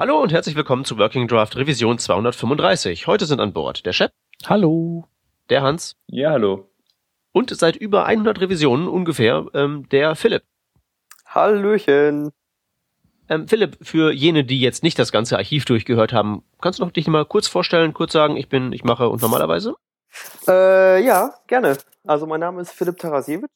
Hallo 0.00 0.22
und 0.22 0.32
herzlich 0.32 0.54
willkommen 0.54 0.84
zu 0.84 0.96
Working 0.96 1.26
Draft 1.26 1.56
Revision 1.56 1.98
235. 1.98 3.08
Heute 3.08 3.26
sind 3.26 3.40
an 3.40 3.52
Bord 3.52 3.84
der 3.84 3.92
Shep. 3.92 4.12
Hallo. 4.46 5.08
Der 5.50 5.62
Hans. 5.62 5.96
Ja, 6.06 6.30
hallo. 6.30 6.70
Und 7.32 7.50
seit 7.50 7.74
über 7.74 8.06
100 8.06 8.40
Revisionen 8.40 8.86
ungefähr 8.86 9.46
ähm, 9.54 9.88
der 9.88 10.14
Philipp. 10.14 10.44
Hallöchen. 11.26 12.30
Ähm, 13.28 13.48
Philipp, 13.48 13.76
für 13.82 14.12
jene, 14.12 14.44
die 14.44 14.60
jetzt 14.60 14.84
nicht 14.84 15.00
das 15.00 15.10
ganze 15.10 15.36
Archiv 15.36 15.64
durchgehört 15.64 16.12
haben, 16.12 16.44
kannst 16.60 16.78
du 16.78 16.84
noch 16.84 16.92
dich 16.92 17.08
mal 17.08 17.24
kurz 17.24 17.48
vorstellen, 17.48 17.92
kurz 17.92 18.12
sagen, 18.12 18.36
ich 18.36 18.48
bin, 18.48 18.72
ich 18.72 18.84
mache 18.84 19.08
und 19.08 19.20
normalerweise? 19.20 19.74
Äh, 20.46 21.04
ja, 21.04 21.34
gerne. 21.48 21.76
Also 22.06 22.24
mein 22.28 22.38
Name 22.38 22.60
ist 22.62 22.70
Philipp 22.70 22.98
Tarasiewicz. 22.98 23.50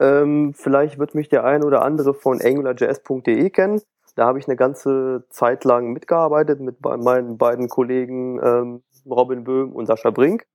Ähm, 0.00 0.54
vielleicht 0.54 0.98
wird 0.98 1.14
mich 1.14 1.28
der 1.28 1.44
ein 1.44 1.62
oder 1.62 1.82
andere 1.82 2.14
von 2.14 2.40
angularjs.de 2.40 3.50
kennen. 3.50 3.82
Da 4.14 4.26
habe 4.26 4.38
ich 4.38 4.46
eine 4.48 4.56
ganze 4.56 5.24
Zeit 5.30 5.64
lang 5.64 5.92
mitgearbeitet 5.92 6.60
mit 6.60 6.80
meinen 6.82 7.38
beiden 7.38 7.68
Kollegen 7.68 8.40
ähm, 8.42 8.82
Robin 9.06 9.44
Böhm 9.44 9.72
und 9.72 9.86
Sascha 9.86 10.10
Brink. 10.10 10.46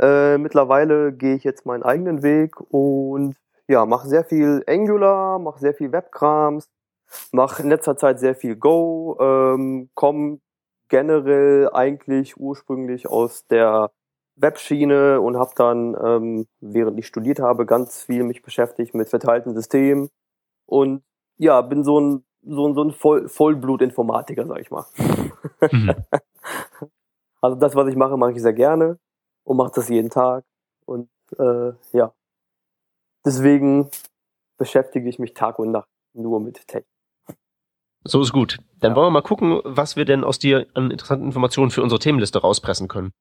Äh, 0.00 0.38
mittlerweile 0.38 1.12
gehe 1.12 1.36
ich 1.36 1.44
jetzt 1.44 1.64
meinen 1.66 1.82
eigenen 1.82 2.22
Weg 2.22 2.60
und 2.70 3.36
ja, 3.68 3.86
mache 3.86 4.08
sehr 4.08 4.24
viel 4.24 4.62
Angular, 4.66 5.38
mache 5.38 5.60
sehr 5.60 5.74
viel 5.74 5.92
Webkrams, 5.92 6.68
mache 7.32 7.62
in 7.62 7.68
letzter 7.70 7.96
Zeit 7.96 8.20
sehr 8.20 8.34
viel 8.34 8.56
Go, 8.56 9.16
ähm, 9.20 9.90
komme 9.94 10.40
generell 10.88 11.70
eigentlich 11.72 12.36
ursprünglich 12.38 13.08
aus 13.08 13.46
der 13.48 13.90
Webschiene 14.36 15.20
und 15.20 15.36
habe 15.36 15.52
dann, 15.56 15.96
ähm, 16.02 16.46
während 16.60 16.98
ich 16.98 17.06
studiert 17.06 17.40
habe, 17.40 17.66
ganz 17.66 18.02
viel 18.02 18.22
mich 18.22 18.42
beschäftigt 18.42 18.94
mit 18.94 19.08
verteilten 19.08 19.54
Systemen 19.54 20.10
und 20.66 21.02
ja, 21.38 21.60
bin 21.62 21.84
so 21.84 22.00
ein 22.00 22.24
so, 22.46 22.74
so 22.74 22.84
ein 22.84 22.92
Voll, 22.92 23.28
Vollblut-Informatiker, 23.28 24.46
sag 24.46 24.60
ich 24.60 24.70
mal. 24.70 24.84
Mhm. 25.70 25.94
also 27.40 27.56
das, 27.56 27.74
was 27.74 27.88
ich 27.88 27.96
mache, 27.96 28.16
mache 28.16 28.32
ich 28.32 28.42
sehr 28.42 28.52
gerne 28.52 28.98
und 29.44 29.56
mache 29.56 29.72
das 29.74 29.88
jeden 29.88 30.10
Tag. 30.10 30.44
Und 30.84 31.08
äh, 31.38 31.72
ja, 31.92 32.12
deswegen 33.24 33.90
beschäftige 34.58 35.08
ich 35.08 35.18
mich 35.18 35.34
Tag 35.34 35.58
und 35.58 35.72
Nacht 35.72 35.88
nur 36.14 36.40
mit 36.40 36.66
Tech. 36.66 36.84
So 38.04 38.20
ist 38.20 38.32
gut. 38.32 38.58
Dann 38.78 38.92
ja. 38.92 38.96
wollen 38.96 39.06
wir 39.06 39.10
mal 39.10 39.22
gucken, 39.22 39.60
was 39.64 39.96
wir 39.96 40.04
denn 40.04 40.22
aus 40.22 40.38
dir 40.38 40.66
an 40.74 40.90
interessanten 40.90 41.26
Informationen 41.26 41.70
für 41.70 41.82
unsere 41.82 41.98
Themenliste 41.98 42.40
rauspressen 42.40 42.88
können. 42.88 43.12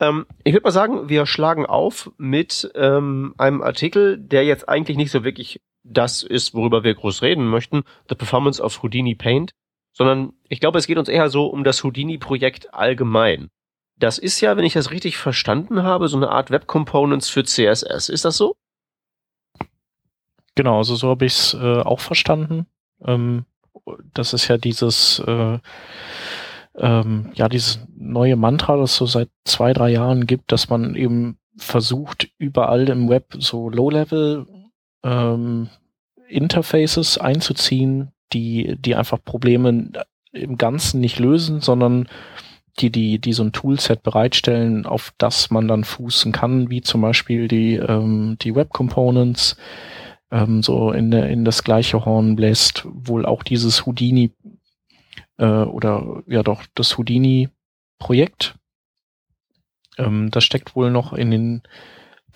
Ähm, 0.00 0.26
ich 0.44 0.54
würde 0.54 0.64
mal 0.64 0.70
sagen, 0.70 1.08
wir 1.08 1.26
schlagen 1.26 1.66
auf 1.66 2.10
mit 2.16 2.70
ähm, 2.74 3.34
einem 3.36 3.62
Artikel, 3.62 4.18
der 4.18 4.44
jetzt 4.44 4.68
eigentlich 4.68 4.96
nicht 4.96 5.10
so 5.10 5.24
wirklich 5.24 5.60
das 5.88 6.22
ist, 6.22 6.54
worüber 6.54 6.84
wir 6.84 6.94
groß 6.94 7.22
reden 7.22 7.46
möchten, 7.46 7.84
The 8.08 8.14
Performance 8.14 8.62
of 8.62 8.82
Houdini 8.82 9.14
Paint, 9.14 9.52
sondern 9.92 10.32
ich 10.48 10.60
glaube, 10.60 10.78
es 10.78 10.86
geht 10.86 10.98
uns 10.98 11.08
eher 11.08 11.30
so 11.30 11.46
um 11.46 11.64
das 11.64 11.82
Houdini-Projekt 11.82 12.74
allgemein. 12.74 13.48
Das 13.98 14.18
ist 14.18 14.40
ja, 14.42 14.56
wenn 14.56 14.64
ich 14.64 14.74
das 14.74 14.90
richtig 14.90 15.16
verstanden 15.16 15.82
habe, 15.82 16.08
so 16.08 16.18
eine 16.18 16.30
Art 16.30 16.50
Web 16.50 16.66
Components 16.66 17.30
für 17.30 17.44
CSS. 17.44 18.10
Ist 18.10 18.26
das 18.26 18.36
so? 18.36 18.56
Genau, 20.54 20.78
also 20.78 20.96
so 20.96 21.08
habe 21.08 21.24
ich 21.24 21.32
es 21.32 21.54
äh, 21.54 21.80
auch 21.80 22.00
verstanden. 22.00 22.66
Ähm, 23.04 23.46
das 24.12 24.34
ist 24.34 24.48
ja 24.48 24.58
dieses 24.58 25.18
äh, 25.20 25.58
ähm, 26.74 27.30
ja 27.34 27.48
dieses 27.48 27.80
neue 27.96 28.36
Mantra, 28.36 28.76
das 28.76 28.96
so 28.96 29.06
seit 29.06 29.30
zwei 29.44 29.72
drei 29.72 29.90
Jahren 29.90 30.26
gibt, 30.26 30.52
dass 30.52 30.68
man 30.68 30.94
eben 30.94 31.38
versucht 31.56 32.28
überall 32.36 32.88
im 32.88 33.08
Web 33.08 33.34
so 33.38 33.70
Low-Level 33.70 34.46
ähm, 35.06 35.68
Interfaces 36.28 37.18
einzuziehen, 37.18 38.12
die, 38.32 38.76
die 38.78 38.96
einfach 38.96 39.18
Probleme 39.24 39.90
im 40.32 40.58
Ganzen 40.58 41.00
nicht 41.00 41.18
lösen, 41.18 41.60
sondern 41.60 42.08
die, 42.80 42.90
die, 42.90 43.18
die 43.18 43.32
so 43.32 43.44
ein 43.44 43.52
Toolset 43.52 44.02
bereitstellen, 44.02 44.84
auf 44.84 45.12
das 45.16 45.50
man 45.50 45.68
dann 45.68 45.84
fußen 45.84 46.32
kann, 46.32 46.68
wie 46.68 46.82
zum 46.82 47.00
Beispiel 47.00 47.48
die, 47.48 47.74
ähm, 47.76 48.36
die 48.42 48.54
Web 48.54 48.70
Components, 48.70 49.56
ähm, 50.30 50.62
so 50.62 50.90
in, 50.90 51.10
der, 51.10 51.30
in 51.30 51.44
das 51.44 51.62
gleiche 51.62 52.04
Horn 52.04 52.36
bläst 52.36 52.86
wohl 52.86 53.24
auch 53.24 53.42
dieses 53.44 53.86
Houdini 53.86 54.32
äh, 55.38 55.46
oder 55.46 56.22
ja 56.26 56.42
doch 56.42 56.64
das 56.74 56.98
Houdini 56.98 57.48
Projekt. 57.98 58.56
Ähm, 59.96 60.30
das 60.30 60.44
steckt 60.44 60.76
wohl 60.76 60.90
noch 60.90 61.12
in 61.12 61.30
den 61.30 61.62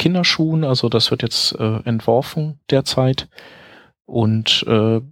Kinderschuhen, 0.00 0.64
also 0.64 0.88
das 0.88 1.10
wird 1.10 1.22
jetzt 1.22 1.52
äh, 1.60 1.80
entworfen 1.84 2.58
derzeit. 2.70 3.28
Und 4.06 4.64
äh, 4.66 5.02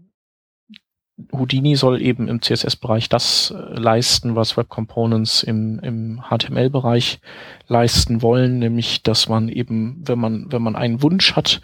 Houdini 1.31 1.77
soll 1.77 2.01
eben 2.01 2.27
im 2.27 2.41
CSS-Bereich 2.41 3.11
das 3.11 3.51
äh, 3.51 3.79
leisten, 3.79 4.35
was 4.35 4.57
Web 4.57 4.71
Components 4.71 5.43
im, 5.43 5.79
im 5.81 6.23
HTML-Bereich 6.31 7.21
leisten 7.67 8.23
wollen, 8.23 8.61
nämlich 8.61 9.03
dass 9.03 9.29
man 9.29 9.51
eben, 9.51 10.03
wenn 10.07 10.19
man, 10.19 10.51
wenn 10.51 10.63
man 10.63 10.75
einen 10.75 11.03
Wunsch 11.03 11.37
hat, 11.37 11.61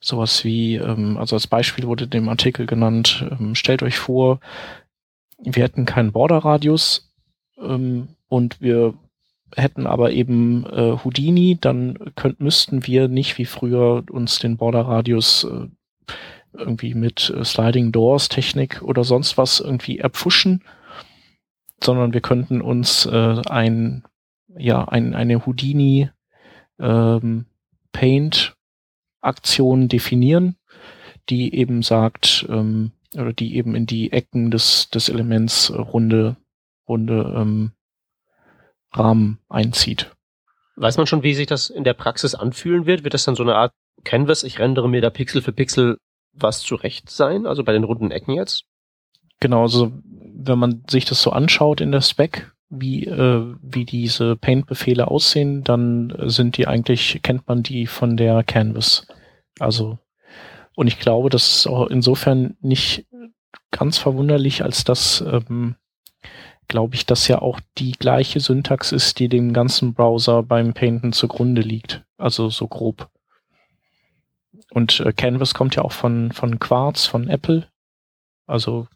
sowas 0.00 0.42
wie, 0.42 0.74
ähm, 0.74 1.18
also 1.18 1.36
als 1.36 1.46
Beispiel 1.46 1.86
wurde 1.86 2.08
dem 2.08 2.28
Artikel 2.28 2.66
genannt, 2.66 3.24
ähm, 3.30 3.54
stellt 3.54 3.84
euch 3.84 3.96
vor, 3.96 4.40
wir 5.38 5.62
hätten 5.62 5.84
keinen 5.84 6.10
Border-Radius 6.10 7.14
ähm, 7.60 8.08
und 8.26 8.60
wir 8.60 8.94
hätten 9.54 9.86
aber 9.86 10.12
eben 10.12 10.66
äh, 10.66 10.98
Houdini, 11.04 11.58
dann 11.60 12.12
könnt, 12.16 12.40
müssten 12.40 12.86
wir 12.86 13.08
nicht 13.08 13.38
wie 13.38 13.44
früher 13.44 14.04
uns 14.10 14.38
den 14.38 14.56
Border-Radius 14.56 15.44
äh, 15.44 16.14
irgendwie 16.52 16.94
mit 16.94 17.30
äh, 17.30 17.44
Sliding 17.44 17.92
Doors 17.92 18.28
Technik 18.28 18.82
oder 18.82 19.04
sonst 19.04 19.38
was 19.38 19.60
irgendwie 19.60 19.98
erpfuschen, 19.98 20.64
sondern 21.82 22.12
wir 22.12 22.20
könnten 22.20 22.60
uns 22.60 23.06
äh, 23.06 23.42
ein, 23.48 24.04
ja, 24.56 24.84
ein, 24.86 25.14
eine 25.14 25.46
Houdini 25.46 26.10
ähm, 26.78 27.46
Paint 27.92 28.56
Aktion 29.20 29.88
definieren, 29.88 30.56
die 31.28 31.54
eben 31.54 31.82
sagt, 31.82 32.46
ähm, 32.48 32.92
oder 33.14 33.32
die 33.32 33.56
eben 33.56 33.74
in 33.74 33.86
die 33.86 34.12
Ecken 34.12 34.50
des, 34.50 34.90
des 34.90 35.08
Elements 35.08 35.72
runde, 35.72 36.36
runde 36.88 37.34
ähm, 37.36 37.72
Rahmen 38.98 39.38
einzieht. 39.48 40.10
Weiß 40.76 40.96
man 40.98 41.06
schon, 41.06 41.22
wie 41.22 41.34
sich 41.34 41.46
das 41.46 41.70
in 41.70 41.84
der 41.84 41.94
Praxis 41.94 42.34
anfühlen 42.34 42.86
wird? 42.86 43.04
Wird 43.04 43.14
das 43.14 43.24
dann 43.24 43.34
so 43.34 43.42
eine 43.42 43.54
Art 43.54 43.72
Canvas, 44.04 44.44
ich 44.44 44.58
rendere 44.58 44.88
mir 44.88 45.00
da 45.00 45.10
Pixel 45.10 45.42
für 45.42 45.52
Pixel 45.52 45.98
was 46.32 46.60
zurecht 46.60 47.10
sein? 47.10 47.46
Also 47.46 47.64
bei 47.64 47.72
den 47.72 47.84
runden 47.84 48.10
Ecken 48.10 48.34
jetzt? 48.34 48.64
Genau, 49.40 49.62
also 49.62 49.92
wenn 50.02 50.58
man 50.58 50.84
sich 50.88 51.04
das 51.04 51.20
so 51.22 51.30
anschaut 51.30 51.80
in 51.80 51.92
der 51.92 52.02
Spec, 52.02 52.52
wie, 52.68 53.04
äh, 53.04 53.54
wie 53.62 53.84
diese 53.84 54.36
Paint-Befehle 54.36 55.08
aussehen, 55.08 55.62
dann 55.62 56.14
sind 56.26 56.56
die 56.56 56.66
eigentlich, 56.66 57.20
kennt 57.22 57.46
man 57.48 57.62
die 57.62 57.86
von 57.86 58.16
der 58.16 58.42
Canvas. 58.42 59.06
Also, 59.58 59.98
und 60.74 60.86
ich 60.86 60.98
glaube, 60.98 61.30
das 61.30 61.58
ist 61.58 61.66
auch 61.66 61.86
insofern 61.86 62.56
nicht 62.60 63.06
ganz 63.70 63.98
verwunderlich, 63.98 64.62
als 64.62 64.84
dass 64.84 65.20
ähm, 65.20 65.76
glaube 66.68 66.94
ich, 66.94 67.06
dass 67.06 67.28
ja 67.28 67.40
auch 67.40 67.60
die 67.78 67.92
gleiche 67.92 68.40
Syntax 68.40 68.92
ist, 68.92 69.18
die 69.18 69.28
dem 69.28 69.52
ganzen 69.52 69.94
Browser 69.94 70.42
beim 70.42 70.74
Painten 70.74 71.12
zugrunde 71.12 71.62
liegt. 71.62 72.04
Also 72.16 72.50
so 72.50 72.66
grob. 72.66 73.08
Und 74.70 75.00
äh, 75.00 75.12
Canvas 75.12 75.54
kommt 75.54 75.76
ja 75.76 75.82
auch 75.82 75.92
von, 75.92 76.32
von 76.32 76.58
Quartz, 76.58 77.06
von 77.06 77.28
Apple. 77.28 77.68
Also 78.46 78.88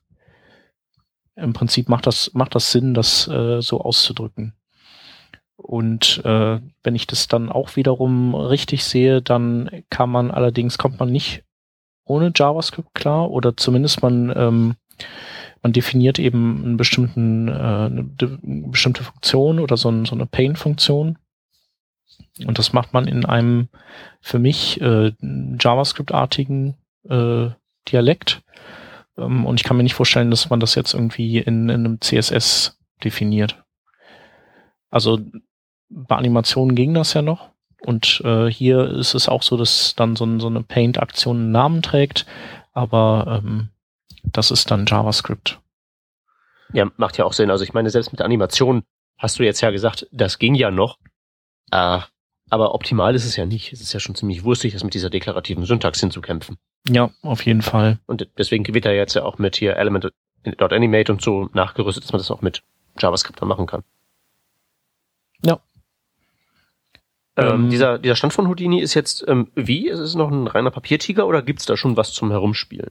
im 1.36 1.52
Prinzip 1.52 1.88
macht 1.88 2.06
das, 2.06 2.32
macht 2.34 2.54
das 2.54 2.72
Sinn, 2.72 2.94
das 2.94 3.28
äh, 3.28 3.60
so 3.60 3.80
auszudrücken. 3.80 4.54
Und 5.56 6.22
äh, 6.24 6.60
wenn 6.82 6.94
ich 6.94 7.06
das 7.06 7.28
dann 7.28 7.50
auch 7.50 7.76
wiederum 7.76 8.34
richtig 8.34 8.84
sehe, 8.84 9.20
dann 9.22 9.84
kann 9.90 10.10
man 10.10 10.30
allerdings, 10.30 10.78
kommt 10.78 10.98
man 10.98 11.10
nicht 11.10 11.44
ohne 12.04 12.32
JavaScript 12.34 12.94
klar 12.94 13.30
oder 13.30 13.56
zumindest 13.56 14.02
man 14.02 14.32
ähm, 14.34 14.74
man 15.62 15.72
definiert 15.72 16.18
eben 16.18 16.64
einen 16.64 16.76
bestimmten, 16.76 17.48
äh, 17.48 17.52
eine, 17.52 18.08
bestimmte 18.42 19.04
Funktion 19.04 19.58
oder 19.58 19.76
so, 19.76 19.90
ein, 19.90 20.04
so 20.04 20.14
eine 20.14 20.26
Pain-Funktion. 20.26 21.18
Und 22.46 22.58
das 22.58 22.72
macht 22.72 22.92
man 22.92 23.06
in 23.06 23.24
einem 23.24 23.68
für 24.20 24.38
mich 24.38 24.80
äh, 24.80 25.12
JavaScript-artigen 25.20 26.74
äh, 27.08 27.50
Dialekt. 27.88 28.42
Ähm, 29.18 29.44
und 29.44 29.60
ich 29.60 29.64
kann 29.64 29.76
mir 29.76 29.82
nicht 29.82 29.94
vorstellen, 29.94 30.30
dass 30.30 30.50
man 30.50 30.60
das 30.60 30.74
jetzt 30.74 30.94
irgendwie 30.94 31.38
in, 31.38 31.68
in 31.68 31.86
einem 31.86 32.00
CSS 32.00 32.78
definiert. 33.04 33.62
Also 34.90 35.20
bei 35.90 36.16
Animationen 36.16 36.74
ging 36.74 36.94
das 36.94 37.14
ja 37.14 37.22
noch. 37.22 37.50
Und 37.82 38.22
äh, 38.24 38.46
hier 38.50 38.90
ist 38.90 39.14
es 39.14 39.28
auch 39.28 39.42
so, 39.42 39.56
dass 39.56 39.94
dann 39.96 40.16
so, 40.16 40.38
so 40.38 40.48
eine 40.48 40.62
Paint-Aktion 40.62 41.36
einen 41.36 41.52
Namen 41.52 41.82
trägt, 41.82 42.26
aber 42.72 43.42
ähm, 43.42 43.70
das 44.24 44.50
ist 44.50 44.70
dann 44.70 44.86
JavaScript. 44.86 45.60
Ja, 46.72 46.90
macht 46.96 47.18
ja 47.18 47.24
auch 47.24 47.32
Sinn. 47.32 47.50
Also 47.50 47.64
ich 47.64 47.72
meine, 47.72 47.90
selbst 47.90 48.12
mit 48.12 48.20
Animationen 48.20 48.84
hast 49.18 49.38
du 49.38 49.42
jetzt 49.42 49.60
ja 49.60 49.70
gesagt, 49.70 50.06
das 50.12 50.38
ging 50.38 50.54
ja 50.54 50.70
noch. 50.70 50.98
Äh, 51.70 52.00
aber 52.48 52.74
optimal 52.74 53.14
ist 53.14 53.24
es 53.24 53.36
ja 53.36 53.46
nicht. 53.46 53.72
Es 53.72 53.80
ist 53.80 53.92
ja 53.92 54.00
schon 54.00 54.14
ziemlich 54.14 54.44
wurstig, 54.44 54.72
das 54.72 54.84
mit 54.84 54.94
dieser 54.94 55.10
deklarativen 55.10 55.64
Syntax 55.64 56.00
hinzukämpfen. 56.00 56.58
Ja, 56.88 57.10
auf 57.22 57.44
jeden 57.44 57.62
Fall. 57.62 57.98
Und 58.06 58.28
deswegen 58.38 58.66
wird 58.74 58.86
er 58.86 58.94
jetzt 58.94 59.14
ja 59.14 59.22
auch 59.24 59.38
mit 59.38 59.56
hier 59.56 59.76
Element 59.76 60.12
Animate 60.58 61.12
und 61.12 61.22
so 61.22 61.48
nachgerüstet, 61.52 62.04
dass 62.04 62.12
man 62.12 62.20
das 62.20 62.30
auch 62.30 62.40
mit 62.40 62.62
JavaScript 62.98 63.40
dann 63.40 63.48
machen 63.48 63.66
kann. 63.66 63.82
Ja. 65.44 65.60
Ähm, 67.36 67.46
Ähm, 67.48 67.70
dieser, 67.70 67.98
dieser 67.98 68.16
Stand 68.16 68.32
von 68.32 68.48
Houdini 68.48 68.80
ist 68.80 68.94
jetzt 68.94 69.24
ähm, 69.28 69.50
wie? 69.54 69.88
Ist 69.88 70.00
es 70.00 70.14
noch 70.14 70.30
ein 70.30 70.46
reiner 70.46 70.70
Papiertiger 70.70 71.26
oder 71.26 71.42
gibt's 71.42 71.66
da 71.66 71.76
schon 71.76 71.96
was 71.96 72.12
zum 72.12 72.30
Herumspielen? 72.30 72.90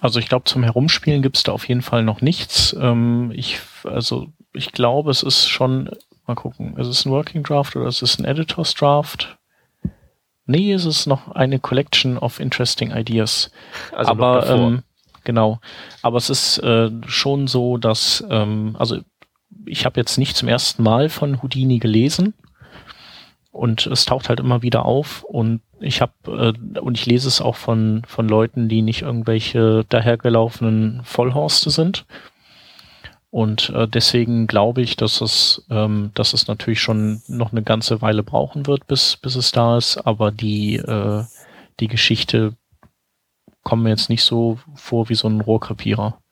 Also 0.00 0.18
ich 0.18 0.28
glaube, 0.28 0.44
zum 0.44 0.62
Herumspielen 0.62 1.22
gibt's 1.22 1.42
da 1.42 1.52
auf 1.52 1.68
jeden 1.68 1.82
Fall 1.82 2.02
noch 2.02 2.20
nichts. 2.20 2.76
Ähm, 2.78 3.32
ich, 3.34 3.60
also 3.84 4.28
ich 4.52 4.72
glaube, 4.72 5.10
es 5.10 5.22
ist 5.22 5.46
schon, 5.48 5.90
mal 6.26 6.34
gucken, 6.34 6.76
ist 6.76 6.86
es 6.86 7.04
ein 7.04 7.12
Working 7.12 7.42
Draft 7.42 7.76
oder 7.76 7.86
ist 7.86 8.02
es 8.02 8.18
ein 8.18 8.24
Editors 8.24 8.74
Draft? 8.74 9.38
Nee, 10.46 10.72
es 10.72 10.84
ist 10.84 11.06
noch 11.06 11.32
eine 11.32 11.58
Collection 11.58 12.18
of 12.18 12.38
interesting 12.38 12.90
ideas. 12.90 13.50
Also 13.92 14.10
aber 14.10 14.46
ähm, 14.46 14.82
genau. 15.24 15.60
Aber 16.02 16.18
es 16.18 16.28
ist 16.28 16.58
äh, 16.58 16.90
schon 17.06 17.46
so, 17.46 17.78
dass 17.78 18.24
ähm, 18.28 18.76
also 18.78 18.98
ich 19.64 19.86
habe 19.86 19.98
jetzt 19.98 20.18
nicht 20.18 20.36
zum 20.36 20.48
ersten 20.48 20.82
Mal 20.82 21.08
von 21.08 21.42
Houdini 21.42 21.78
gelesen 21.78 22.34
und 23.52 23.86
es 23.86 24.04
taucht 24.04 24.28
halt 24.28 24.40
immer 24.40 24.62
wieder 24.62 24.84
auf 24.84 25.22
und 25.22 25.62
ich 25.84 26.00
habe 26.00 26.12
äh, 26.26 26.78
und 26.78 26.98
ich 26.98 27.06
lese 27.06 27.28
es 27.28 27.40
auch 27.40 27.56
von 27.56 28.02
von 28.06 28.28
Leuten, 28.28 28.68
die 28.68 28.82
nicht 28.82 29.02
irgendwelche 29.02 29.84
dahergelaufenen 29.88 31.02
Vollhorste 31.04 31.70
sind. 31.70 32.06
Und 33.34 33.70
äh, 33.70 33.88
deswegen 33.88 34.46
glaube 34.46 34.80
ich, 34.80 34.94
dass 34.94 35.20
es, 35.20 35.66
ähm, 35.68 36.12
dass 36.14 36.34
es 36.34 36.46
natürlich 36.46 36.80
schon 36.80 37.20
noch 37.26 37.50
eine 37.50 37.64
ganze 37.64 38.00
Weile 38.00 38.22
brauchen 38.22 38.68
wird, 38.68 38.86
bis, 38.86 39.16
bis 39.16 39.34
es 39.34 39.50
da 39.50 39.76
ist. 39.76 39.96
Aber 39.96 40.30
die, 40.30 40.76
äh, 40.76 41.24
die 41.80 41.88
Geschichte 41.88 42.54
kommt 43.64 43.82
mir 43.82 43.90
jetzt 43.90 44.08
nicht 44.08 44.22
so 44.22 44.60
vor 44.76 45.08
wie 45.08 45.16
so 45.16 45.26
ein 45.26 45.40
Rohrkrepierer. 45.40 46.22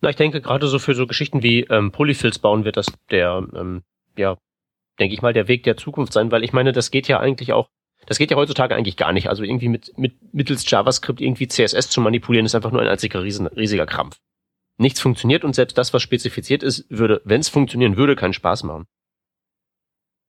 Na, 0.00 0.08
ich 0.08 0.16
denke, 0.16 0.40
gerade 0.40 0.66
so 0.66 0.78
für 0.78 0.94
so 0.94 1.06
Geschichten 1.06 1.42
wie 1.42 1.64
ähm, 1.64 1.92
Polyfills 1.92 2.38
bauen 2.38 2.64
wird 2.64 2.78
das 2.78 2.86
der, 3.10 3.46
ähm, 3.54 3.82
ja, 4.16 4.38
denke 4.98 5.14
ich 5.14 5.20
mal, 5.20 5.34
der 5.34 5.46
Weg 5.46 5.64
der 5.64 5.76
Zukunft 5.76 6.14
sein, 6.14 6.30
weil 6.30 6.42
ich 6.42 6.54
meine, 6.54 6.72
das 6.72 6.90
geht 6.90 7.06
ja 7.06 7.20
eigentlich 7.20 7.52
auch, 7.52 7.68
das 8.06 8.18
geht 8.18 8.30
ja 8.30 8.36
heutzutage 8.36 8.74
eigentlich 8.74 8.96
gar 8.96 9.12
nicht. 9.12 9.28
Also 9.28 9.42
irgendwie 9.42 9.68
mit, 9.68 9.96
mit 9.98 10.14
mittels 10.32 10.68
JavaScript 10.68 11.20
irgendwie 11.20 11.48
CSS 11.48 11.90
zu 11.90 12.00
manipulieren, 12.00 12.46
ist 12.46 12.54
einfach 12.54 12.70
nur 12.70 12.80
ein 12.80 12.88
einziger 12.88 13.22
riesen, 13.22 13.46
riesiger 13.48 13.86
Krampf. 13.86 14.18
Nichts 14.78 15.00
funktioniert 15.00 15.44
und 15.44 15.54
selbst 15.54 15.76
das, 15.78 15.92
was 15.92 16.02
spezifiziert 16.02 16.62
ist, 16.62 16.86
würde, 16.90 17.20
wenn 17.24 17.40
es 17.40 17.48
funktionieren 17.48 17.96
würde, 17.96 18.14
keinen 18.14 18.34
Spaß 18.34 18.64
machen. 18.64 18.86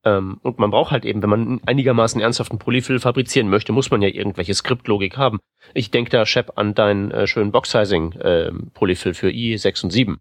Ähm, 0.04 0.38
und 0.42 0.58
man 0.58 0.70
braucht 0.70 0.90
halt 0.90 1.04
eben, 1.04 1.22
wenn 1.22 1.30
man 1.30 1.60
einigermaßen 1.66 2.20
ernsthaften 2.20 2.58
Polyfill 2.58 3.00
fabrizieren 3.00 3.48
möchte, 3.48 3.72
muss 3.72 3.90
man 3.90 4.00
ja 4.00 4.08
irgendwelche 4.08 4.54
Skriptlogik 4.54 5.16
haben. 5.16 5.38
Ich 5.74 5.90
denke 5.90 6.10
da, 6.10 6.24
Shep, 6.24 6.52
an 6.56 6.74
deinen 6.74 7.10
äh, 7.10 7.26
schönen 7.26 7.52
Box-Sizing 7.52 8.12
äh, 8.12 8.52
Polyfill 8.74 9.14
für 9.14 9.28
i6 9.28 9.84
und 9.84 9.90
7 9.90 10.18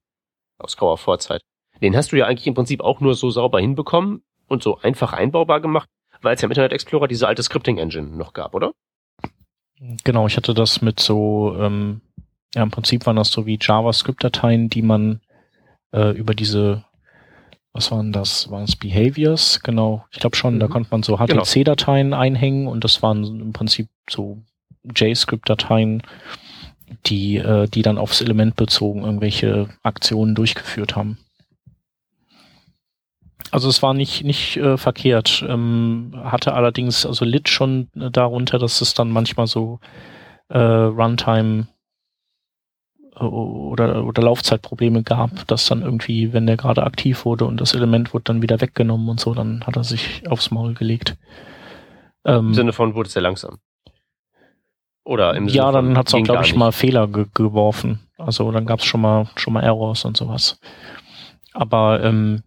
aus 0.59 0.77
grauer 0.77 0.97
Vorzeit. 0.97 1.41
Den 1.81 1.95
hast 1.95 2.11
du 2.11 2.17
ja 2.17 2.25
eigentlich 2.25 2.47
im 2.47 2.55
Prinzip 2.55 2.81
auch 2.81 2.99
nur 2.99 3.13
so 3.13 3.29
sauber 3.29 3.59
hinbekommen 3.59 4.23
und 4.47 4.63
so 4.63 4.79
einfach 4.79 5.13
einbaubar 5.13 5.61
gemacht, 5.61 5.87
weil 6.21 6.35
es 6.35 6.41
ja 6.41 6.45
im 6.47 6.51
Internet 6.51 6.73
Explorer 6.73 7.07
diese 7.07 7.27
alte 7.27 7.43
Scripting-Engine 7.43 8.07
noch 8.15 8.33
gab, 8.33 8.53
oder? 8.55 8.73
Genau, 10.03 10.25
ich 10.27 10.37
hatte 10.37 10.53
das 10.53 10.81
mit 10.81 10.99
so, 10.99 11.55
ähm, 11.59 12.01
ja, 12.55 12.63
im 12.63 12.71
Prinzip 12.71 13.05
waren 13.05 13.15
das 13.17 13.31
so 13.31 13.45
wie 13.45 13.59
JavaScript-Dateien, 13.61 14.69
die 14.69 14.81
man 14.81 15.21
äh, 15.93 16.11
über 16.17 16.33
diese, 16.33 16.83
was 17.73 17.91
waren 17.91 18.11
das? 18.11 18.49
Waren 18.49 18.63
es 18.63 18.75
Behaviors? 18.75 19.61
Genau, 19.61 20.03
ich 20.11 20.19
glaube 20.19 20.35
schon, 20.35 20.59
da 20.59 20.67
Mhm. 20.67 20.71
konnte 20.71 20.89
man 20.91 21.03
so 21.03 21.15
Genau. 21.17 21.43
HTC-Dateien 21.43 22.13
einhängen 22.13 22.67
und 22.67 22.83
das 22.83 23.03
waren 23.03 23.23
im 23.39 23.53
Prinzip 23.53 23.87
so 24.09 24.41
JScript-Dateien, 24.95 26.01
die, 27.05 27.37
äh, 27.37 27.67
die 27.67 27.81
dann 27.83 27.97
aufs 27.97 28.21
Element 28.21 28.55
bezogen 28.55 29.03
irgendwelche 29.03 29.69
Aktionen 29.83 30.33
durchgeführt 30.35 30.95
haben. 30.95 31.17
Also 33.51 33.69
es 33.69 33.81
war 33.81 33.93
nicht 33.93 34.23
nicht 34.23 34.57
äh, 34.57 34.77
verkehrt, 34.77 35.43
ähm, 35.47 36.13
hatte 36.23 36.53
allerdings 36.53 37.05
also 37.05 37.25
litt 37.25 37.49
schon 37.49 37.89
äh, 37.95 38.11
darunter, 38.11 38.59
dass 38.59 38.81
es 38.81 38.93
dann 38.93 39.09
manchmal 39.09 39.47
so 39.47 39.79
äh, 40.49 40.57
Runtime 40.57 41.67
äh, 43.15 43.23
oder 43.23 44.05
oder 44.05 44.21
Laufzeitprobleme 44.21 45.03
gab, 45.03 45.47
dass 45.47 45.67
dann 45.67 45.81
irgendwie, 45.81 46.33
wenn 46.33 46.47
der 46.47 46.57
gerade 46.57 46.83
aktiv 46.83 47.25
wurde 47.25 47.45
und 47.45 47.61
das 47.61 47.73
Element 47.73 48.13
wurde 48.13 48.25
dann 48.25 48.41
wieder 48.41 48.61
weggenommen 48.61 49.09
und 49.09 49.19
so, 49.19 49.33
dann 49.33 49.65
hat 49.65 49.75
er 49.75 49.83
sich 49.83 50.23
aufs 50.29 50.51
Maul 50.51 50.73
gelegt. 50.73 51.17
Ähm, 52.25 52.47
Im 52.47 52.53
Sinne 52.53 52.73
von 52.73 52.95
wurde 52.95 53.07
es 53.07 53.13
sehr 53.13 53.21
langsam. 53.21 53.57
Oder 55.03 55.35
im 55.35 55.47
Sinne 55.47 55.57
ja, 55.57 55.71
dann 55.71 55.97
hat 55.97 56.09
es 56.09 56.13
auch, 56.13 56.21
glaube 56.21 56.43
ich, 56.43 56.51
nicht. 56.51 56.59
mal 56.59 56.73
Fehler 56.73 57.07
ge 57.07 57.27
geworfen. 57.33 57.99
Also 58.17 58.51
dann 58.51 58.65
gab 58.65 58.79
es 58.79 58.85
schon 58.85 58.99
mal 58.99 59.27
schon 59.37 59.53
mal 59.53 59.63
Errors 59.63 60.03
und 60.03 60.17
sowas. 60.17 60.59
Aber 61.53 62.03
ähm, 62.03 62.43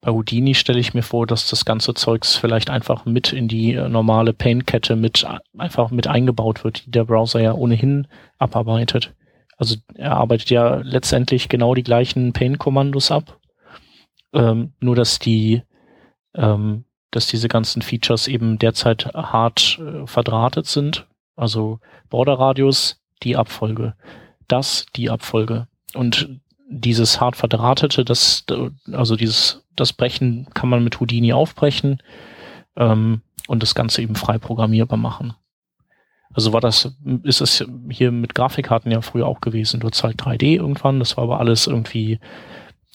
bei 0.00 0.12
Houdini 0.12 0.54
stelle 0.54 0.78
ich 0.78 0.94
mir 0.94 1.02
vor, 1.02 1.26
dass 1.26 1.48
das 1.48 1.64
ganze 1.64 1.94
Zeugs 1.94 2.36
vielleicht 2.36 2.70
einfach 2.70 3.04
mit 3.04 3.32
in 3.32 3.48
die 3.48 3.74
äh, 3.74 3.88
normale 3.88 4.32
Paint-Kette 4.32 4.96
mit 4.96 5.26
einfach 5.56 5.90
mit 5.90 6.06
eingebaut 6.06 6.64
wird, 6.64 6.86
die 6.86 6.90
der 6.90 7.04
Browser 7.04 7.40
ja 7.40 7.52
ohnehin 7.52 8.06
abarbeitet. 8.38 9.14
Also 9.56 9.76
er 9.94 10.12
arbeitet 10.12 10.50
ja 10.50 10.76
letztendlich 10.76 11.48
genau 11.48 11.74
die 11.74 11.82
gleichen 11.82 12.32
Paint-Kommandos 12.32 13.10
ab. 13.10 13.40
Ähm, 14.32 14.72
nur 14.80 14.94
dass 14.94 15.18
die 15.18 15.62
ähm, 16.34 16.84
dass 17.10 17.26
diese 17.26 17.48
ganzen 17.48 17.82
Features 17.82 18.28
eben 18.28 18.58
derzeit 18.58 19.06
hart 19.14 19.80
äh, 19.80 20.06
verdrahtet 20.06 20.66
sind. 20.66 21.06
Also 21.36 21.80
Borderradius, 22.10 23.00
die 23.22 23.36
Abfolge. 23.36 23.94
Das, 24.46 24.86
die 24.96 25.10
Abfolge. 25.10 25.68
Und 25.94 26.40
dieses 26.68 27.20
hart 27.20 27.36
verdrahtete, 27.36 28.04
das, 28.04 28.44
also 28.92 29.16
dieses, 29.16 29.64
das 29.74 29.92
Brechen 29.92 30.46
kann 30.54 30.68
man 30.68 30.84
mit 30.84 31.00
Houdini 31.00 31.32
aufbrechen 31.32 32.02
ähm, 32.76 33.22
und 33.46 33.62
das 33.62 33.74
Ganze 33.74 34.02
eben 34.02 34.14
frei 34.14 34.38
programmierbar 34.38 34.98
machen. 34.98 35.34
Also 36.32 36.52
war 36.52 36.60
das, 36.60 36.94
ist 37.22 37.40
es 37.40 37.64
hier 37.88 38.12
mit 38.12 38.34
Grafikkarten 38.34 38.92
ja 38.92 39.00
früher 39.00 39.26
auch 39.26 39.40
gewesen. 39.40 39.80
Du 39.80 39.86
hattest 39.86 40.04
halt 40.04 40.20
3D 40.20 40.56
irgendwann, 40.56 40.98
das 40.98 41.16
war 41.16 41.24
aber 41.24 41.40
alles 41.40 41.66
irgendwie 41.66 42.20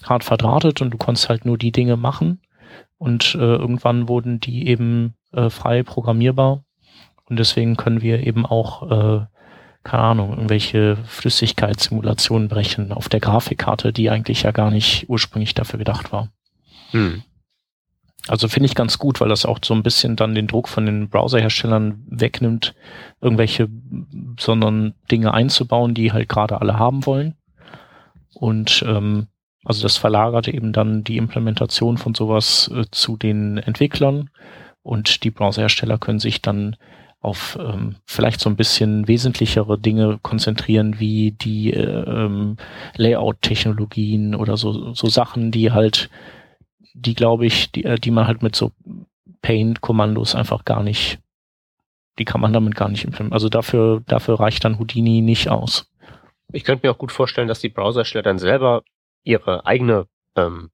hart 0.03 0.23
verdrahtet 0.23 0.81
und 0.81 0.91
du 0.91 0.97
konntest 0.97 1.29
halt 1.29 1.45
nur 1.45 1.57
die 1.57 1.71
Dinge 1.71 1.97
machen. 1.97 2.41
Und 2.97 3.35
äh, 3.35 3.39
irgendwann 3.39 4.07
wurden 4.07 4.39
die 4.39 4.67
eben 4.67 5.15
äh, 5.31 5.49
frei 5.49 5.83
programmierbar. 5.83 6.63
Und 7.25 7.39
deswegen 7.39 7.75
können 7.75 8.01
wir 8.01 8.25
eben 8.25 8.45
auch, 8.45 8.91
äh, 8.91 9.25
keine 9.83 10.03
Ahnung, 10.03 10.29
irgendwelche 10.31 10.97
Flüssigkeitssimulationen 11.05 12.47
brechen 12.47 12.91
auf 12.91 13.09
der 13.09 13.19
Grafikkarte, 13.19 13.91
die 13.91 14.09
eigentlich 14.09 14.43
ja 14.43 14.51
gar 14.51 14.71
nicht 14.71 15.09
ursprünglich 15.09 15.53
dafür 15.53 15.77
gedacht 15.77 16.11
war. 16.11 16.29
Hm. 16.91 17.23
Also 18.27 18.47
finde 18.47 18.67
ich 18.67 18.75
ganz 18.75 18.97
gut, 18.97 19.19
weil 19.19 19.27
das 19.27 19.45
auch 19.45 19.59
so 19.63 19.73
ein 19.73 19.83
bisschen 19.83 20.15
dann 20.15 20.33
den 20.33 20.47
Druck 20.47 20.69
von 20.69 20.85
den 20.85 21.09
Browserherstellern 21.09 22.05
wegnimmt, 22.07 22.73
irgendwelche 23.19 23.67
sondern 24.39 24.93
Dinge 25.11 25.33
einzubauen, 25.33 25.93
die 25.93 26.13
halt 26.13 26.29
gerade 26.29 26.61
alle 26.61 26.79
haben 26.79 27.05
wollen. 27.05 27.35
Und 28.33 28.83
ähm, 28.87 29.27
also 29.65 29.83
das 29.83 29.97
verlagert 29.97 30.47
eben 30.47 30.71
dann 30.71 31.03
die 31.03 31.17
Implementation 31.17 31.97
von 31.97 32.15
sowas 32.15 32.71
äh, 32.73 32.85
zu 32.91 33.17
den 33.17 33.57
Entwicklern 33.57 34.29
und 34.81 35.23
die 35.23 35.31
Browserhersteller 35.31 35.97
können 35.97 36.19
sich 36.19 36.41
dann 36.41 36.75
auf 37.23 37.57
ähm, 37.59 37.95
vielleicht 38.05 38.41
so 38.41 38.49
ein 38.49 38.57
bisschen 38.57 39.07
wesentlichere 39.07 39.79
Dinge 39.79 40.19
konzentrieren, 40.21 40.99
wie 40.99 41.31
die 41.31 41.73
äh, 41.73 42.03
ähm, 42.03 42.57
Layout-Technologien 42.97 44.35
oder 44.35 44.57
so, 44.57 44.93
so 44.93 45.07
Sachen, 45.07 45.49
die 45.49 45.71
halt, 45.71 46.09
die 46.93 47.15
glaube 47.15 47.45
ich, 47.45 47.71
die, 47.71 47.85
äh, 47.85 47.97
die 47.97 48.11
man 48.11 48.27
halt 48.27 48.43
mit 48.43 48.57
so 48.57 48.71
Paint-Kommandos 49.41 50.35
einfach 50.35 50.65
gar 50.65 50.83
nicht, 50.83 51.19
die 52.19 52.25
kann 52.25 52.41
man 52.41 52.51
damit 52.51 52.75
gar 52.75 52.89
nicht 52.89 53.05
implementieren. 53.05 53.33
Also 53.33 53.47
dafür, 53.47 54.03
dafür 54.05 54.39
reicht 54.39 54.65
dann 54.65 54.77
Houdini 54.77 55.21
nicht 55.21 55.49
aus. 55.49 55.89
Ich 56.51 56.65
könnte 56.65 56.85
mir 56.85 56.91
auch 56.91 56.97
gut 56.99 57.13
vorstellen, 57.13 57.47
dass 57.47 57.61
die 57.61 57.69
Browsersteller 57.69 58.23
dann 58.23 58.37
selber 58.37 58.83
ihre 59.23 59.65
eigene 59.65 60.07
ähm, 60.35 60.71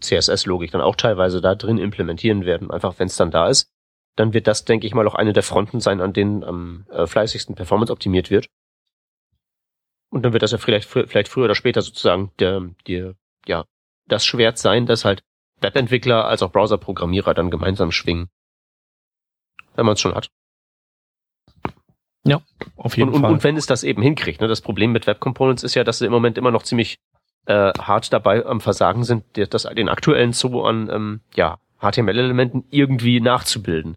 CSS-Logik 0.00 0.72
dann 0.72 0.80
auch 0.80 0.96
teilweise 0.96 1.40
da 1.40 1.54
drin 1.54 1.78
implementieren 1.78 2.44
werden, 2.44 2.70
einfach 2.70 2.98
wenn 2.98 3.06
es 3.06 3.16
dann 3.16 3.30
da 3.30 3.48
ist. 3.48 3.71
Dann 4.16 4.34
wird 4.34 4.46
das, 4.46 4.64
denke 4.64 4.86
ich 4.86 4.94
mal, 4.94 5.06
auch 5.08 5.14
eine 5.14 5.32
der 5.32 5.42
Fronten 5.42 5.80
sein, 5.80 6.00
an 6.00 6.12
denen 6.12 6.44
am 6.44 6.86
äh, 6.90 7.06
fleißigsten 7.06 7.54
Performance 7.54 7.92
optimiert 7.92 8.30
wird. 8.30 8.48
Und 10.10 10.22
dann 10.22 10.34
wird 10.34 10.42
das 10.42 10.52
ja 10.52 10.58
vielleicht, 10.58 10.88
vielleicht 10.88 11.28
früher 11.28 11.46
oder 11.46 11.54
später 11.54 11.80
sozusagen 11.80 12.32
der, 12.38 12.68
der, 12.86 13.14
ja, 13.46 13.64
das 14.06 14.26
Schwert 14.26 14.58
sein, 14.58 14.84
das 14.84 15.06
halt 15.06 15.22
Webentwickler 15.60 16.26
als 16.26 16.42
auch 16.42 16.52
Browserprogrammierer 16.52 17.32
dann 17.32 17.50
gemeinsam 17.50 17.92
schwingen. 17.92 18.28
Wenn 19.74 19.86
man 19.86 19.94
es 19.94 20.00
schon 20.00 20.14
hat. 20.14 20.28
Auf 22.76 22.96
jeden 22.96 23.08
Und, 23.08 23.16
und, 23.16 23.20
Fall. 23.22 23.32
und 23.32 23.44
wenn 23.44 23.56
es 23.56 23.66
das 23.66 23.84
eben 23.84 24.02
hinkriegt, 24.02 24.40
ne, 24.40 24.48
das 24.48 24.60
Problem 24.60 24.92
mit 24.92 25.06
Web 25.06 25.20
Components 25.20 25.62
ist 25.62 25.74
ja, 25.74 25.82
dass 25.82 25.98
sie 25.98 26.06
im 26.06 26.12
Moment 26.12 26.36
immer 26.36 26.50
noch 26.50 26.62
ziemlich 26.62 26.98
äh, 27.46 27.72
hart 27.78 28.12
dabei 28.12 28.44
am 28.44 28.60
Versagen 28.60 29.04
sind, 29.04 29.24
das, 29.34 29.62
den 29.62 29.88
aktuellen 29.88 30.32
Zoo 30.32 30.62
an 30.62 30.90
ähm, 30.90 31.20
ja, 31.34 31.58
HTML-Elementen 31.80 32.64
irgendwie 32.70 33.20
nachzubilden. 33.20 33.96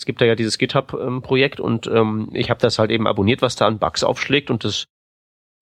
Es 0.00 0.06
gibt 0.06 0.22
da 0.22 0.24
ja 0.24 0.34
dieses 0.34 0.56
GitHub-Projekt 0.56 1.60
und 1.60 1.86
ähm, 1.86 2.30
ich 2.32 2.48
habe 2.48 2.58
das 2.58 2.78
halt 2.78 2.90
eben 2.90 3.06
abonniert, 3.06 3.42
was 3.42 3.54
da 3.54 3.66
an 3.66 3.78
Bugs 3.78 4.02
aufschlägt 4.02 4.50
und 4.50 4.64
das 4.64 4.86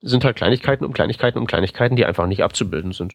sind 0.00 0.22
halt 0.22 0.36
Kleinigkeiten 0.36 0.84
um 0.84 0.92
Kleinigkeiten 0.92 1.40
um 1.40 1.48
Kleinigkeiten, 1.48 1.96
die 1.96 2.04
einfach 2.04 2.28
nicht 2.28 2.44
abzubilden 2.44 2.92
sind. 2.92 3.14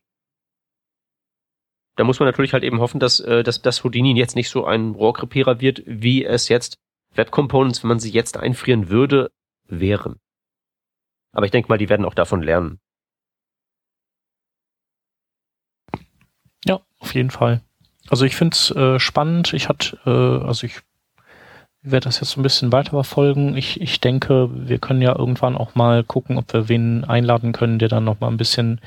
Da 1.96 2.03
muss 2.03 2.20
man 2.20 2.27
natürlich 2.27 2.51
halt 2.51 2.65
eben 2.65 2.82
hoffen, 2.82 3.00
dass, 3.00 3.22
äh, 3.22 3.42
dass, 3.42 3.62
dass 3.62 3.86
Houdini 3.86 4.18
jetzt 4.18 4.36
nicht 4.36 4.50
so 4.50 4.65
ein 4.65 4.96
Rohrkrepierer 4.96 5.62
wird, 5.62 5.82
wie 5.86 6.25
es 6.25 6.50
jetzt 6.50 6.75
Web 7.15 7.32
Components, 7.32 7.84
wenn 7.84 7.88
man 7.88 8.00
sie 8.00 8.12
jetzt 8.12 8.36
einfrieren 8.36 8.89
würde, 8.89 9.32
wären. 9.70 10.20
Aber 11.32 11.46
ich 11.46 11.53
denke 11.53 11.70
mal, 11.70 11.77
die 11.77 11.88
werden 11.88 12.06
auch 12.06 12.15
davon 12.15 12.42
lernen. 12.42 12.82
Ja, 16.65 16.82
auf 17.00 17.15
jeden 17.15 17.32
Fall. 17.32 17.62
Also 18.10 18.25
ich 18.25 18.36
finde 18.36 18.56
es 18.56 18.72
äh, 18.72 19.00
spannend. 19.00 19.53
Ich 19.53 19.70
hatte, 19.70 19.98
äh, 20.06 20.46
also 20.46 20.68
ich 20.68 20.82
werde 21.84 22.06
das 22.06 22.22
jetzt 22.22 22.38
ein 22.38 22.44
bisschen 22.44 22.72
weiter 22.72 22.92
verfolgen. 22.92 23.58
Ich, 23.58 23.80
ich 23.82 24.00
denke, 24.00 24.50
wir 24.54 24.80
können 24.80 25.02
ja 25.02 25.18
irgendwann 25.18 25.58
auch 25.58 25.75
mal 25.75 26.04
gucken, 26.04 26.38
ob 26.38 26.52
wir 26.54 26.70
wen 26.70 27.04
einladen 27.04 27.52
können, 27.52 27.78
der 27.78 27.90
dann 27.90 28.06
noch 28.06 28.20
mal 28.22 28.30
ein 28.30 28.38
bisschen 28.38 28.80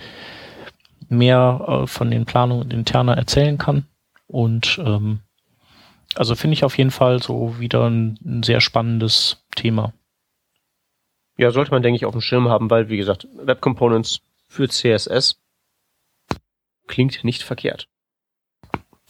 mehr 1.08 1.82
äh, 1.84 1.86
von 1.86 2.10
den 2.10 2.24
Planungen 2.24 2.70
interner 2.70 3.16
erzählen 3.16 3.58
kann. 3.58 3.86
Und 4.26 4.80
ähm, 4.84 5.20
also 6.14 6.34
finde 6.34 6.54
ich 6.54 6.64
auf 6.64 6.78
jeden 6.78 6.90
Fall 6.90 7.22
so 7.22 7.60
wieder 7.60 7.88
ein, 7.88 8.18
ein 8.24 8.42
sehr 8.42 8.60
spannendes 8.60 9.44
Thema. 9.54 9.92
Ja, 11.36 11.50
sollte 11.50 11.70
man, 11.70 11.82
denke 11.82 11.96
ich, 11.96 12.06
auf 12.06 12.14
dem 12.14 12.22
Schirm 12.22 12.48
haben, 12.48 12.70
weil, 12.70 12.88
wie 12.88 12.96
gesagt, 12.96 13.28
Web 13.34 13.60
Components 13.60 14.20
für 14.48 14.68
CSS 14.68 15.38
klingt 16.86 17.24
nicht 17.24 17.42
verkehrt. 17.42 17.88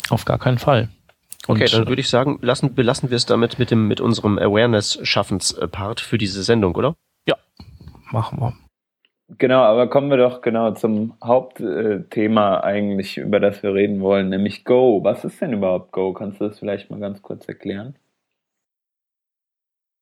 Auf 0.08 0.24
gar 0.24 0.38
keinen 0.38 0.58
Fall. 0.58 0.88
Und 1.46 1.56
okay, 1.56 1.70
dann 1.70 1.88
würde 1.88 2.00
ich 2.00 2.08
sagen, 2.08 2.38
lassen, 2.42 2.74
belassen 2.74 3.10
wir 3.10 3.16
es 3.16 3.26
damit 3.26 3.58
mit 3.58 3.70
dem, 3.70 3.86
mit 3.86 4.00
unserem 4.00 4.38
Awareness-Schaffens-Part 4.38 6.00
für 6.00 6.18
diese 6.18 6.42
Sendung, 6.42 6.74
oder? 6.74 6.94
Ja, 7.26 7.36
machen 8.10 8.40
wir. 8.40 8.54
Genau, 9.38 9.62
aber 9.62 9.88
kommen 9.88 10.08
wir 10.10 10.18
doch 10.18 10.40
genau 10.40 10.70
zum 10.72 11.14
Hauptthema 11.22 12.60
eigentlich, 12.60 13.18
über 13.18 13.40
das 13.40 13.62
wir 13.62 13.74
reden 13.74 14.00
wollen, 14.00 14.28
nämlich 14.28 14.64
Go. 14.64 15.02
Was 15.02 15.24
ist 15.24 15.40
denn 15.40 15.52
überhaupt 15.52 15.90
Go? 15.90 16.12
Kannst 16.12 16.40
du 16.40 16.48
das 16.48 16.58
vielleicht 16.60 16.90
mal 16.90 17.00
ganz 17.00 17.22
kurz 17.22 17.46
erklären? 17.48 17.96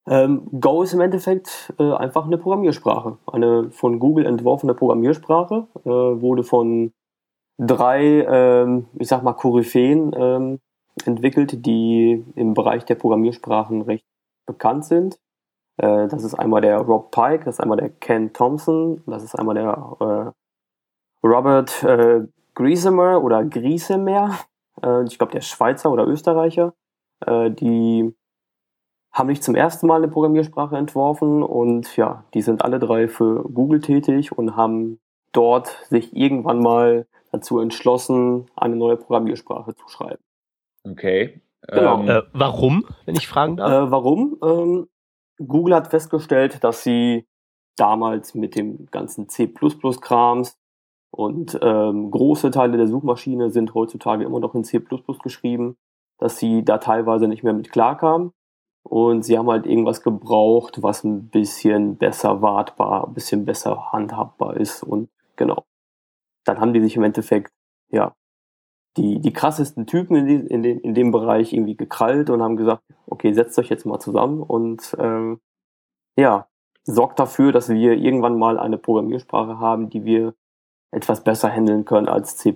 Ähm, 0.06 0.46
Go 0.60 0.82
ist 0.82 0.92
im 0.92 1.00
Endeffekt 1.00 1.72
äh, 1.78 1.92
einfach 1.92 2.26
eine 2.26 2.36
Programmiersprache. 2.36 3.16
Eine 3.26 3.70
von 3.70 3.98
Google 3.98 4.26
entworfene 4.26 4.74
Programmiersprache, 4.74 5.66
äh, 5.84 5.88
wurde 5.88 6.42
von 6.42 6.92
drei, 7.58 8.26
ähm, 8.28 8.88
ich 8.98 9.08
sag 9.08 9.22
mal, 9.22 9.32
Koryphäen 9.32 10.12
ähm, 10.14 10.60
entwickelt, 11.04 11.64
die 11.66 12.24
im 12.36 12.54
Bereich 12.54 12.84
der 12.84 12.94
Programmiersprachen 12.94 13.82
recht 13.82 14.04
bekannt 14.46 14.84
sind. 14.84 15.18
Äh, 15.76 16.08
das 16.08 16.24
ist 16.24 16.34
einmal 16.34 16.60
der 16.60 16.78
Rob 16.78 17.10
Pike, 17.10 17.44
das 17.44 17.56
ist 17.56 17.60
einmal 17.60 17.78
der 17.78 17.90
Ken 17.90 18.32
Thompson, 18.32 19.02
das 19.06 19.24
ist 19.24 19.34
einmal 19.34 19.54
der 19.54 20.34
äh, 21.22 21.26
Robert 21.26 21.82
äh, 21.82 22.26
Griesemer 22.54 23.22
oder 23.22 23.44
Griesemer, 23.44 24.38
äh, 24.82 25.04
ich 25.04 25.18
glaube 25.18 25.32
der 25.32 25.40
Schweizer 25.40 25.90
oder 25.90 26.06
Österreicher. 26.06 26.74
Äh, 27.26 27.50
die 27.50 28.14
haben 29.12 29.28
nicht 29.28 29.44
zum 29.44 29.54
ersten 29.54 29.86
Mal 29.86 29.96
eine 29.96 30.08
Programmiersprache 30.08 30.76
entworfen 30.76 31.42
und 31.42 31.96
ja, 31.96 32.24
die 32.34 32.42
sind 32.42 32.62
alle 32.62 32.78
drei 32.78 33.08
für 33.08 33.44
Google 33.44 33.80
tätig 33.80 34.36
und 34.36 34.56
haben 34.56 34.98
dort 35.32 35.68
sich 35.88 36.16
irgendwann 36.16 36.60
mal 36.60 37.06
dazu 37.30 37.60
entschlossen, 37.60 38.50
eine 38.56 38.76
neue 38.76 38.96
Programmiersprache 38.96 39.74
zu 39.74 39.88
schreiben. 39.88 40.23
Okay. 40.84 41.40
Genau. 41.68 42.00
Ähm, 42.00 42.08
äh, 42.08 42.22
warum, 42.32 42.84
wenn 43.06 43.16
ich 43.16 43.26
fragen 43.26 43.56
darf? 43.56 43.70
Äh, 43.70 43.90
warum? 43.90 44.38
Ähm, 44.42 44.88
Google 45.38 45.74
hat 45.74 45.88
festgestellt, 45.88 46.62
dass 46.62 46.82
sie 46.82 47.26
damals 47.76 48.34
mit 48.34 48.54
dem 48.54 48.86
ganzen 48.90 49.28
C++-Krams 49.28 50.56
und 51.10 51.58
ähm, 51.62 52.10
große 52.10 52.50
Teile 52.50 52.76
der 52.76 52.88
Suchmaschine 52.88 53.50
sind 53.50 53.74
heutzutage 53.74 54.24
immer 54.24 54.40
noch 54.40 54.54
in 54.54 54.64
C++ 54.64 54.82
geschrieben, 55.22 55.76
dass 56.18 56.38
sie 56.38 56.64
da 56.64 56.78
teilweise 56.78 57.28
nicht 57.28 57.42
mehr 57.42 57.52
mit 57.52 57.70
klarkamen. 57.70 58.32
Und 58.82 59.22
sie 59.22 59.38
haben 59.38 59.48
halt 59.48 59.64
irgendwas 59.64 60.02
gebraucht, 60.02 60.82
was 60.82 61.04
ein 61.04 61.28
bisschen 61.30 61.96
besser 61.96 62.42
wartbar, 62.42 63.06
ein 63.06 63.14
bisschen 63.14 63.44
besser 63.44 63.92
handhabbar 63.92 64.56
ist. 64.56 64.82
Und 64.82 65.08
genau. 65.36 65.64
Dann 66.44 66.60
haben 66.60 66.74
die 66.74 66.80
sich 66.80 66.96
im 66.96 67.04
Endeffekt, 67.04 67.50
ja, 67.90 68.14
die, 68.96 69.20
die 69.20 69.32
krassesten 69.32 69.86
Typen 69.86 70.16
in, 70.16 70.26
die, 70.26 70.46
in, 70.46 70.62
den, 70.62 70.80
in 70.80 70.94
dem 70.94 71.10
Bereich 71.10 71.52
irgendwie 71.52 71.76
gekrallt 71.76 72.30
und 72.30 72.42
haben 72.42 72.56
gesagt, 72.56 72.82
okay, 73.06 73.32
setzt 73.32 73.58
euch 73.58 73.68
jetzt 73.68 73.86
mal 73.86 73.98
zusammen 73.98 74.42
und 74.42 74.96
ähm, 74.98 75.40
ja, 76.16 76.48
sorgt 76.84 77.18
dafür, 77.18 77.52
dass 77.52 77.68
wir 77.68 77.94
irgendwann 77.94 78.38
mal 78.38 78.58
eine 78.58 78.78
Programmiersprache 78.78 79.58
haben, 79.58 79.90
die 79.90 80.04
wir 80.04 80.34
etwas 80.92 81.24
besser 81.24 81.50
handeln 81.50 81.84
können 81.84 82.08
als 82.08 82.36
C++. 82.36 82.54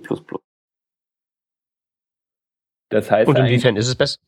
Das 2.89 3.11
heißt, 3.11 3.27
und 3.27 3.37
inwiefern 3.37 3.75
ist 3.75 3.87
es 3.87 3.95
besser? 3.95 4.19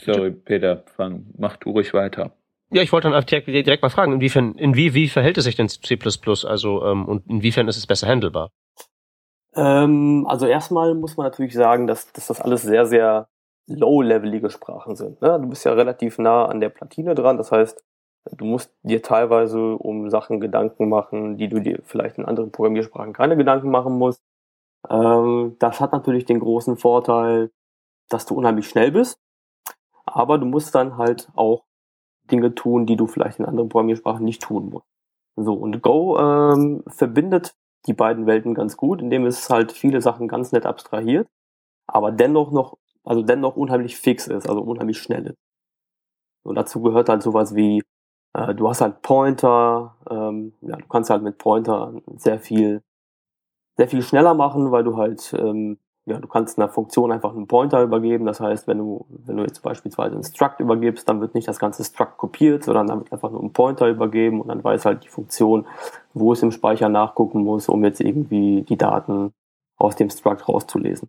Sorry, 0.00 0.32
Peter, 0.32 0.84
fang, 0.96 1.26
mach 1.38 1.56
du 1.56 1.70
ruhig 1.70 1.94
weiter. 1.94 2.36
Ja, 2.70 2.82
ich 2.82 2.92
wollte 2.92 3.10
dann 3.10 3.24
direkt, 3.24 3.46
direkt 3.46 3.82
mal 3.82 3.90
fragen, 3.90 4.12
inwiefern, 4.14 4.54
in 4.54 4.74
wie, 4.74 4.94
wie 4.94 5.08
verhält 5.08 5.38
es 5.38 5.44
sich 5.44 5.56
denn 5.56 5.68
zu 5.68 5.80
C++? 5.80 5.98
Also, 6.46 6.84
ähm, 6.86 7.06
und 7.06 7.26
inwiefern 7.28 7.68
ist 7.68 7.76
es 7.76 7.86
besser 7.86 8.08
handelbar? 8.08 8.50
Ähm, 9.54 10.26
also 10.28 10.46
erstmal 10.46 10.94
muss 10.94 11.16
man 11.16 11.26
natürlich 11.26 11.54
sagen, 11.54 11.86
dass, 11.86 12.12
dass 12.12 12.28
das 12.28 12.40
alles 12.40 12.62
sehr, 12.62 12.86
sehr 12.86 13.28
low-levelige 13.66 14.50
Sprachen 14.50 14.96
sind. 14.96 15.20
Ne? 15.20 15.38
Du 15.40 15.48
bist 15.48 15.64
ja 15.64 15.72
relativ 15.72 16.18
nah 16.18 16.46
an 16.46 16.60
der 16.60 16.70
Platine 16.70 17.14
dran, 17.14 17.36
das 17.36 17.52
heißt, 17.52 17.82
du 18.32 18.44
musst 18.44 18.72
dir 18.82 19.02
teilweise 19.02 19.76
um 19.76 20.10
Sachen 20.10 20.40
Gedanken 20.40 20.88
machen, 20.88 21.36
die 21.36 21.48
du 21.48 21.60
dir 21.60 21.80
vielleicht 21.84 22.18
in 22.18 22.24
anderen 22.24 22.50
Programmiersprachen 22.50 23.12
keine 23.12 23.36
Gedanken 23.36 23.70
machen 23.70 23.98
musst. 23.98 24.22
Ähm, 24.88 25.56
das 25.58 25.80
hat 25.80 25.92
natürlich 25.92 26.24
den 26.24 26.40
großen 26.40 26.76
Vorteil, 26.76 27.50
dass 28.08 28.26
du 28.26 28.34
unheimlich 28.34 28.68
schnell 28.68 28.92
bist, 28.92 29.18
aber 30.06 30.38
du 30.38 30.46
musst 30.46 30.74
dann 30.74 30.96
halt 30.96 31.28
auch 31.34 31.64
Dinge 32.30 32.54
tun, 32.54 32.86
die 32.86 32.96
du 32.96 33.06
vielleicht 33.06 33.38
in 33.38 33.44
anderen 33.44 33.68
Programmiersprachen 33.68 34.24
nicht 34.24 34.42
tun 34.42 34.70
musst. 34.70 34.86
So, 35.36 35.54
und 35.54 35.82
Go 35.82 36.18
ähm, 36.18 36.82
verbindet 36.86 37.54
die 37.86 37.94
beiden 37.94 38.26
Welten 38.26 38.54
ganz 38.54 38.76
gut, 38.76 39.00
indem 39.00 39.26
es 39.26 39.50
halt 39.50 39.72
viele 39.72 40.00
Sachen 40.00 40.28
ganz 40.28 40.52
nett 40.52 40.66
abstrahiert, 40.66 41.28
aber 41.86 42.12
dennoch 42.12 42.52
noch, 42.52 42.78
also 43.04 43.22
dennoch 43.22 43.56
unheimlich 43.56 43.96
fix 43.96 44.28
ist, 44.28 44.48
also 44.48 44.60
unheimlich 44.62 44.98
schnell 44.98 45.26
ist. 45.28 45.38
Und 46.44 46.56
dazu 46.56 46.82
gehört 46.82 47.08
halt 47.08 47.22
sowas 47.22 47.54
wie, 47.54 47.82
äh, 48.34 48.54
du 48.54 48.68
hast 48.68 48.80
halt 48.80 49.02
Pointer, 49.02 49.96
ähm, 50.10 50.54
ja, 50.60 50.76
du 50.76 50.86
kannst 50.88 51.10
halt 51.10 51.22
mit 51.22 51.38
Pointer 51.38 51.94
sehr 52.16 52.38
viel, 52.40 52.82
sehr 53.76 53.88
viel 53.88 54.02
schneller 54.02 54.34
machen, 54.34 54.70
weil 54.72 54.84
du 54.84 54.96
halt 54.96 55.34
ähm, 55.38 55.78
ja, 56.04 56.18
du 56.18 56.26
kannst 56.26 56.58
einer 56.58 56.68
Funktion 56.68 57.12
einfach 57.12 57.34
einen 57.34 57.46
Pointer 57.46 57.82
übergeben. 57.82 58.26
Das 58.26 58.40
heißt, 58.40 58.66
wenn 58.66 58.78
du, 58.78 59.06
wenn 59.08 59.36
du 59.36 59.44
jetzt 59.44 59.62
beispielsweise 59.62 60.16
ein 60.16 60.24
Struct 60.24 60.58
übergibst, 60.58 61.08
dann 61.08 61.20
wird 61.20 61.34
nicht 61.34 61.46
das 61.46 61.60
ganze 61.60 61.84
Struct 61.84 62.16
kopiert, 62.16 62.64
sondern 62.64 62.88
dann 62.88 62.98
wird 63.00 63.12
einfach 63.12 63.30
nur 63.30 63.42
ein 63.42 63.52
Pointer 63.52 63.88
übergeben 63.88 64.40
und 64.40 64.48
dann 64.48 64.64
weiß 64.64 64.84
halt 64.84 65.04
die 65.04 65.08
Funktion, 65.08 65.66
wo 66.12 66.32
es 66.32 66.42
im 66.42 66.50
Speicher 66.50 66.88
nachgucken 66.88 67.44
muss, 67.44 67.68
um 67.68 67.84
jetzt 67.84 68.00
irgendwie 68.00 68.62
die 68.62 68.76
Daten 68.76 69.32
aus 69.76 69.94
dem 69.94 70.10
Struct 70.10 70.48
rauszulesen. 70.48 71.08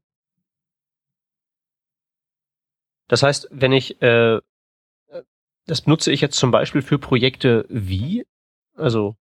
Das 3.08 3.24
heißt, 3.24 3.48
wenn 3.52 3.72
ich, 3.72 4.00
äh, 4.02 4.40
das 5.66 5.88
nutze 5.88 6.12
ich 6.12 6.22
jetzt 6.22 6.38
zum 6.38 6.52
Beispiel 6.52 6.82
für 6.82 7.00
Projekte 7.00 7.66
wie, 7.68 8.26
also 8.76 9.16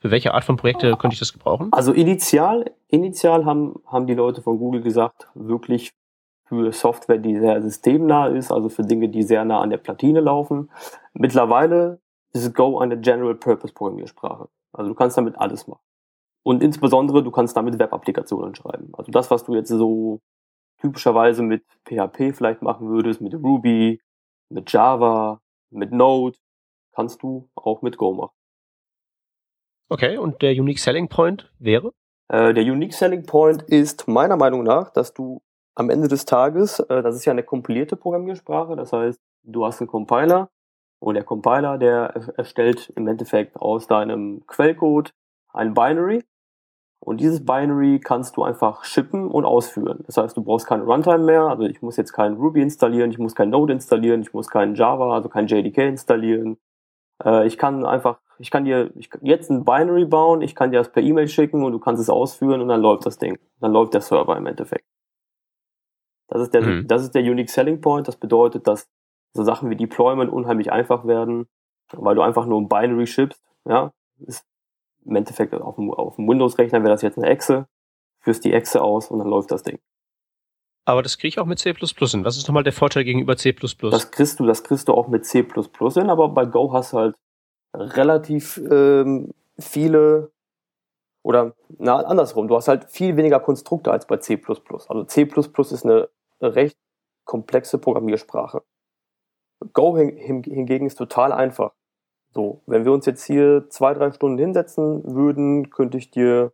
für 0.00 0.10
welche 0.10 0.34
Art 0.34 0.44
von 0.44 0.56
Projekte 0.56 0.96
könnte 0.96 1.14
ich 1.14 1.20
das 1.20 1.32
gebrauchen? 1.32 1.68
Also 1.72 1.92
initial, 1.92 2.72
initial 2.88 3.44
haben, 3.44 3.80
haben 3.86 4.06
die 4.06 4.14
Leute 4.14 4.42
von 4.42 4.58
Google 4.58 4.82
gesagt, 4.82 5.28
wirklich 5.34 5.92
für 6.46 6.72
Software, 6.72 7.18
die 7.18 7.36
sehr 7.38 7.60
systemnah 7.60 8.28
ist, 8.28 8.52
also 8.52 8.68
für 8.68 8.82
Dinge, 8.82 9.08
die 9.08 9.22
sehr 9.22 9.44
nah 9.44 9.60
an 9.60 9.70
der 9.70 9.78
Platine 9.78 10.20
laufen. 10.20 10.70
Mittlerweile 11.12 12.00
ist 12.32 12.54
Go 12.54 12.78
eine 12.78 12.98
General 12.98 13.34
Purpose 13.34 13.74
Programmiersprache. 13.74 14.48
Also 14.72 14.90
du 14.90 14.94
kannst 14.94 15.16
damit 15.16 15.36
alles 15.38 15.66
machen. 15.66 15.82
Und 16.44 16.62
insbesondere, 16.62 17.24
du 17.24 17.32
kannst 17.32 17.56
damit 17.56 17.78
Web-Applikationen 17.78 18.54
schreiben. 18.54 18.92
Also 18.92 19.10
das, 19.10 19.30
was 19.30 19.42
du 19.44 19.54
jetzt 19.54 19.68
so 19.68 20.20
typischerweise 20.80 21.42
mit 21.42 21.64
PHP 21.84 22.32
vielleicht 22.32 22.62
machen 22.62 22.88
würdest, 22.88 23.20
mit 23.20 23.34
Ruby, 23.34 24.00
mit 24.48 24.70
Java, 24.70 25.40
mit 25.70 25.90
Node, 25.90 26.36
kannst 26.92 27.22
du 27.22 27.48
auch 27.56 27.82
mit 27.82 27.96
Go 27.96 28.12
machen. 28.12 28.36
Okay, 29.88 30.18
und 30.18 30.42
der 30.42 30.52
Unique 30.52 30.80
Selling 30.80 31.08
Point 31.08 31.50
wäre? 31.58 31.92
Äh, 32.28 32.54
der 32.54 32.64
Unique 32.64 32.92
Selling 32.92 33.24
Point 33.24 33.62
ist 33.62 34.08
meiner 34.08 34.36
Meinung 34.36 34.64
nach, 34.64 34.90
dass 34.90 35.14
du 35.14 35.40
am 35.76 35.90
Ende 35.90 36.08
des 36.08 36.24
Tages, 36.24 36.80
äh, 36.80 37.02
das 37.02 37.14
ist 37.14 37.24
ja 37.24 37.32
eine 37.32 37.44
kompilierte 37.44 37.96
Programmiersprache, 37.96 38.74
das 38.74 38.92
heißt, 38.92 39.20
du 39.44 39.64
hast 39.64 39.80
einen 39.80 39.88
Compiler 39.88 40.50
und 40.98 41.14
der 41.14 41.22
Compiler, 41.22 41.78
der 41.78 42.32
erstellt 42.36 42.92
im 42.96 43.06
Endeffekt 43.06 43.56
aus 43.56 43.86
deinem 43.86 44.44
Quellcode 44.48 45.14
ein 45.52 45.74
Binary 45.74 46.24
und 46.98 47.20
dieses 47.20 47.44
Binary 47.44 48.00
kannst 48.00 48.36
du 48.36 48.42
einfach 48.42 48.82
shippen 48.84 49.30
und 49.30 49.44
ausführen. 49.44 50.02
Das 50.06 50.16
heißt, 50.16 50.36
du 50.36 50.42
brauchst 50.42 50.66
keine 50.66 50.82
Runtime 50.82 51.18
mehr, 51.18 51.42
also 51.42 51.62
ich 51.62 51.80
muss 51.80 51.96
jetzt 51.96 52.12
kein 52.12 52.34
Ruby 52.34 52.60
installieren, 52.60 53.12
ich 53.12 53.18
muss 53.18 53.36
kein 53.36 53.50
Node 53.50 53.74
installieren, 53.74 54.22
ich 54.22 54.32
muss 54.32 54.48
kein 54.48 54.74
Java, 54.74 55.14
also 55.14 55.28
kein 55.28 55.46
JDK 55.46 55.78
installieren. 55.86 56.58
Äh, 57.24 57.46
ich 57.46 57.56
kann 57.56 57.86
einfach 57.86 58.18
ich 58.38 58.50
kann 58.50 58.64
dir 58.64 58.90
ich 58.96 59.10
jetzt 59.22 59.50
ein 59.50 59.64
Binary 59.64 60.04
bauen, 60.04 60.42
ich 60.42 60.54
kann 60.54 60.70
dir 60.70 60.78
das 60.78 60.92
per 60.92 61.02
E-Mail 61.02 61.28
schicken 61.28 61.64
und 61.64 61.72
du 61.72 61.78
kannst 61.78 62.00
es 62.00 62.10
ausführen 62.10 62.60
und 62.60 62.68
dann 62.68 62.80
läuft 62.80 63.06
das 63.06 63.18
Ding. 63.18 63.38
Dann 63.60 63.72
läuft 63.72 63.94
der 63.94 64.00
Server 64.00 64.36
im 64.36 64.46
Endeffekt. 64.46 64.84
Das 66.28 66.42
ist 66.42 66.54
der, 66.54 66.62
mhm. 66.62 66.86
das 66.88 67.02
ist 67.02 67.14
der 67.14 67.22
Unique 67.22 67.50
Selling 67.50 67.80
Point. 67.80 68.08
Das 68.08 68.16
bedeutet, 68.16 68.66
dass 68.66 68.88
so 69.32 69.44
Sachen 69.44 69.70
wie 69.70 69.76
Deployment 69.76 70.32
unheimlich 70.32 70.72
einfach 70.72 71.06
werden, 71.06 71.46
weil 71.92 72.14
du 72.14 72.22
einfach 72.22 72.46
nur 72.46 72.60
ein 72.60 72.68
Binary 72.68 73.06
schippst. 73.06 73.42
Ja, 73.64 73.92
ist 74.18 74.44
im 75.04 75.16
Endeffekt 75.16 75.54
auf 75.54 75.76
dem, 75.76 75.92
auf 75.92 76.16
dem 76.16 76.28
Windows-Rechner 76.28 76.80
wäre 76.80 76.90
das 76.90 77.02
jetzt 77.02 77.18
eine 77.18 77.28
Exe, 77.28 77.68
führst 78.20 78.44
die 78.44 78.52
Exe 78.52 78.82
aus 78.82 79.10
und 79.10 79.18
dann 79.20 79.28
läuft 79.28 79.50
das 79.50 79.62
Ding. 79.62 79.78
Aber 80.84 81.02
das 81.02 81.18
kriege 81.18 81.28
ich 81.28 81.38
auch 81.38 81.46
mit 81.46 81.58
C++ 81.58 81.72
hin. 81.72 82.24
Was 82.24 82.36
ist 82.36 82.46
nochmal 82.46 82.62
der 82.62 82.72
Vorteil 82.72 83.04
gegenüber 83.04 83.36
C++? 83.36 83.52
Das 83.52 84.10
kriegst 84.10 84.38
du, 84.38 84.46
das 84.46 84.62
kriegst 84.62 84.88
du 84.88 84.94
auch 84.94 85.08
mit 85.08 85.24
C++ 85.24 85.42
hin, 85.42 86.10
aber 86.10 86.28
bei 86.28 86.44
Go 86.44 86.72
hast 86.72 86.92
du 86.92 86.98
halt 86.98 87.16
relativ 87.76 88.60
ähm, 88.70 89.32
viele 89.58 90.30
oder 91.22 91.54
na 91.78 91.96
andersrum, 91.96 92.46
du 92.46 92.54
hast 92.54 92.68
halt 92.68 92.84
viel 92.88 93.16
weniger 93.16 93.40
Konstrukte 93.40 93.90
als 93.90 94.06
bei 94.06 94.18
C++. 94.18 94.40
Also 94.88 95.04
C++ 95.04 95.22
ist 95.22 95.84
eine 95.84 96.08
recht 96.40 96.78
komplexe 97.24 97.78
Programmiersprache. 97.78 98.62
Go 99.72 99.96
hingegen 99.96 100.86
ist 100.86 100.96
total 100.96 101.32
einfach. 101.32 101.72
So, 102.32 102.62
wenn 102.66 102.84
wir 102.84 102.92
uns 102.92 103.06
jetzt 103.06 103.24
hier 103.24 103.68
zwei, 103.70 103.94
drei 103.94 104.12
Stunden 104.12 104.38
hinsetzen 104.38 105.02
würden, 105.04 105.70
könnte 105.70 105.98
ich 105.98 106.10
dir 106.10 106.52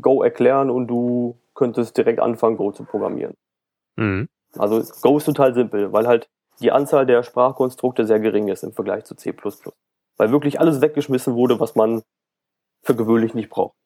Go 0.00 0.22
erklären 0.22 0.70
und 0.70 0.86
du 0.86 1.38
könntest 1.54 1.96
direkt 1.96 2.20
anfangen, 2.20 2.56
Go 2.56 2.72
zu 2.72 2.84
programmieren. 2.84 3.34
Mhm. 3.96 4.28
Also 4.56 4.82
Go 5.02 5.18
ist 5.18 5.24
total 5.24 5.52
simpel, 5.54 5.92
weil 5.92 6.06
halt 6.06 6.30
die 6.60 6.72
Anzahl 6.72 7.04
der 7.04 7.22
Sprachkonstrukte 7.22 8.06
sehr 8.06 8.20
gering 8.20 8.48
ist 8.48 8.64
im 8.64 8.72
Vergleich 8.72 9.04
zu 9.04 9.14
C++. 9.14 9.34
Weil 10.16 10.30
wirklich 10.30 10.60
alles 10.60 10.80
weggeschmissen 10.80 11.34
wurde, 11.34 11.60
was 11.60 11.74
man 11.74 12.02
für 12.82 12.96
gewöhnlich 12.96 13.34
nicht 13.34 13.50
braucht. 13.50 13.76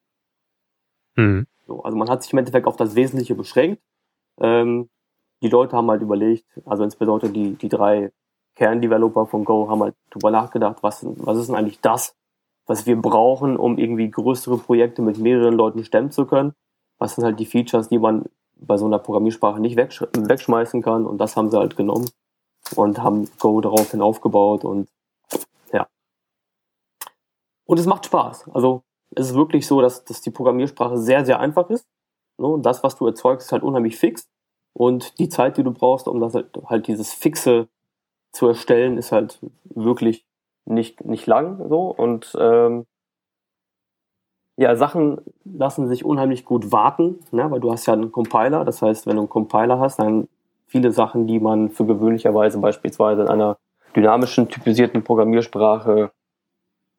Mhm. 1.17 1.47
So, 1.67 1.83
also 1.83 1.97
man 1.97 2.09
hat 2.09 2.23
sich 2.23 2.33
im 2.33 2.39
Endeffekt 2.39 2.67
auf 2.67 2.77
das 2.77 2.95
Wesentliche 2.95 3.35
beschränkt. 3.35 3.83
Ähm, 4.41 4.89
die 5.43 5.49
Leute 5.49 5.77
haben 5.77 5.91
halt 5.91 6.03
überlegt, 6.03 6.47
also 6.67 6.85
insbesondere 6.85 7.31
die, 7.31 7.55
die 7.55 7.69
drei 7.69 8.13
Kerndeveloper 8.57 9.27
von 9.27 9.45
Go 9.45 9.69
haben 9.69 9.83
halt 9.83 9.95
drüber 10.11 10.31
nachgedacht, 10.31 10.83
was, 10.83 11.05
was 11.05 11.39
ist 11.39 11.49
denn 11.49 11.57
eigentlich 11.57 11.81
das, 11.81 12.15
was 12.67 12.87
wir 12.87 13.01
brauchen, 13.01 13.57
um 13.57 13.79
irgendwie 13.79 14.11
größere 14.11 14.59
Projekte 14.59 15.03
mit 15.03 15.19
mehreren 15.19 15.55
Leuten 15.55 15.85
stemmen 15.85 16.11
zu 16.11 16.27
können. 16.27 16.53
Was 16.99 17.15
sind 17.15 17.25
halt 17.25 17.41
die 17.41 17.47
Features, 17.47 17.89
die 17.89 17.99
man 17.99 18.27
bei 18.57 18.77
so 18.77 18.85
einer 18.85 18.99
Programmiersprache 18.99 19.61
nicht 19.61 19.77
wegsch 19.77 20.03
wegschmeißen 20.03 20.83
kann 20.83 21.07
und 21.07 21.19
das 21.19 21.37
haben 21.37 21.51
sie 21.51 21.59
halt 21.59 21.77
genommen 21.77 22.11
und 22.77 23.03
haben 23.03 23.29
Go 23.39 23.61
daraufhin 23.61 24.03
aufgebaut 24.03 24.65
und. 24.65 24.89
Und 27.71 27.79
es 27.79 27.87
macht 27.87 28.07
Spaß. 28.07 28.51
Also 28.53 28.83
es 29.15 29.29
ist 29.29 29.37
wirklich 29.37 29.65
so, 29.65 29.81
dass, 29.81 30.05
dass 30.05 30.21
die 30.21 30.33
Programmiersprache 30.33 30.99
sehr, 30.99 31.25
sehr 31.25 31.39
einfach 31.39 31.71
ist. 31.71 31.87
Ne? 32.37 32.59
Das, 32.63 32.83
was 32.83 32.97
du 32.97 33.07
erzeugst, 33.07 33.47
ist 33.47 33.53
halt 33.53 33.63
unheimlich 33.63 33.97
fix. 33.97 34.29
Und 34.73 35.21
die 35.21 35.29
Zeit, 35.29 35.57
die 35.57 35.63
du 35.63 35.71
brauchst, 35.71 36.09
um 36.09 36.19
das 36.19 36.35
halt, 36.35 36.51
halt 36.67 36.89
dieses 36.89 37.13
Fixe 37.13 37.69
zu 38.33 38.49
erstellen, 38.49 38.99
ist 38.99 39.13
halt 39.13 39.39
wirklich 39.63 40.27
nicht, 40.65 41.05
nicht 41.05 41.29
lang 41.29 41.69
so. 41.69 41.83
Und 41.91 42.37
ähm, 42.41 42.87
ja, 44.57 44.75
Sachen 44.75 45.21
lassen 45.45 45.87
sich 45.87 46.05
unheimlich 46.05 46.45
gut 46.45 46.73
warten, 46.73 47.21
ne? 47.31 47.53
weil 47.53 47.61
du 47.61 47.71
hast 47.71 47.87
ja 47.87 47.93
einen 47.93 48.11
Compiler. 48.11 48.65
Das 48.65 48.83
heißt, 48.83 49.07
wenn 49.07 49.15
du 49.15 49.23
einen 49.23 49.29
Compiler 49.29 49.79
hast, 49.79 50.01
dann 50.01 50.27
viele 50.67 50.91
Sachen, 50.91 51.29
die 51.29 51.39
man 51.39 51.71
für 51.71 51.87
gewöhnlicherweise 51.87 52.59
beispielsweise 52.59 53.23
in 53.23 53.29
einer 53.29 53.59
dynamischen, 53.95 54.49
typisierten 54.49 55.05
Programmiersprache 55.05 56.11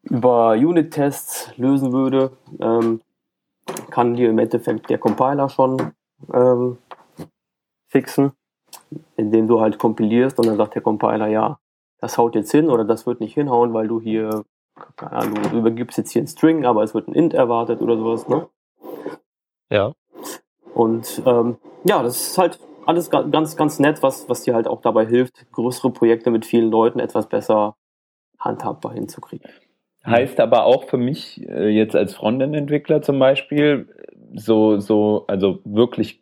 über 0.03 0.51
Unit-Tests 0.51 1.51
lösen 1.57 1.91
würde, 1.91 2.31
ähm, 2.59 3.01
kann 3.89 4.15
dir 4.15 4.29
im 4.29 4.39
Endeffekt 4.39 4.89
der 4.89 4.97
Compiler 4.97 5.49
schon 5.49 5.93
ähm, 6.33 6.77
fixen, 7.87 8.31
indem 9.15 9.47
du 9.47 9.61
halt 9.61 9.77
kompilierst 9.77 10.39
und 10.39 10.47
dann 10.47 10.57
sagt 10.57 10.75
der 10.75 10.81
Compiler, 10.81 11.27
ja, 11.27 11.59
das 11.99 12.17
haut 12.17 12.35
jetzt 12.35 12.51
hin 12.51 12.69
oder 12.69 12.83
das 12.83 13.05
wird 13.05 13.19
nicht 13.19 13.33
hinhauen, 13.33 13.73
weil 13.73 13.87
du 13.87 14.01
hier, 14.01 14.43
keine 14.95 15.11
Ahnung, 15.11 15.41
du 15.43 15.57
übergibst 15.57 15.97
jetzt 15.97 16.11
hier 16.11 16.23
ein 16.23 16.27
String, 16.27 16.65
aber 16.65 16.83
es 16.83 16.93
wird 16.93 17.07
ein 17.07 17.13
Int 17.13 17.33
erwartet 17.33 17.81
oder 17.81 17.97
sowas, 17.97 18.27
ne? 18.27 18.47
Ja. 19.69 19.93
Und 20.73 21.21
ähm, 21.25 21.57
ja, 21.83 22.01
das 22.01 22.19
ist 22.21 22.37
halt 22.37 22.59
alles 22.85 23.09
ganz, 23.09 23.55
ganz 23.55 23.79
nett, 23.79 24.01
was, 24.01 24.27
was 24.27 24.41
dir 24.41 24.55
halt 24.55 24.67
auch 24.67 24.81
dabei 24.81 25.05
hilft, 25.05 25.51
größere 25.51 25.91
Projekte 25.91 26.31
mit 26.31 26.45
vielen 26.45 26.71
Leuten 26.71 26.99
etwas 26.99 27.27
besser 27.27 27.75
handhabbar 28.39 28.93
hinzukriegen. 28.93 29.49
Heißt 30.05 30.39
aber 30.39 30.65
auch 30.65 30.85
für 30.85 30.97
mich 30.97 31.47
äh, 31.47 31.69
jetzt 31.69 31.95
als 31.95 32.15
Frontend-Entwickler 32.15 33.01
zum 33.01 33.19
Beispiel, 33.19 33.87
so, 34.33 34.79
so, 34.79 35.25
also 35.27 35.59
wirklich 35.63 36.21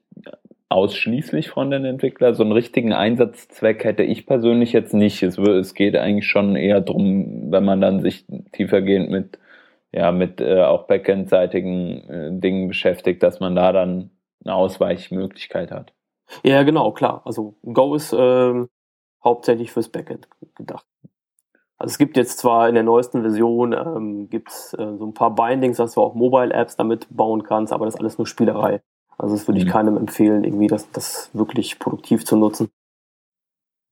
ausschließlich 0.69 1.49
Frontend-Entwickler, 1.49 2.35
so 2.35 2.43
einen 2.43 2.51
richtigen 2.51 2.93
Einsatzzweck 2.93 3.83
hätte 3.83 4.03
ich 4.03 4.27
persönlich 4.27 4.71
jetzt 4.71 4.93
nicht. 4.93 5.23
Es, 5.23 5.37
es 5.37 5.73
geht 5.73 5.95
eigentlich 5.95 6.27
schon 6.27 6.55
eher 6.55 6.81
drum, 6.81 7.51
wenn 7.51 7.65
man 7.65 7.81
dann 7.81 8.01
sich 8.01 8.25
tiefergehend 8.51 9.09
mit, 9.09 9.39
ja, 9.91 10.11
mit 10.11 10.41
äh, 10.41 10.61
auch 10.61 10.85
Backend-seitigen 10.85 12.09
äh, 12.09 12.39
Dingen 12.39 12.67
beschäftigt, 12.67 13.23
dass 13.23 13.39
man 13.39 13.55
da 13.55 13.71
dann 13.71 14.11
eine 14.45 14.53
Ausweichmöglichkeit 14.53 15.71
hat. 15.71 15.93
Ja, 16.43 16.61
genau, 16.63 16.91
klar. 16.91 17.23
Also 17.25 17.55
Go 17.63 17.95
ist 17.95 18.13
äh, 18.13 18.65
hauptsächlich 19.23 19.71
fürs 19.71 19.89
Backend 19.89 20.27
gedacht. 20.55 20.85
Also 21.79 21.93
es 21.93 21.97
gibt 21.97 22.17
jetzt 22.17 22.37
zwar 22.39 22.67
in 22.67 22.75
der 22.75 22.83
neuesten 22.83 23.21
Version 23.21 23.71
ähm, 23.71 24.29
gibt's 24.29 24.73
äh, 24.73 24.97
so 24.97 25.05
ein 25.05 25.13
paar 25.13 25.33
Bindings, 25.33 25.77
dass 25.77 25.93
du 25.93 26.01
auch 26.01 26.13
Mobile-Apps 26.13 26.75
damit 26.75 27.07
bauen 27.09 27.43
kannst, 27.43 27.71
aber 27.71 27.85
das 27.85 27.95
ist 27.95 27.99
alles 28.01 28.17
nur 28.17 28.27
Spielerei. 28.27 28.81
Also 29.17 29.35
das 29.35 29.47
würde 29.47 29.59
ich 29.59 29.65
mhm. 29.65 29.69
keinem 29.69 29.97
empfehlen, 29.97 30.43
irgendwie 30.43 30.67
das, 30.67 30.91
das 30.91 31.29
wirklich 31.33 31.79
produktiv 31.79 32.25
zu 32.25 32.35
nutzen. 32.35 32.69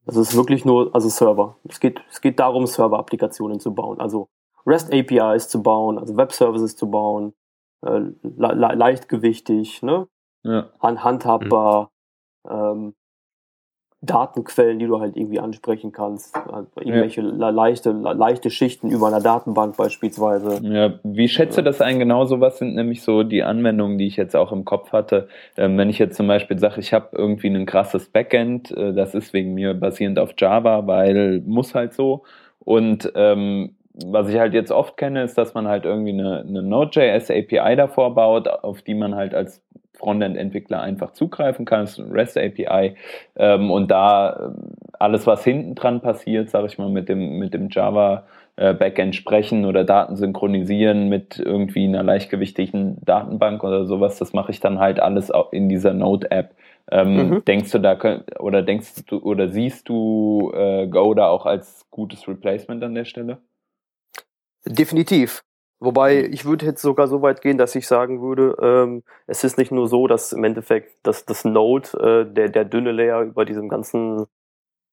Das 0.05 0.17
ist 0.17 0.35
wirklich 0.35 0.65
nur, 0.65 0.93
also 0.93 1.09
Server. 1.09 1.57
Es 1.67 1.79
geht, 1.79 2.01
es 2.09 2.21
geht 2.21 2.39
darum, 2.39 2.67
Server-Applikationen 2.67 3.59
zu 3.59 3.73
bauen. 3.73 3.99
Also 3.99 4.27
REST 4.65 4.93
APIs 4.93 5.47
zu 5.47 5.63
bauen, 5.63 5.97
also 5.97 6.17
Web-Services 6.17 6.75
zu 6.75 6.91
bauen, 6.91 7.33
äh, 7.85 7.99
le 8.23 8.73
leichtgewichtig, 8.75 9.81
ne? 9.81 10.07
Ja. 10.43 10.69
Hand 10.79 11.03
handhabbar, 11.03 11.91
mhm. 12.43 12.51
ähm, 12.51 12.95
Datenquellen, 14.07 14.79
die 14.79 14.87
du 14.87 14.99
halt 14.99 15.15
irgendwie 15.15 15.39
ansprechen 15.39 15.91
kannst. 15.91 16.35
Also 16.35 16.67
irgendwelche 16.77 17.21
ja. 17.21 17.49
leichte, 17.49 17.91
leichte 17.91 18.49
Schichten 18.49 18.89
über 18.89 19.07
einer 19.07 19.21
Datenbank 19.21 19.77
beispielsweise. 19.77 20.59
Ja, 20.63 20.93
wie 21.03 21.27
schätze 21.27 21.61
das 21.61 21.81
ein? 21.81 21.99
Genau 21.99 22.25
sowas 22.25 22.57
sind 22.57 22.73
nämlich 22.73 23.03
so 23.03 23.23
die 23.23 23.43
Anwendungen, 23.43 23.99
die 23.99 24.07
ich 24.07 24.17
jetzt 24.17 24.35
auch 24.35 24.51
im 24.51 24.65
Kopf 24.65 24.91
hatte. 24.91 25.27
Ähm, 25.55 25.77
wenn 25.77 25.89
ich 25.89 25.99
jetzt 25.99 26.17
zum 26.17 26.27
Beispiel 26.27 26.57
sage, 26.57 26.79
ich 26.79 26.93
habe 26.93 27.09
irgendwie 27.11 27.47
ein 27.47 27.65
krasses 27.65 28.09
Backend, 28.09 28.71
äh, 28.71 28.93
das 28.93 29.13
ist 29.13 29.33
wegen 29.33 29.53
mir 29.53 29.75
basierend 29.75 30.17
auf 30.17 30.31
Java, 30.37 30.87
weil 30.87 31.43
muss 31.45 31.75
halt 31.75 31.93
so. 31.93 32.23
Und 32.59 33.11
ähm, 33.15 33.75
was 34.05 34.29
ich 34.29 34.37
halt 34.37 34.53
jetzt 34.53 34.71
oft 34.71 34.97
kenne, 34.97 35.23
ist, 35.23 35.37
dass 35.37 35.53
man 35.53 35.67
halt 35.67 35.85
irgendwie 35.85 36.11
eine, 36.11 36.41
eine 36.41 36.61
Node.js 36.61 37.31
API 37.31 37.75
davor 37.75 38.13
baut, 38.13 38.47
auf 38.47 38.81
die 38.81 38.93
man 38.93 39.15
halt 39.15 39.33
als 39.33 39.61
Frontend-Entwickler 39.97 40.81
einfach 40.81 41.11
zugreifen 41.11 41.65
kannst, 41.65 41.99
REST 41.99 42.37
API 42.37 42.95
ähm, 43.35 43.71
und 43.71 43.89
da 43.91 44.51
ähm, 44.51 44.71
alles, 44.99 45.27
was 45.27 45.43
hinten 45.43 45.75
dran 45.75 46.01
passiert, 46.01 46.49
sage 46.49 46.67
ich 46.67 46.77
mal, 46.77 46.89
mit 46.89 47.09
dem, 47.09 47.39
mit 47.39 47.53
dem 47.53 47.69
Java 47.69 48.25
äh, 48.55 48.73
Backend 48.73 49.15
sprechen 49.15 49.65
oder 49.65 49.83
Daten 49.83 50.15
synchronisieren 50.15 51.09
mit 51.09 51.39
irgendwie 51.39 51.85
einer 51.85 52.03
leichtgewichtigen 52.03 52.97
Datenbank 53.05 53.63
oder 53.63 53.85
sowas, 53.85 54.17
das 54.17 54.33
mache 54.33 54.51
ich 54.51 54.59
dann 54.59 54.79
halt 54.79 54.99
alles 54.99 55.31
in 55.51 55.69
dieser 55.69 55.93
Node-App. 55.93 56.55
Ähm, 56.89 57.29
mhm. 57.29 57.45
Denkst 57.45 57.71
du 57.71 57.79
da 57.79 57.97
oder 58.39 58.63
denkst 58.63 59.05
du 59.07 59.17
oder 59.17 59.49
siehst 59.49 59.89
du 59.89 60.51
äh, 60.55 60.87
Go 60.87 61.13
da 61.13 61.27
auch 61.27 61.45
als 61.45 61.85
gutes 61.91 62.27
Replacement 62.27 62.83
an 62.83 62.95
der 62.95 63.05
Stelle? 63.05 63.39
Definitiv. 64.65 65.43
Wobei 65.79 66.23
ich 66.23 66.45
würde 66.45 66.65
jetzt 66.65 66.81
sogar 66.81 67.07
so 67.07 67.21
weit 67.21 67.41
gehen, 67.41 67.59
dass 67.59 67.75
ich 67.75 67.87
sagen 67.87 68.21
würde, 68.21 68.57
ähm, 68.61 69.03
es 69.27 69.43
ist 69.43 69.59
nicht 69.59 69.71
nur 69.71 69.87
so, 69.87 70.07
dass 70.07 70.33
im 70.33 70.43
Endeffekt 70.43 71.05
dass 71.05 71.25
das 71.25 71.45
Node, 71.45 71.89
äh, 71.99 72.33
der, 72.33 72.49
der 72.49 72.65
dünne 72.65 72.91
Layer 72.91 73.21
über 73.21 73.45
diesem 73.45 73.69
ganzen 73.69 74.25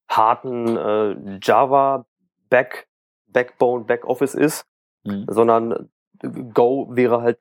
harten 0.09 0.77
äh, 0.77 1.38
Java 1.42 2.05
Back, 2.51 2.87
Backbone, 3.27 3.85
Backoffice 3.85 4.35
ist, 4.35 4.66
mhm. 5.05 5.25
sondern 5.29 5.88
Go 6.53 6.88
wäre 6.90 7.23
halt 7.23 7.38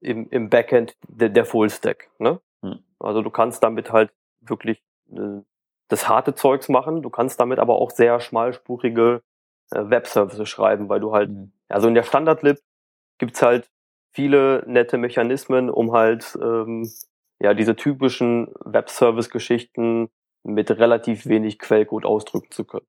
im, 0.00 0.28
im 0.30 0.50
Backend 0.50 0.96
der, 1.08 1.30
der 1.30 1.46
Fullstack. 1.46 2.10
Ne? 2.18 2.40
Mhm. 2.60 2.80
Also 2.98 3.22
du 3.22 3.30
kannst 3.30 3.62
damit 3.62 3.90
halt 3.90 4.12
wirklich 4.40 4.82
äh, 5.10 5.40
das 5.88 6.08
harte 6.08 6.34
Zeugs 6.34 6.68
machen, 6.68 7.02
du 7.02 7.10
kannst 7.10 7.40
damit 7.40 7.58
aber 7.58 7.76
auch 7.76 7.90
sehr 7.90 8.20
schmalspurige 8.20 9.22
äh, 9.70 9.90
Webservices 9.90 10.48
schreiben, 10.48 10.88
weil 10.90 11.00
du 11.00 11.12
halt, 11.12 11.30
mhm. 11.30 11.52
also 11.68 11.88
in 11.88 11.94
der 11.94 12.02
Standard-Lib 12.02 12.58
gibt's 13.18 13.42
halt 13.42 13.70
viele 14.12 14.64
nette 14.66 14.98
Mechanismen, 14.98 15.70
um 15.70 15.92
halt 15.92 16.38
ähm, 16.40 16.90
ja 17.40 17.54
diese 17.54 17.76
typischen 17.76 18.48
Web-Service-Geschichten 18.64 20.10
mit 20.44 20.70
relativ 20.70 21.26
wenig 21.26 21.58
Quellcode 21.58 22.04
ausdrücken 22.04 22.50
zu 22.50 22.64
können. 22.64 22.86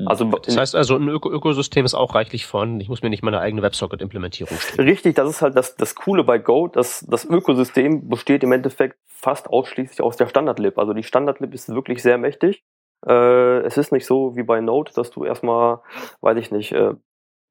Hm. 0.00 0.08
Also, 0.08 0.24
das 0.24 0.56
heißt 0.56 0.74
also, 0.74 0.96
ein 0.96 1.08
Öko 1.08 1.30
Ökosystem 1.30 1.84
ist 1.84 1.94
auch 1.94 2.14
reichlich 2.14 2.46
vorhanden. 2.46 2.80
Ich 2.80 2.88
muss 2.88 3.02
mir 3.02 3.10
nicht 3.10 3.22
meine 3.22 3.40
eigene 3.40 3.62
WebSocket-Implementierung 3.62 4.56
stellen. 4.56 4.88
Richtig, 4.88 5.14
das 5.14 5.28
ist 5.28 5.42
halt 5.42 5.56
das, 5.56 5.76
das 5.76 5.94
Coole 5.94 6.24
bei 6.24 6.38
Go. 6.38 6.68
Das, 6.68 7.06
das 7.08 7.24
Ökosystem 7.24 8.08
besteht 8.08 8.42
im 8.42 8.52
Endeffekt 8.52 8.98
fast 9.06 9.48
ausschließlich 9.48 10.00
aus 10.00 10.16
der 10.16 10.28
Standard-Lib. 10.28 10.78
Also 10.78 10.92
die 10.94 11.02
Standard-Lib 11.02 11.54
ist 11.54 11.68
wirklich 11.68 12.02
sehr 12.02 12.18
mächtig. 12.18 12.64
Äh, 13.06 13.60
es 13.60 13.76
ist 13.76 13.92
nicht 13.92 14.06
so 14.06 14.36
wie 14.36 14.42
bei 14.42 14.60
Node, 14.60 14.92
dass 14.94 15.10
du 15.10 15.24
erstmal, 15.24 15.80
weiß 16.20 16.38
ich 16.38 16.50
nicht, 16.50 16.72
äh, 16.72 16.94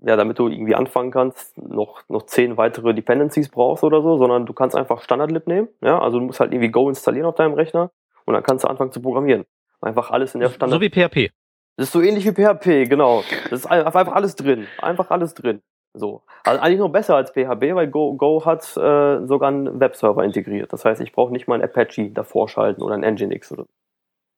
ja, 0.02 0.16
damit 0.16 0.40
du 0.40 0.48
irgendwie 0.48 0.76
anfangen 0.76 1.12
kannst, 1.12 1.58
noch, 1.58 2.02
noch 2.10 2.24
zehn 2.24 2.58
weitere 2.58 2.94
Dependencies 2.94 3.50
brauchst 3.50 3.84
oder 3.84 4.02
so, 4.02 4.18
sondern 4.18 4.46
du 4.46 4.54
kannst 4.54 4.76
einfach 4.76 5.02
Standard-Lib 5.02 5.48
nehmen. 5.48 5.68
Ja, 5.82 6.00
also 6.00 6.20
du 6.20 6.26
musst 6.26 6.40
halt 6.40 6.52
irgendwie 6.52 6.72
Go 6.72 6.90
installieren 6.90 7.28
auf 7.28 7.36
deinem 7.36 7.54
Rechner 7.54 7.92
und 8.26 8.34
dann 8.34 8.44
kannst 8.44 8.64
du 8.64 8.68
anfangen 8.68 8.92
zu 8.92 9.02
programmieren. 9.02 9.46
Einfach 9.80 10.12
alles 10.12 10.34
in 10.34 10.42
der 10.42 10.50
Standard. 10.50 10.80
So 10.80 10.82
wie 10.82 10.90
PHP. 10.90 11.32
Das 11.78 11.88
ist 11.88 11.94
so 11.94 12.02
ähnlich 12.02 12.26
wie 12.26 12.32
PHP, 12.32 12.90
genau. 12.90 13.24
Das 13.50 13.62
ist 13.62 13.66
einfach 13.68 14.14
alles 14.14 14.36
drin. 14.36 14.68
Einfach 14.82 15.10
alles 15.10 15.34
drin. 15.34 15.62
So. 15.94 16.24
Also 16.44 16.62
eigentlich 16.62 16.80
noch 16.80 16.90
besser 16.90 17.16
als 17.16 17.32
PHP, 17.32 17.76
weil 17.76 17.88
Go, 17.88 18.16
Go 18.16 18.46
hat 18.46 18.62
äh, 18.78 19.26
sogar 19.26 19.50
einen 19.50 19.80
Webserver 19.80 20.24
integriert. 20.24 20.72
Das 20.74 20.86
heißt, 20.86 21.02
ich 21.02 21.12
brauche 21.12 21.32
nicht 21.32 21.48
mal 21.48 21.56
ein 21.56 21.64
Apache 21.64 22.12
davor 22.12 22.48
schalten 22.48 22.82
oder 22.82 22.96
ein 22.96 23.02
Nginx 23.02 23.52
oder 23.52 23.64
so. 23.64 23.70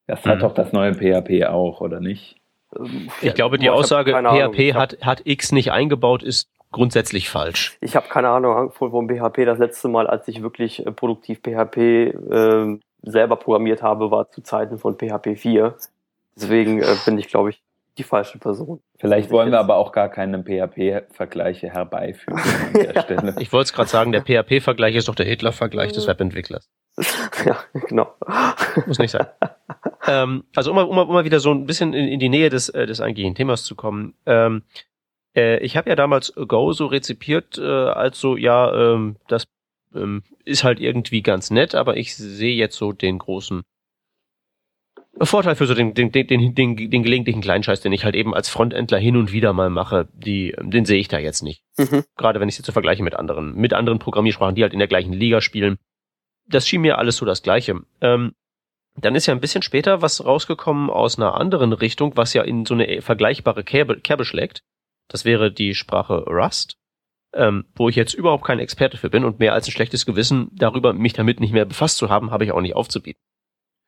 Das 0.06 0.24
hat 0.26 0.36
mhm. 0.36 0.40
doch 0.40 0.52
das 0.52 0.72
neue 0.72 0.94
PHP 0.94 1.46
auch, 1.46 1.80
oder 1.80 2.00
nicht? 2.00 2.36
Ähm, 2.78 3.10
ich 3.20 3.34
glaube, 3.34 3.58
die 3.58 3.70
Aussage, 3.70 4.12
PHP 4.12 4.74
hat, 4.74 4.98
hat 5.02 5.22
X 5.24 5.52
nicht 5.52 5.72
eingebaut, 5.72 6.22
ist 6.22 6.48
grundsätzlich 6.70 7.30
falsch. 7.30 7.76
Ich 7.80 7.96
habe 7.96 8.08
keine 8.08 8.28
Ahnung 8.28 8.72
von 8.72 9.08
PHP. 9.08 9.44
Das 9.44 9.58
letzte 9.58 9.88
Mal, 9.88 10.06
als 10.06 10.26
ich 10.28 10.42
wirklich 10.42 10.84
äh, 10.84 10.90
produktiv 10.90 11.40
PHP 11.40 11.78
äh, 11.78 12.78
selber 13.02 13.36
programmiert 13.36 13.82
habe, 13.82 14.10
war 14.10 14.30
zu 14.30 14.42
Zeiten 14.42 14.78
von 14.78 14.96
PHP 14.98 15.36
4. 15.36 15.74
Deswegen 16.36 16.82
äh, 16.82 16.96
bin 17.04 17.16
ich, 17.18 17.28
glaube 17.28 17.50
ich, 17.50 17.62
die 17.98 18.02
falsche 18.02 18.38
Person. 18.38 18.80
Vielleicht 18.98 19.30
wollen 19.30 19.50
wir 19.52 19.60
aber 19.60 19.76
auch 19.76 19.92
gar 19.92 20.08
keine 20.08 20.42
PHP-Vergleiche 20.42 21.70
herbeiführen 21.70 22.40
an 22.40 22.72
der 22.74 22.94
ja. 22.94 23.02
Stelle. 23.02 23.36
Ich 23.38 23.52
wollte 23.52 23.66
es 23.68 23.72
gerade 23.72 23.88
sagen, 23.88 24.12
der 24.12 24.22
PHP-Vergleich 24.22 24.94
ist 24.94 25.08
doch 25.08 25.14
der 25.14 25.26
Hitler-Vergleich 25.26 25.92
des 25.92 26.06
Webentwicklers. 26.06 26.68
Ja, 27.44 27.58
genau. 27.88 28.14
Muss 28.86 28.98
nicht 28.98 29.10
sein. 29.10 29.26
ähm, 30.06 30.44
also 30.54 30.70
um 30.70 30.76
mal, 30.76 30.84
um, 30.84 30.96
mal, 30.96 31.02
um 31.02 31.12
mal 31.12 31.24
wieder 31.24 31.40
so 31.40 31.50
ein 31.50 31.66
bisschen 31.66 31.92
in, 31.92 32.06
in 32.06 32.20
die 32.20 32.28
Nähe 32.28 32.48
des, 32.48 32.68
äh, 32.68 32.86
des 32.86 33.00
eigentlichen 33.00 33.34
Themas 33.34 33.64
zu 33.64 33.74
kommen. 33.74 34.14
Ähm, 34.24 34.62
äh, 35.36 35.58
ich 35.58 35.76
habe 35.76 35.90
ja 35.90 35.96
damals 35.96 36.32
Go 36.34 36.72
so 36.72 36.86
rezipiert, 36.86 37.58
äh, 37.58 37.62
als 37.62 38.20
so, 38.20 38.36
ja, 38.36 38.72
ähm, 38.72 39.16
das 39.28 39.46
ähm, 39.94 40.22
ist 40.44 40.64
halt 40.64 40.80
irgendwie 40.80 41.22
ganz 41.22 41.50
nett, 41.50 41.74
aber 41.74 41.96
ich 41.96 42.16
sehe 42.16 42.54
jetzt 42.54 42.76
so 42.76 42.92
den 42.92 43.18
großen 43.18 43.62
Vorteil 45.20 45.54
für 45.54 45.66
so 45.66 45.74
den, 45.74 45.94
den, 45.94 46.10
den, 46.10 46.26
den, 46.26 46.54
den, 46.54 46.90
den 46.90 47.02
gelegentlichen 47.02 47.40
Kleinscheiß, 47.40 47.80
den 47.80 47.92
ich 47.92 48.04
halt 48.04 48.16
eben 48.16 48.34
als 48.34 48.48
Frontendler 48.48 48.98
hin 48.98 49.16
und 49.16 49.32
wieder 49.32 49.52
mal 49.52 49.70
mache, 49.70 50.08
die, 50.12 50.54
den 50.60 50.84
sehe 50.84 50.98
ich 50.98 51.08
da 51.08 51.18
jetzt 51.18 51.42
nicht. 51.42 51.62
Mhm. 51.78 52.04
Gerade 52.16 52.40
wenn 52.40 52.48
ich 52.48 52.54
es 52.54 52.58
jetzt 52.58 52.66
so 52.66 52.72
vergleiche 52.72 53.02
mit 53.02 53.14
anderen, 53.14 53.54
mit 53.54 53.72
anderen 53.74 53.98
Programmiersprachen, 53.98 54.54
die 54.54 54.62
halt 54.62 54.72
in 54.72 54.80
der 54.80 54.88
gleichen 54.88 55.12
Liga 55.12 55.40
spielen. 55.40 55.78
Das 56.46 56.66
schien 56.66 56.80
mir 56.80 56.98
alles 56.98 57.16
so 57.16 57.24
das 57.24 57.42
Gleiche. 57.42 57.80
Ähm, 58.00 58.32
dann 58.96 59.14
ist 59.14 59.26
ja 59.26 59.34
ein 59.34 59.40
bisschen 59.40 59.62
später 59.62 60.02
was 60.02 60.24
rausgekommen 60.24 60.90
aus 60.90 61.18
einer 61.18 61.34
anderen 61.34 61.72
Richtung, 61.72 62.16
was 62.16 62.34
ja 62.34 62.42
in 62.42 62.66
so 62.66 62.74
eine 62.74 63.00
vergleichbare 63.00 63.64
Kerbe, 63.64 64.00
Kerbe 64.00 64.24
schlägt. 64.24 64.62
Das 65.08 65.24
wäre 65.24 65.52
die 65.52 65.74
Sprache 65.74 66.24
Rust, 66.26 66.76
ähm, 67.34 67.64
wo 67.74 67.88
ich 67.88 67.96
jetzt 67.96 68.14
überhaupt 68.14 68.44
kein 68.44 68.58
Experte 68.58 68.96
für 68.96 69.10
bin 69.10 69.24
und 69.24 69.38
mehr 69.38 69.52
als 69.52 69.68
ein 69.68 69.72
schlechtes 69.72 70.06
Gewissen 70.06 70.50
darüber, 70.52 70.92
mich 70.92 71.12
damit 71.12 71.40
nicht 71.40 71.52
mehr 71.52 71.64
befasst 71.64 71.98
zu 71.98 72.08
haben, 72.08 72.30
habe 72.30 72.44
ich 72.44 72.52
auch 72.52 72.60
nicht 72.60 72.76
aufzubieten. 72.76 73.20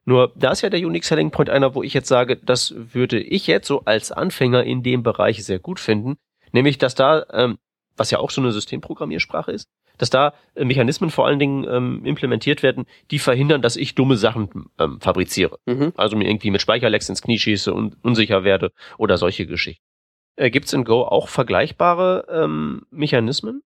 Nur 0.07 0.33
da 0.37 0.53
ist 0.53 0.63
ja 0.63 0.71
der 0.71 0.81
Unique 0.81 1.05
Selling 1.05 1.31
Point 1.31 1.51
einer, 1.51 1.75
wo 1.75 1.83
ich 1.83 1.93
jetzt 1.93 2.09
sage, 2.09 2.37
das 2.37 2.75
würde 2.77 3.19
ich 3.21 3.47
jetzt 3.49 3.67
so 3.67 3.83
als 3.85 4.13
Anfänger 4.13 4.63
in 4.65 4.83
dem 4.83 5.03
Bereich 5.03 5.45
sehr 5.45 5.59
gut 5.59 5.81
finden, 5.81 6.17
nämlich 6.53 6.79
dass 6.79 6.95
da, 6.95 7.27
ähm, 7.33 7.59
was 7.97 8.13
ja 8.13 8.21
auch 8.21 8.31
so 8.31 8.41
eine 8.41 8.53
Systemprogrammiersprache 8.53 9.51
ist, 9.51 9.69
dass 9.99 10.09
da 10.09 10.35
äh, 10.55 10.65
Mechanismen 10.65 11.11
vor 11.11 11.27
allen 11.27 11.41
Dingen 11.41 11.67
ähm, 11.69 12.05
implementiert 12.05 12.63
werden, 12.63 12.87
die 13.11 13.19
verhindern, 13.19 13.63
dass 13.63 13.77
ich 13.77 13.97
dumme 13.97 14.17
Sachen 14.17 14.71
ähm, 14.79 15.01
fabriziere. 15.01 15.59
Mhm. 15.67 15.93
Also 15.97 16.17
mir 16.17 16.29
irgendwie 16.29 16.53
mit 16.53 16.63
Speicherlecks 16.63 17.09
ins 17.09 17.23
Knie 17.23 17.39
schieße 17.39 17.75
und 17.75 17.97
unsicher 18.05 18.45
werde 18.45 18.73
oder 18.99 19.19
solche 19.19 19.47
Geschichten. 19.47 19.83
Äh, 20.37 20.51
Gibt 20.51 20.67
es 20.67 20.73
in 20.73 20.85
Go 20.85 21.03
auch 21.03 21.29
vergleichbare 21.29 22.27
ähm, 22.31 22.87
Mechanismen? 22.91 23.63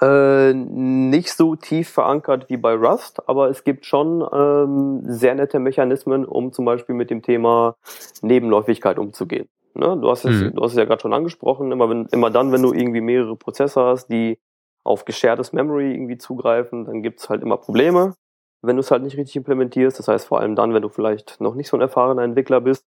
Äh, 0.00 0.54
nicht 0.54 1.30
so 1.32 1.56
tief 1.56 1.90
verankert 1.90 2.48
wie 2.48 2.56
bei 2.56 2.74
Rust, 2.74 3.28
aber 3.28 3.50
es 3.50 3.64
gibt 3.64 3.84
schon 3.84 4.26
ähm, 4.32 5.02
sehr 5.04 5.34
nette 5.34 5.58
Mechanismen, 5.58 6.24
um 6.24 6.52
zum 6.52 6.64
Beispiel 6.64 6.94
mit 6.94 7.10
dem 7.10 7.20
Thema 7.20 7.76
Nebenläufigkeit 8.22 8.98
umzugehen. 8.98 9.48
Ne? 9.74 9.98
Du, 10.00 10.10
hast 10.10 10.24
es, 10.24 10.40
mhm. 10.40 10.54
du 10.54 10.62
hast 10.62 10.72
es 10.72 10.78
ja 10.78 10.86
gerade 10.86 11.02
schon 11.02 11.12
angesprochen, 11.12 11.70
immer, 11.70 11.90
wenn, 11.90 12.06
immer 12.12 12.30
dann, 12.30 12.50
wenn 12.50 12.62
du 12.62 12.72
irgendwie 12.72 13.02
mehrere 13.02 13.36
Prozesse 13.36 13.82
hast, 13.82 14.08
die 14.08 14.38
auf 14.84 15.04
geschertes 15.04 15.52
Memory 15.52 15.92
irgendwie 15.92 16.16
zugreifen, 16.16 16.86
dann 16.86 17.02
gibt's 17.02 17.28
halt 17.28 17.42
immer 17.42 17.58
Probleme, 17.58 18.14
wenn 18.62 18.76
du 18.76 18.80
es 18.80 18.90
halt 18.90 19.02
nicht 19.02 19.18
richtig 19.18 19.36
implementierst. 19.36 19.98
Das 19.98 20.08
heißt 20.08 20.28
vor 20.28 20.40
allem 20.40 20.56
dann, 20.56 20.72
wenn 20.72 20.82
du 20.82 20.88
vielleicht 20.88 21.40
noch 21.40 21.54
nicht 21.54 21.68
so 21.68 21.76
ein 21.76 21.82
erfahrener 21.82 22.22
Entwickler 22.22 22.62
bist. 22.62 22.86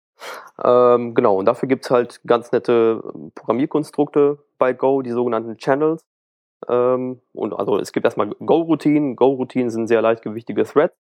Ähm, 0.64 1.16
genau, 1.16 1.38
und 1.38 1.46
dafür 1.46 1.68
gibt's 1.68 1.90
halt 1.90 2.22
ganz 2.26 2.52
nette 2.52 3.02
Programmierkonstrukte 3.34 4.38
bei 4.58 4.74
Go, 4.74 5.02
die 5.02 5.12
sogenannten 5.12 5.58
Channels. 5.58 6.04
Ähm, 6.68 7.22
und 7.34 7.54
also 7.54 7.80
es 7.80 7.92
gibt 7.92 8.06
erstmal 8.06 8.30
Go-Routinen. 8.30 9.16
Go-Routinen 9.16 9.70
sind 9.70 9.88
sehr 9.88 10.02
leichtgewichtige 10.02 10.64
Threads 10.64 10.96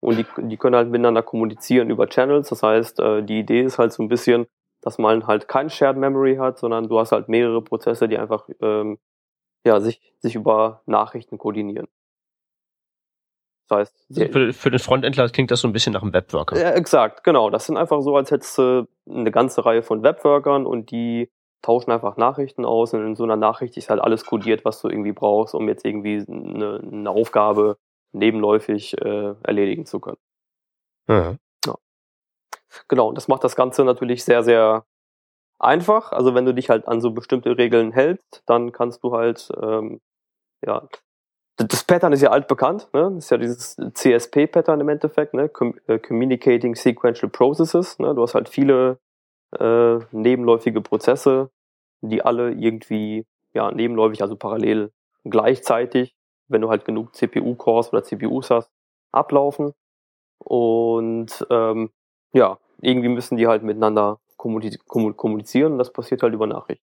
und 0.00 0.18
die, 0.18 0.26
die 0.48 0.56
können 0.56 0.76
halt 0.76 0.90
miteinander 0.90 1.22
kommunizieren 1.22 1.90
über 1.90 2.08
Channels. 2.08 2.48
Das 2.48 2.62
heißt, 2.62 3.00
äh, 3.00 3.22
die 3.22 3.40
Idee 3.40 3.62
ist 3.62 3.78
halt 3.78 3.92
so 3.92 4.02
ein 4.02 4.08
bisschen, 4.08 4.46
dass 4.80 4.98
man 4.98 5.26
halt 5.26 5.48
kein 5.48 5.70
Shared 5.70 5.96
Memory 5.96 6.36
hat, 6.36 6.58
sondern 6.58 6.88
du 6.88 6.98
hast 6.98 7.12
halt 7.12 7.28
mehrere 7.28 7.62
Prozesse, 7.62 8.08
die 8.08 8.18
einfach 8.18 8.48
ähm, 8.60 8.98
ja, 9.64 9.80
sich, 9.80 10.00
sich 10.18 10.34
über 10.34 10.82
Nachrichten 10.86 11.38
koordinieren. 11.38 11.86
Das 13.68 13.78
heißt, 13.78 14.06
also 14.10 14.32
für, 14.32 14.52
für 14.52 14.70
den 14.70 14.80
Frontendler 14.80 15.28
klingt 15.28 15.50
das 15.50 15.60
so 15.60 15.68
ein 15.68 15.72
bisschen 15.72 15.92
nach 15.92 16.02
einem 16.02 16.12
Webworker. 16.12 16.58
Ja, 16.58 16.72
exakt, 16.72 17.24
genau. 17.24 17.48
Das 17.48 17.66
sind 17.66 17.76
einfach 17.76 18.02
so, 18.02 18.16
als 18.16 18.30
hättest 18.30 18.58
du 18.58 18.88
eine 19.08 19.30
ganze 19.30 19.64
Reihe 19.64 19.82
von 19.82 20.02
Webworkern 20.02 20.66
und 20.66 20.90
die 20.90 21.30
tauschen 21.62 21.92
einfach 21.92 22.16
Nachrichten 22.16 22.64
aus 22.64 22.92
und 22.92 23.06
in 23.06 23.16
so 23.16 23.24
einer 23.24 23.36
Nachricht 23.36 23.76
ist 23.76 23.88
halt 23.88 24.00
alles 24.00 24.26
kodiert, 24.26 24.64
was 24.64 24.80
du 24.82 24.88
irgendwie 24.88 25.12
brauchst, 25.12 25.54
um 25.54 25.68
jetzt 25.68 25.84
irgendwie 25.84 26.24
eine, 26.28 26.80
eine 26.80 27.10
Aufgabe 27.10 27.78
nebenläufig 28.12 29.00
äh, 29.00 29.34
erledigen 29.42 29.86
zu 29.86 30.00
können. 30.00 30.18
Ja. 31.08 31.36
ja. 31.66 31.74
Genau, 32.88 33.08
und 33.08 33.16
das 33.16 33.28
macht 33.28 33.44
das 33.44 33.56
Ganze 33.56 33.84
natürlich 33.84 34.24
sehr, 34.24 34.42
sehr 34.42 34.84
einfach. 35.58 36.12
Also 36.12 36.34
wenn 36.34 36.44
du 36.44 36.52
dich 36.52 36.68
halt 36.68 36.88
an 36.88 37.00
so 37.00 37.12
bestimmte 37.12 37.56
Regeln 37.56 37.92
hältst, 37.92 38.42
dann 38.46 38.72
kannst 38.72 39.02
du 39.02 39.16
halt, 39.16 39.50
ähm, 39.60 40.00
ja, 40.64 40.88
das 41.56 41.84
Pattern 41.84 42.12
ist 42.12 42.22
ja 42.22 42.30
altbekannt, 42.30 42.88
ne? 42.92 43.10
Das 43.14 43.24
ist 43.24 43.30
ja 43.30 43.36
dieses 43.36 43.76
CSP-Pattern 43.94 44.80
im 44.80 44.88
Endeffekt, 44.88 45.34
ne? 45.34 45.48
Com 45.48 45.74
äh, 45.86 45.98
Communicating 45.98 46.74
Sequential 46.74 47.30
Processes. 47.30 47.98
Ne? 47.98 48.14
Du 48.14 48.22
hast 48.22 48.34
halt 48.34 48.48
viele 48.48 48.98
äh, 49.58 49.98
nebenläufige 50.10 50.80
Prozesse, 50.80 51.50
die 52.00 52.22
alle 52.22 52.52
irgendwie 52.52 53.26
ja 53.54 53.70
nebenläufig, 53.70 54.22
also 54.22 54.36
parallel 54.36 54.92
gleichzeitig, 55.24 56.14
wenn 56.48 56.60
du 56.60 56.70
halt 56.70 56.84
genug 56.84 57.14
CPU-Cores 57.14 57.92
oder 57.92 58.02
CPUs 58.02 58.50
hast, 58.50 58.70
ablaufen. 59.12 59.72
Und 60.38 61.46
ähm, 61.50 61.90
ja, 62.32 62.58
irgendwie 62.80 63.08
müssen 63.08 63.36
die 63.36 63.46
halt 63.46 63.62
miteinander 63.62 64.18
kommunizieren 64.36 65.72
und 65.72 65.78
das 65.78 65.92
passiert 65.92 66.22
halt 66.22 66.34
über 66.34 66.46
Nachricht. 66.46 66.82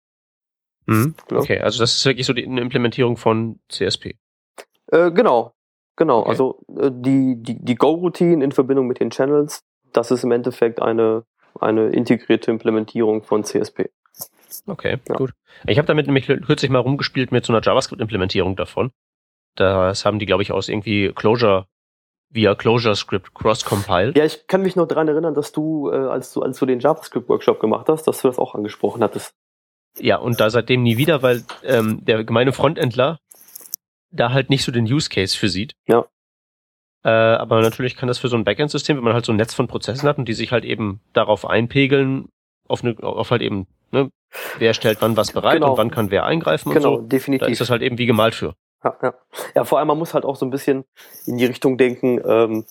Mhm. 0.87 1.15
Ja. 1.31 1.39
Okay, 1.39 1.61
also 1.61 1.79
das 1.79 1.97
ist 1.97 2.05
wirklich 2.05 2.27
so 2.27 2.33
die, 2.33 2.47
eine 2.47 2.61
Implementierung 2.61 3.17
von 3.17 3.61
CSP. 3.69 4.17
Äh, 4.89 5.13
genau, 5.13 5.55
genau. 5.97 6.21
Okay. 6.21 6.29
Also 6.29 6.61
äh, 6.77 6.91
die, 6.93 7.37
die, 7.43 7.65
die 7.65 7.75
Go-Routine 7.75 8.45
in 8.45 8.53
Verbindung 8.53 8.87
mit 8.87 9.01
den 9.01 9.11
Channels, 9.11 9.61
das 9.93 10.11
ist 10.11 10.25
im 10.25 10.33
Endeffekt 10.33 10.83
eine, 10.83 11.25
eine 11.61 11.89
integrierte 11.89 12.51
Implementierung 12.51 13.23
von 13.23 13.45
CSP. 13.45 13.91
Okay, 14.67 14.99
ja. 15.09 15.15
gut. 15.17 15.33
Ich 15.67 15.79
habe 15.79 15.87
damit 15.87 16.07
nämlich 16.07 16.27
kürzlich 16.27 16.71
mal 16.71 16.79
rumgespielt 16.79 17.33
mit 17.33 17.45
so 17.45 17.53
einer 17.53 17.63
JavaScript-Implementierung 17.63 18.57
davon. 18.57 18.93
Das 19.57 20.05
haben 20.05 20.19
die, 20.19 20.27
glaube 20.27 20.43
ich, 20.43 20.53
aus 20.53 20.69
irgendwie 20.69 21.13
Closure 21.13 21.67
via 22.31 22.55
ClojureScript 22.55 23.35
cross-compiled. 23.35 24.17
Ja, 24.17 24.25
ich 24.25 24.47
kann 24.47 24.63
mich 24.63 24.77
noch 24.77 24.87
daran 24.87 25.09
erinnern, 25.09 25.35
dass 25.35 25.53
du, 25.53 25.91
äh, 25.91 25.95
als 25.95 26.33
du, 26.33 26.43
als 26.43 26.59
du 26.59 26.67
den 26.67 26.81
JavaScript-Workshop 26.81 27.61
gemacht 27.61 27.89
hast, 27.89 28.05
dass 28.05 28.21
du 28.23 28.29
das 28.29 28.39
auch 28.39 28.55
angesprochen 28.55 29.03
hattest. 29.03 29.35
Ja, 29.99 30.17
und 30.17 30.41
da 30.41 30.51
seitdem 30.51 30.83
nie 30.83 30.97
wieder, 30.97 31.23
weil 31.23 31.45
ähm, 31.63 32.05
der 32.05 32.25
gemeine 32.25 32.53
Frontendler 32.53 33.21
da 34.11 34.33
halt 34.33 34.51
nicht 34.51 34.65
so 34.65 34.73
den 34.73 34.85
Use 34.85 35.09
Case 35.09 35.37
für 35.37 35.49
sieht. 35.49 35.75
Ja. 35.87 36.07
Äh, 37.05 37.11
aber 37.11 37.61
natürlich 37.61 37.97
kann 37.97 38.09
das 38.09 38.19
für 38.19 38.29
so 38.29 38.37
ein 38.37 38.45
Backend-System, 38.45 38.97
wenn 38.97 39.05
man 39.05 39.13
halt 39.13 39.27
so 39.27 39.33
ein 39.33 39.37
Netz 39.37 39.53
von 39.55 39.67
Prozessen 39.67 40.09
hat 40.09 40.17
und 40.17 40.27
die 40.27 40.33
sich 40.33 40.53
halt 40.53 40.65
eben 40.65 41.01
darauf 41.13 41.47
einpegeln, 41.47 42.29
auf, 42.67 42.83
eine, 42.83 42.97
auf 43.03 43.31
halt 43.31 43.43
eben, 43.43 43.67
ne, 43.91 44.11
wer 44.59 44.73
stellt 44.73 45.03
wann 45.03 45.17
was 45.17 45.33
bereit 45.33 45.57
genau. 45.57 45.73
und 45.73 45.79
wann 45.79 45.91
kann 45.91 46.11
wer 46.11 46.25
eingreifen 46.25 46.71
und 46.71 46.75
genau, 46.75 46.91
so. 46.91 46.97
Genau, 46.97 47.09
definitiv. 47.09 47.47
Da 47.47 47.53
ist 47.53 47.61
das 47.61 47.71
halt 47.71 47.83
eben 47.83 47.99
wie 47.99 48.07
gemalt 48.07 48.35
für. 48.35 48.55
Ja, 48.83 48.97
ja. 49.03 49.15
ja, 49.55 49.65
vor 49.65 49.79
allem, 49.79 49.89
man 49.89 49.99
muss 49.99 50.15
halt 50.15 50.25
auch 50.25 50.37
so 50.37 50.47
ein 50.47 50.51
bisschen 50.51 50.85
in 51.27 51.37
die 51.37 51.45
Richtung 51.45 51.77
denken, 51.77 52.21
ähm, 52.25 52.65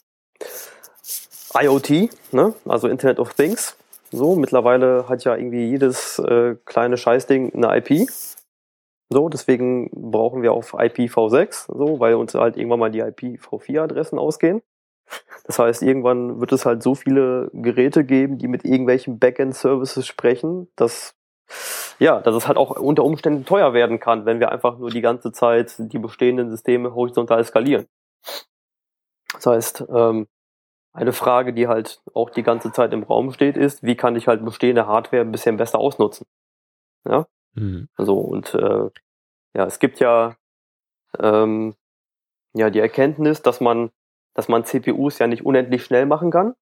IoT, 1.56 2.10
ne? 2.32 2.56
also 2.66 2.88
Internet 2.88 3.20
of 3.20 3.36
Things. 3.36 3.78
So, 4.12 4.36
mittlerweile 4.36 5.10
hat 5.10 5.24
ja 5.24 5.36
irgendwie 5.36 5.70
jedes 5.70 6.20
äh, 6.20 6.56
kleine 6.66 6.98
Scheißding 6.98 7.54
eine 7.56 7.78
IP. 7.78 8.08
So, 9.14 9.30
deswegen 9.30 9.90
brauchen 9.94 10.42
wir 10.42 10.54
auf 10.54 10.74
IPv6, 10.74 11.68
so, 11.68 12.00
weil 12.00 12.16
uns 12.16 12.34
halt 12.34 12.58
irgendwann 12.58 12.80
mal 12.80 12.92
die 12.92 13.04
IPv4-Adressen 13.04 14.18
ausgehen. 14.18 14.62
Das 15.46 15.60
heißt, 15.60 15.84
irgendwann 15.84 16.40
wird 16.40 16.52
es 16.52 16.66
halt 16.66 16.82
so 16.82 16.96
viele 16.96 17.50
Geräte 17.54 18.04
geben, 18.04 18.38
die 18.38 18.48
mit 18.48 18.66
irgendwelchen 18.66 19.20
Backend-Services 19.20 20.08
sprechen, 20.08 20.68
dass 20.76 21.16
ja, 22.00 22.20
dass 22.22 22.36
es 22.36 22.48
halt 22.48 22.58
auch 22.58 22.72
unter 22.80 23.04
Umständen 23.04 23.46
teuer 23.46 23.74
werden 23.74 24.00
kann, 24.00 24.26
wenn 24.26 24.40
wir 24.40 24.52
einfach 24.52 24.78
nur 24.80 24.90
die 24.90 25.02
ganze 25.02 25.32
Zeit 25.32 25.76
die 25.78 26.00
bestehenden 26.00 26.50
Systeme 26.50 26.96
horizontal 26.96 27.44
skalieren. 27.44 27.86
Das 29.34 29.46
heißt, 29.46 29.86
ähm, 29.94 30.28
eine 30.94 31.14
Frage, 31.14 31.54
die 31.54 31.68
halt 31.68 32.02
auch 32.14 32.30
die 32.30 32.44
ganze 32.44 32.72
Zeit 32.72 32.94
im 32.94 33.04
Raum 33.04 33.32
steht, 33.32 33.58
ist, 33.58 33.84
wie 33.84 33.96
kann 33.96 34.16
ich 34.16 34.28
halt 34.28 34.44
bestehende 34.46 34.88
Hardware 34.88 35.22
ein 35.22 35.32
bisschen 35.32 35.58
besser 35.58 35.80
ausnutzen? 35.80 36.26
Ja. 37.08 37.28
Mhm. 37.56 37.90
So, 37.98 38.18
und 38.18 38.54
äh, 38.54 38.90
ja, 39.56 39.66
es 39.66 39.80
gibt 39.80 40.00
ja 40.00 40.36
ähm, 41.20 41.76
ja 42.54 42.70
die 42.70 42.80
Erkenntnis, 42.80 43.42
dass 43.42 43.62
man, 43.62 43.92
dass 44.34 44.48
man 44.48 44.66
CPUs 44.66 45.20
ja 45.20 45.28
nicht 45.28 45.46
unendlich 45.46 45.84
schnell 45.84 46.06
machen 46.06 46.32
kann. 46.32 46.56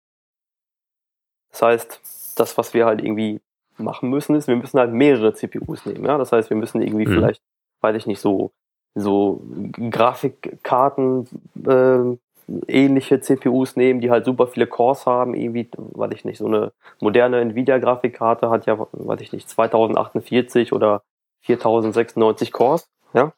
Das 1.52 1.62
heißt, 1.62 2.40
das, 2.40 2.58
was 2.58 2.74
wir 2.74 2.86
halt 2.86 3.04
irgendwie 3.04 3.42
machen 3.78 4.10
müssen, 4.10 4.36
ist, 4.36 4.48
wir 4.48 4.56
müssen 4.56 4.80
halt 4.80 4.94
mehrere 4.94 5.34
CPUs 5.34 5.86
nehmen. 5.86 6.06
Ja? 6.06 6.18
Das 6.18 6.32
heißt, 6.32 6.50
wir 6.50 6.58
müssen 6.58 6.82
irgendwie 6.82 7.06
mhm. 7.06 7.14
vielleicht, 7.14 7.42
weiß 7.82 7.96
ich 7.96 8.08
nicht, 8.08 8.20
so, 8.20 8.52
so 8.96 9.42
Grafikkarten 9.72 11.28
äh, 11.66 12.18
ähnliche 12.68 13.20
CPUs 13.22 13.76
nehmen, 13.76 14.02
die 14.02 14.10
halt 14.10 14.26
super 14.26 14.48
viele 14.48 14.68
Cores 14.68 15.06
haben, 15.06 15.34
irgendwie, 15.34 15.70
weiß 15.76 16.12
ich 16.14 16.26
nicht, 16.26 16.38
so 16.38 16.48
eine 16.48 16.72
moderne 17.00 17.40
Nvidia-Grafikkarte 17.42 18.50
hat 18.50 18.66
ja, 18.66 18.78
weiß 18.92 19.22
ich 19.22 19.32
nicht, 19.32 19.50
2048 19.50 20.74
oder 20.74 21.04
4096 21.42 22.52
Cores, 22.52 22.90
ja. 23.14 23.34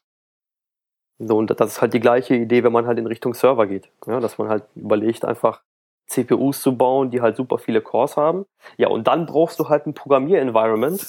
So, 1.18 1.36
und 1.38 1.48
das 1.48 1.72
ist 1.72 1.80
halt 1.80 1.94
die 1.94 2.00
gleiche 2.00 2.34
Idee, 2.34 2.64
wenn 2.64 2.72
man 2.72 2.86
halt 2.86 2.98
in 2.98 3.06
Richtung 3.06 3.34
Server 3.34 3.66
geht, 3.66 3.88
ja, 4.06 4.20
dass 4.20 4.38
man 4.38 4.48
halt 4.48 4.64
überlegt, 4.74 5.24
einfach 5.24 5.62
CPUs 6.06 6.60
zu 6.60 6.76
bauen, 6.76 7.10
die 7.10 7.20
halt 7.20 7.36
super 7.36 7.58
viele 7.58 7.80
Cores 7.80 8.16
haben. 8.16 8.46
Ja, 8.76 8.88
und 8.88 9.06
dann 9.06 9.26
brauchst 9.26 9.58
du 9.58 9.68
halt 9.68 9.86
ein 9.86 9.94
Programmier-Environment, 9.94 11.06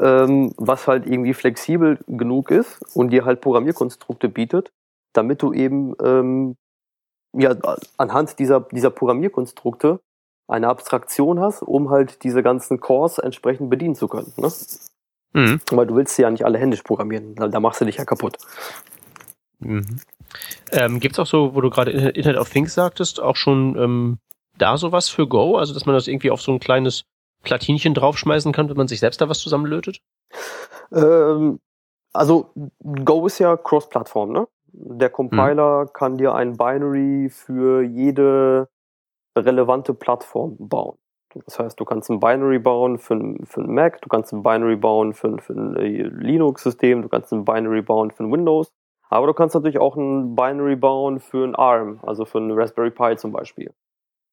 ähm, 0.00 0.52
was 0.56 0.88
halt 0.88 1.06
irgendwie 1.06 1.34
flexibel 1.34 1.98
genug 2.06 2.50
ist 2.50 2.80
und 2.96 3.10
dir 3.10 3.24
halt 3.24 3.40
Programmierkonstrukte 3.40 4.28
bietet, 4.28 4.72
damit 5.12 5.42
du 5.42 5.52
eben 5.52 5.94
ähm, 6.02 6.56
ja, 7.32 7.54
anhand 7.96 8.38
dieser, 8.38 8.60
dieser 8.60 8.90
Programmierkonstrukte 8.90 10.00
eine 10.48 10.68
Abstraktion 10.68 11.40
hast, 11.40 11.62
um 11.62 11.90
halt 11.90 12.24
diese 12.24 12.42
ganzen 12.42 12.80
Cores 12.80 13.18
entsprechend 13.18 13.70
bedienen 13.70 13.94
zu 13.94 14.08
können. 14.08 14.32
Ne? 14.36 14.52
Mhm. 15.32 15.60
Weil 15.70 15.86
du 15.86 15.96
willst 15.96 16.16
sie 16.16 16.22
ja 16.22 16.30
nicht 16.30 16.44
alle 16.44 16.58
händisch 16.58 16.82
programmieren, 16.82 17.34
da 17.34 17.60
machst 17.60 17.80
du 17.80 17.84
dich 17.84 17.96
ja 17.96 18.04
kaputt. 18.04 18.36
Mhm. 19.60 20.00
Ähm, 20.72 21.00
Gibt 21.00 21.14
es 21.14 21.18
auch 21.18 21.26
so, 21.26 21.54
wo 21.54 21.60
du 21.60 21.70
gerade 21.70 21.90
Internet 21.90 22.40
of 22.40 22.50
Things 22.50 22.74
sagtest, 22.74 23.20
auch 23.20 23.36
schon 23.36 23.76
ähm, 23.76 24.18
da 24.58 24.76
sowas 24.76 25.08
für 25.08 25.26
Go? 25.26 25.56
Also, 25.56 25.74
dass 25.74 25.86
man 25.86 25.94
das 25.94 26.08
irgendwie 26.08 26.30
auf 26.30 26.40
so 26.40 26.52
ein 26.52 26.60
kleines 26.60 27.04
Platinchen 27.42 27.94
draufschmeißen 27.94 28.52
kann, 28.52 28.68
wenn 28.68 28.76
man 28.76 28.88
sich 28.88 29.00
selbst 29.00 29.20
da 29.20 29.28
was 29.28 29.40
zusammenlötet? 29.40 30.00
Ähm, 30.92 31.60
also, 32.12 32.50
Go 32.82 33.26
ist 33.26 33.38
ja 33.38 33.56
Cross-Plattform, 33.56 34.32
ne? 34.32 34.48
Der 34.72 35.10
Compiler 35.10 35.84
mhm. 35.84 35.92
kann 35.92 36.16
dir 36.16 36.34
ein 36.34 36.56
Binary 36.56 37.28
für 37.30 37.82
jede 37.82 38.68
relevante 39.36 39.94
Plattform 39.94 40.56
bauen. 40.58 40.98
Das 41.46 41.58
heißt, 41.58 41.80
du 41.80 41.84
kannst 41.84 42.10
ein 42.10 42.20
Binary 42.20 42.58
bauen 42.58 42.98
für, 42.98 43.18
für 43.44 43.60
ein 43.62 43.72
Mac, 43.72 44.02
du 44.02 44.08
kannst 44.08 44.32
ein 44.32 44.42
Binary 44.42 44.76
bauen 44.76 45.14
für, 45.14 45.38
für 45.38 45.54
ein 45.54 45.76
äh, 45.76 46.02
Linux-System, 46.02 47.02
du 47.02 47.08
kannst 47.08 47.32
ein 47.32 47.44
Binary 47.44 47.82
bauen 47.82 48.10
für 48.10 48.24
ein 48.24 48.32
Windows. 48.32 48.70
Aber 49.08 49.26
du 49.26 49.34
kannst 49.34 49.54
natürlich 49.54 49.78
auch 49.78 49.96
ein 49.96 50.34
Binary 50.34 50.76
bauen 50.76 51.20
für 51.20 51.44
ein 51.44 51.54
ARM, 51.54 52.00
also 52.02 52.24
für 52.24 52.38
ein 52.38 52.50
Raspberry 52.50 52.90
Pi 52.90 53.16
zum 53.16 53.32
Beispiel. 53.32 53.72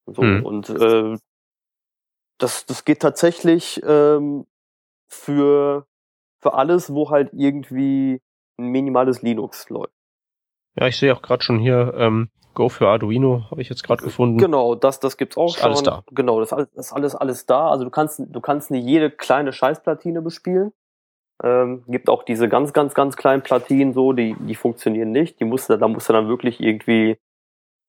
So, 0.05 0.21
mhm. 0.21 0.45
Und 0.45 0.69
äh, 0.69 1.17
das, 2.37 2.65
das 2.65 2.85
geht 2.85 3.01
tatsächlich 3.01 3.81
ähm, 3.85 4.45
für, 5.07 5.85
für 6.39 6.53
alles, 6.53 6.93
wo 6.93 7.09
halt 7.09 7.31
irgendwie 7.33 8.21
ein 8.57 8.67
minimales 8.67 9.21
Linux 9.21 9.69
läuft. 9.69 9.93
Ja, 10.75 10.87
ich 10.87 10.97
sehe 10.97 11.13
auch 11.13 11.21
gerade 11.21 11.43
schon 11.43 11.59
hier 11.59 11.93
ähm, 11.97 12.29
Go 12.53 12.69
für 12.69 12.87
Arduino, 12.87 13.45
habe 13.51 13.61
ich 13.61 13.69
jetzt 13.69 13.83
gerade 13.83 14.03
gefunden. 14.03 14.37
Genau, 14.37 14.75
das, 14.75 14.99
das 14.99 15.17
gibt's 15.17 15.37
auch 15.37 15.55
ist 15.55 15.59
schon. 15.61 15.71
Alles 15.71 15.83
da. 15.83 16.03
Genau, 16.11 16.39
das, 16.39 16.49
das 16.49 16.67
ist 16.73 16.93
alles, 16.93 17.15
alles 17.15 17.45
da. 17.45 17.69
Also 17.69 17.85
du 17.85 17.89
kannst, 17.89 18.21
du 18.25 18.41
kannst 18.41 18.71
nicht 18.71 18.85
jede 18.85 19.11
kleine 19.11 19.53
Scheißplatine 19.53 20.21
bespielen. 20.21 20.73
Ähm, 21.41 21.83
gibt 21.87 22.09
auch 22.09 22.23
diese 22.23 22.49
ganz, 22.49 22.73
ganz, 22.73 22.93
ganz 22.93 23.15
kleinen 23.15 23.43
Platinen 23.43 23.93
so, 23.93 24.11
die, 24.11 24.35
die 24.39 24.55
funktionieren 24.55 25.11
nicht. 25.11 25.39
Die 25.39 25.45
musst 25.45 25.69
du, 25.69 25.77
da 25.77 25.87
musst 25.87 26.09
du 26.09 26.13
dann 26.13 26.27
wirklich 26.27 26.59
irgendwie 26.59 27.17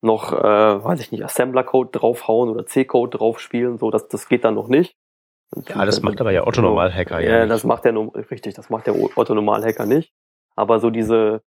noch, 0.02 0.32
äh, 0.32 0.84
weiß 0.84 1.00
ich 1.00 1.10
nicht, 1.10 1.24
Assembler-Code 1.24 1.90
draufhauen 1.90 2.48
oder 2.48 2.64
C-Code 2.64 3.18
drauf 3.18 3.40
spielen. 3.40 3.78
So, 3.78 3.90
das, 3.90 4.08
das 4.08 4.28
geht 4.28 4.44
dann 4.44 4.54
noch 4.54 4.68
nicht. 4.68 4.94
ja, 5.68 5.84
das 5.84 6.00
macht 6.00 6.20
aber 6.20 6.30
ja 6.30 6.46
Otto-Normal-Hacker. 6.46 7.20
Ja, 7.20 7.38
ja 7.38 7.46
das 7.46 7.64
macht 7.64 7.84
der, 7.84 7.94
richtig, 8.30 8.54
das 8.54 8.70
macht 8.70 8.86
der 8.86 8.94
Otto-Normal-Hacker 8.94 9.86
nicht. 9.86 10.12
Aber 10.54 10.78
so 10.78 10.90
diese, 10.90 11.42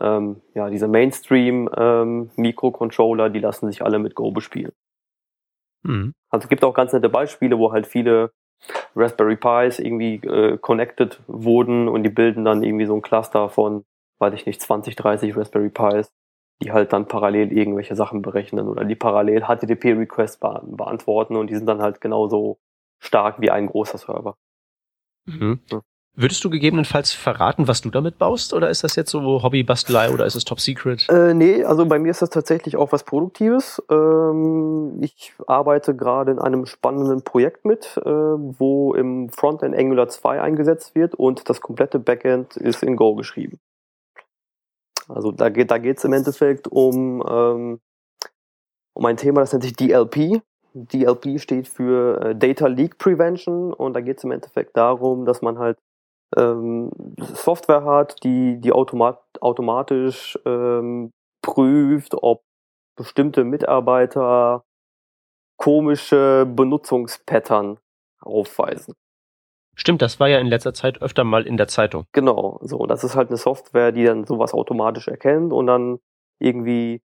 ähm, 0.00 0.40
ja, 0.54 0.70
diese 0.70 0.88
Mainstream-Mikrocontroller, 0.88 3.26
ähm, 3.26 3.32
die 3.32 3.40
lassen 3.40 3.70
sich 3.70 3.82
alle 3.82 3.98
mit 3.98 4.14
Go 4.14 4.30
bespielen. 4.30 4.72
Mhm. 5.82 6.14
Also 6.30 6.44
es 6.44 6.48
gibt 6.48 6.64
auch 6.64 6.74
ganz 6.74 6.92
nette 6.92 7.08
Beispiele, 7.08 7.58
wo 7.58 7.72
halt 7.72 7.86
viele 7.86 8.32
Raspberry 8.94 9.36
Pis 9.36 9.78
irgendwie 9.78 10.16
äh, 10.16 10.58
connected 10.58 11.20
wurden 11.26 11.88
und 11.88 12.02
die 12.02 12.10
bilden 12.10 12.44
dann 12.44 12.62
irgendwie 12.62 12.86
so 12.86 12.94
ein 12.94 13.02
Cluster 13.02 13.48
von, 13.48 13.84
weiß 14.18 14.34
ich 14.34 14.46
nicht, 14.46 14.60
20, 14.60 14.96
30 14.96 15.36
Raspberry 15.36 15.70
Pis, 15.70 16.12
die 16.62 16.72
halt 16.72 16.92
dann 16.92 17.06
parallel 17.06 17.52
irgendwelche 17.52 17.96
Sachen 17.96 18.22
berechnen 18.22 18.68
oder 18.68 18.84
die 18.84 18.94
parallel 18.94 19.44
HTTP-Requests 19.44 20.38
be 20.38 20.62
beantworten 20.64 21.36
und 21.36 21.48
die 21.48 21.54
sind 21.54 21.66
dann 21.66 21.82
halt 21.82 22.00
genauso 22.00 22.58
stark 22.98 23.40
wie 23.40 23.50
ein 23.50 23.66
großer 23.66 23.98
Server. 23.98 24.36
Mhm. 25.26 25.60
Ja. 25.70 25.82
Würdest 26.18 26.42
du 26.42 26.48
gegebenenfalls 26.48 27.12
verraten, 27.12 27.68
was 27.68 27.82
du 27.82 27.90
damit 27.90 28.16
baust? 28.16 28.54
Oder 28.54 28.70
ist 28.70 28.82
das 28.82 28.96
jetzt 28.96 29.10
so 29.10 29.42
Hobbybastelei 29.42 30.10
oder 30.10 30.24
ist 30.24 30.34
es 30.34 30.46
Top 30.46 30.60
Secret? 30.60 31.06
Äh, 31.10 31.34
nee, 31.34 31.62
also 31.62 31.84
bei 31.84 31.98
mir 31.98 32.10
ist 32.10 32.22
das 32.22 32.30
tatsächlich 32.30 32.78
auch 32.78 32.90
was 32.90 33.04
Produktives. 33.04 33.82
Ähm, 33.90 34.96
ich 35.02 35.34
arbeite 35.46 35.94
gerade 35.94 36.32
in 36.32 36.38
einem 36.38 36.64
spannenden 36.64 37.20
Projekt 37.20 37.66
mit, 37.66 37.98
äh, 37.98 38.08
wo 38.08 38.94
im 38.94 39.28
Frontend 39.28 39.76
Angular 39.76 40.08
2 40.08 40.40
eingesetzt 40.40 40.94
wird 40.94 41.14
und 41.14 41.50
das 41.50 41.60
komplette 41.60 41.98
Backend 41.98 42.56
ist 42.56 42.82
in 42.82 42.96
Go 42.96 43.14
geschrieben. 43.14 43.58
Also 45.08 45.32
da 45.32 45.50
geht 45.50 45.70
da 45.70 45.76
geht's 45.76 46.04
im 46.04 46.14
Endeffekt 46.14 46.66
um, 46.66 47.22
ähm, 47.28 47.80
um 48.94 49.04
ein 49.04 49.18
Thema, 49.18 49.40
das 49.40 49.52
nennt 49.52 49.64
sich 49.64 49.76
DLP. 49.76 50.40
DLP 50.72 51.38
steht 51.40 51.68
für 51.68 52.20
äh, 52.22 52.34
Data 52.34 52.68
Leak 52.68 52.96
Prevention 52.96 53.74
und 53.74 53.92
da 53.92 54.00
geht 54.00 54.16
es 54.16 54.24
im 54.24 54.30
Endeffekt 54.30 54.76
darum, 54.78 55.26
dass 55.26 55.42
man 55.42 55.58
halt 55.58 55.76
ähm, 56.36 56.90
Software 57.18 57.84
hat, 57.84 58.22
die, 58.24 58.60
die 58.60 58.72
automat 58.72 59.20
automatisch 59.40 60.38
ähm, 60.44 61.12
prüft, 61.42 62.14
ob 62.14 62.42
bestimmte 62.96 63.44
Mitarbeiter 63.44 64.64
komische 65.56 66.46
Benutzungspattern 66.48 67.78
aufweisen. 68.20 68.94
Stimmt, 69.74 70.00
das 70.00 70.18
war 70.18 70.28
ja 70.28 70.38
in 70.38 70.46
letzter 70.46 70.72
Zeit 70.72 71.02
öfter 71.02 71.22
mal 71.24 71.46
in 71.46 71.58
der 71.58 71.68
Zeitung. 71.68 72.06
Genau, 72.12 72.58
so. 72.62 72.86
Das 72.86 73.04
ist 73.04 73.14
halt 73.14 73.28
eine 73.28 73.36
Software, 73.36 73.92
die 73.92 74.04
dann 74.04 74.24
sowas 74.24 74.54
automatisch 74.54 75.06
erkennt 75.06 75.52
und 75.52 75.66
dann 75.66 75.98
irgendwie, 76.38 77.02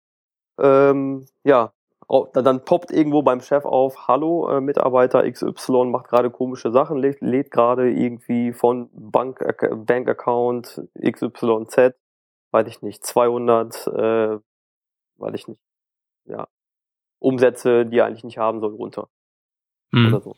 ähm, 0.60 1.26
ja, 1.44 1.72
dann 2.08 2.64
poppt 2.64 2.92
irgendwo 2.92 3.22
beim 3.22 3.40
Chef 3.40 3.64
auf, 3.64 4.06
hallo, 4.06 4.48
äh, 4.48 4.60
Mitarbeiter 4.60 5.28
XY 5.28 5.86
macht 5.86 6.08
gerade 6.08 6.30
komische 6.30 6.70
Sachen, 6.70 6.98
lädt, 6.98 7.20
lädt 7.20 7.50
gerade 7.50 7.90
irgendwie 7.90 8.52
von 8.52 8.88
Bank, 8.92 9.40
äh, 9.40 9.74
Bankaccount 9.74 10.82
XYZ, 11.00 11.94
weiß 12.52 12.66
ich 12.68 12.82
nicht, 12.82 13.04
200, 13.04 13.86
äh, 13.88 14.38
weiß 15.16 15.34
ich 15.34 15.48
nicht, 15.48 15.60
ja, 16.26 16.46
Umsätze, 17.18 17.86
die 17.86 17.98
er 17.98 18.06
eigentlich 18.06 18.24
nicht 18.24 18.38
haben 18.38 18.60
soll, 18.60 18.74
runter. 18.74 19.08
Mhm. 19.90 20.08
Oder 20.08 20.20
so. 20.20 20.36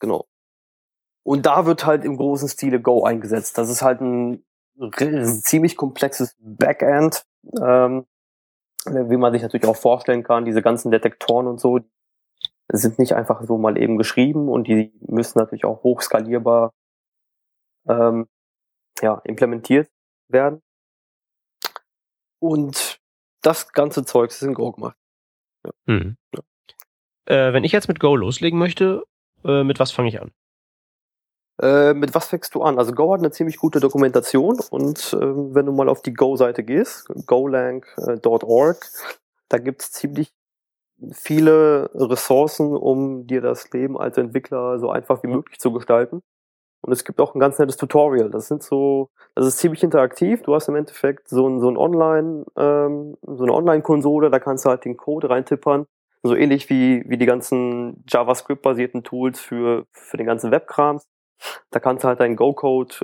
Genau. 0.00 0.26
Und 1.22 1.46
da 1.46 1.66
wird 1.66 1.86
halt 1.86 2.04
im 2.04 2.16
großen 2.16 2.48
Stile 2.48 2.80
Go 2.80 3.04
eingesetzt. 3.04 3.58
Das 3.58 3.70
ist 3.70 3.82
halt 3.82 4.00
ein 4.00 4.44
ziemlich 5.42 5.76
komplexes 5.76 6.36
Backend, 6.38 7.24
ähm, 7.60 8.06
wie 8.86 9.16
man 9.16 9.32
sich 9.32 9.42
natürlich 9.42 9.66
auch 9.66 9.76
vorstellen 9.76 10.22
kann, 10.22 10.44
diese 10.44 10.62
ganzen 10.62 10.90
Detektoren 10.90 11.46
und 11.46 11.60
so, 11.60 11.80
sind 12.70 12.98
nicht 12.98 13.14
einfach 13.14 13.42
so 13.42 13.58
mal 13.58 13.78
eben 13.78 13.96
geschrieben 13.96 14.48
und 14.48 14.68
die 14.68 14.92
müssen 15.00 15.38
natürlich 15.38 15.64
auch 15.64 15.82
hochskalierbar 15.82 16.72
ähm, 17.88 18.28
ja, 19.00 19.20
implementiert 19.24 19.88
werden. 20.28 20.60
Und 22.40 23.00
das 23.42 23.72
ganze 23.72 24.04
Zeug 24.04 24.30
ist 24.30 24.42
in 24.42 24.54
Go 24.54 24.72
gemacht. 24.72 24.96
Ja. 25.64 25.72
Mhm. 25.86 26.16
Ja. 26.34 26.42
Äh, 27.26 27.52
wenn 27.52 27.64
ich 27.64 27.72
jetzt 27.72 27.88
mit 27.88 28.00
Go 28.00 28.16
loslegen 28.16 28.58
möchte, 28.58 29.04
Äh, 29.44 29.62
mit 29.62 29.78
was 29.78 29.92
fange 29.92 30.08
ich 30.08 30.20
an? 30.20 30.32
Äh, 31.60 31.94
mit 31.94 32.14
was 32.14 32.28
fängst 32.28 32.54
du 32.54 32.62
an? 32.62 32.78
Also 32.78 32.92
Go 32.92 33.12
hat 33.12 33.20
eine 33.20 33.32
ziemlich 33.32 33.56
gute 33.56 33.80
Dokumentation 33.80 34.58
und 34.70 35.12
äh, 35.12 35.18
wenn 35.18 35.66
du 35.66 35.72
mal 35.72 35.88
auf 35.88 36.02
die 36.02 36.14
Go-Seite 36.14 36.62
gehst, 36.62 37.08
golang.org, 37.26 38.86
da 39.48 39.58
gibt's 39.58 39.92
ziemlich 39.92 40.32
viele 41.12 41.90
Ressourcen, 41.94 42.76
um 42.76 43.26
dir 43.26 43.40
das 43.40 43.70
Leben 43.72 43.98
als 43.98 44.18
Entwickler 44.18 44.78
so 44.78 44.90
einfach 44.90 45.22
wie 45.22 45.28
möglich 45.28 45.58
zu 45.58 45.72
gestalten. 45.72 46.22
Und 46.80 46.92
es 46.92 47.04
gibt 47.04 47.20
auch 47.20 47.34
ein 47.34 47.40
ganz 47.40 47.58
nettes 47.58 47.76
Tutorial. 47.76 48.30
Das 48.30 48.48
sind 48.48 48.62
so, 48.62 49.10
das 49.34 49.46
ist 49.46 49.58
ziemlich 49.58 49.82
interaktiv. 49.82 50.42
Du 50.42 50.54
hast 50.54 50.68
im 50.68 50.76
Endeffekt 50.76 51.28
so 51.28 51.48
ein, 51.48 51.60
so 51.60 51.68
ein 51.68 51.76
Online, 51.76 52.44
ähm, 52.56 53.16
so 53.22 53.42
eine 53.42 53.52
Online-Konsole, 53.52 54.30
da 54.30 54.38
kannst 54.38 54.64
du 54.64 54.70
halt 54.70 54.84
den 54.84 54.96
Code 54.96 55.28
reintippern. 55.28 55.86
So 56.22 56.34
ähnlich 56.34 56.70
wie, 56.70 57.04
wie 57.08 57.16
die 57.16 57.26
ganzen 57.26 58.04
JavaScript-basierten 58.08 59.02
Tools 59.02 59.40
für, 59.40 59.86
für 59.92 60.16
den 60.16 60.26
ganzen 60.26 60.50
Webkrams. 60.50 61.04
Da 61.70 61.80
kannst 61.80 62.04
du 62.04 62.08
halt 62.08 62.20
deinen 62.20 62.36
Go-Code 62.36 62.94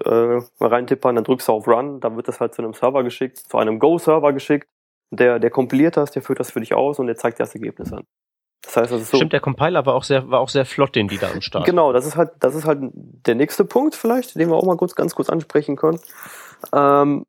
äh, 0.60 0.64
reintippern, 0.64 1.14
dann 1.14 1.24
drückst 1.24 1.48
du 1.48 1.52
auf 1.52 1.68
Run, 1.68 2.00
dann 2.00 2.16
wird 2.16 2.28
das 2.28 2.40
halt 2.40 2.54
zu 2.54 2.62
einem 2.62 2.74
Server 2.74 3.04
geschickt, 3.04 3.38
zu 3.38 3.58
einem 3.58 3.78
Go-Server 3.78 4.32
geschickt. 4.32 4.68
Der, 5.10 5.38
der 5.38 5.50
kompiliert 5.50 5.96
das, 5.96 6.10
der 6.10 6.22
führt 6.22 6.40
das 6.40 6.50
für 6.50 6.60
dich 6.60 6.74
aus 6.74 6.98
und 6.98 7.06
der 7.06 7.16
zeigt 7.16 7.38
dir 7.38 7.44
das 7.44 7.54
Ergebnis 7.54 7.92
an. 7.92 8.04
Das 8.64 8.76
heißt, 8.76 8.92
das 8.92 9.02
ist 9.02 9.10
so. 9.10 9.18
Stimmt, 9.18 9.32
der 9.32 9.40
Compiler 9.40 9.84
war 9.86 9.94
auch 9.94 10.02
sehr, 10.02 10.28
war 10.30 10.40
auch 10.40 10.48
sehr 10.48 10.64
flott, 10.64 10.96
den 10.96 11.08
die 11.08 11.18
da 11.18 11.30
am 11.30 11.42
Start. 11.42 11.66
Genau, 11.66 11.92
das 11.92 12.06
ist 12.06 12.16
halt, 12.16 12.32
das 12.40 12.54
ist 12.54 12.64
halt 12.64 12.80
der 12.82 13.34
nächste 13.34 13.64
Punkt 13.64 13.94
vielleicht, 13.94 14.34
den 14.36 14.48
wir 14.48 14.56
auch 14.56 14.64
mal 14.64 14.76
kurz, 14.76 14.94
ganz 14.94 15.14
kurz 15.14 15.28
ansprechen 15.28 15.76
können. 15.76 16.00
Ähm, 16.72 17.24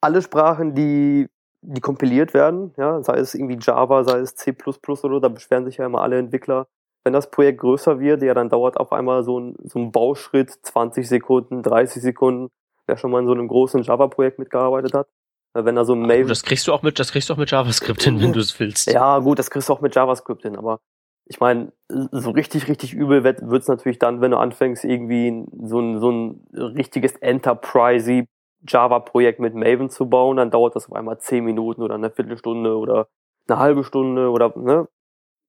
alle 0.00 0.22
Sprachen, 0.22 0.74
die, 0.74 1.28
die 1.62 1.80
kompiliert 1.80 2.32
werden, 2.32 2.72
ja, 2.76 3.02
sei 3.02 3.18
es 3.18 3.34
irgendwie 3.34 3.58
Java, 3.60 4.04
sei 4.04 4.20
es 4.20 4.34
C++ 4.36 4.54
oder 4.64 4.94
so, 4.94 5.20
da 5.20 5.28
beschweren 5.28 5.64
sich 5.64 5.76
ja 5.76 5.86
immer 5.86 6.00
alle 6.00 6.18
Entwickler. 6.18 6.68
Wenn 7.04 7.12
das 7.12 7.30
Projekt 7.30 7.60
größer 7.60 7.98
wird, 7.98 8.22
ja, 8.22 8.34
dann 8.34 8.48
dauert 8.48 8.76
auf 8.76 8.92
einmal 8.92 9.22
so 9.24 9.40
ein, 9.40 9.54
so 9.64 9.78
ein 9.78 9.90
Bauschritt 9.90 10.50
20 10.50 11.08
Sekunden, 11.08 11.62
30 11.62 12.02
Sekunden. 12.02 12.50
Wer 12.86 12.96
schon 12.96 13.10
mal 13.10 13.20
in 13.20 13.26
so 13.26 13.32
einem 13.32 13.48
großen 13.48 13.82
Java-Projekt 13.82 14.38
mitgearbeitet 14.38 14.94
hat, 14.94 15.08
wenn 15.54 15.76
da 15.76 15.84
so 15.84 15.94
ein 15.94 16.02
Maven. 16.02 16.28
Das 16.28 16.42
kriegst 16.42 16.66
du 16.66 16.72
auch 16.72 16.82
mit, 16.82 16.98
das 16.98 17.12
kriegst 17.12 17.30
du 17.30 17.34
auch 17.34 17.38
mit 17.38 17.50
JavaScript 17.50 18.02
hin, 18.02 18.20
wenn 18.20 18.32
du 18.34 18.40
es 18.40 18.58
willst. 18.58 18.90
Ja, 18.90 19.18
gut, 19.20 19.38
das 19.38 19.50
kriegst 19.50 19.68
du 19.68 19.72
auch 19.72 19.80
mit 19.80 19.94
JavaScript 19.94 20.42
hin, 20.42 20.56
aber 20.56 20.80
ich 21.26 21.38
meine, 21.38 21.72
so 21.88 22.30
richtig, 22.30 22.68
richtig 22.68 22.92
übel 22.92 23.22
wird 23.22 23.40
es 23.40 23.68
natürlich 23.68 24.00
dann, 24.00 24.20
wenn 24.20 24.32
du 24.32 24.38
anfängst, 24.38 24.84
irgendwie 24.84 25.46
so 25.62 25.78
ein, 25.78 26.00
so 26.00 26.10
ein 26.10 26.44
richtiges 26.52 27.12
Enterprise 27.16 28.26
Java-Projekt 28.66 29.38
mit 29.38 29.54
Maven 29.54 29.90
zu 29.90 30.08
bauen, 30.08 30.36
dann 30.36 30.50
dauert 30.50 30.74
das 30.74 30.88
auf 30.88 30.96
einmal 30.96 31.18
zehn 31.18 31.44
Minuten 31.44 31.82
oder 31.82 31.94
eine 31.94 32.10
Viertelstunde 32.10 32.76
oder 32.76 33.08
eine 33.48 33.58
halbe 33.58 33.84
Stunde 33.84 34.30
oder, 34.30 34.52
ne? 34.56 34.88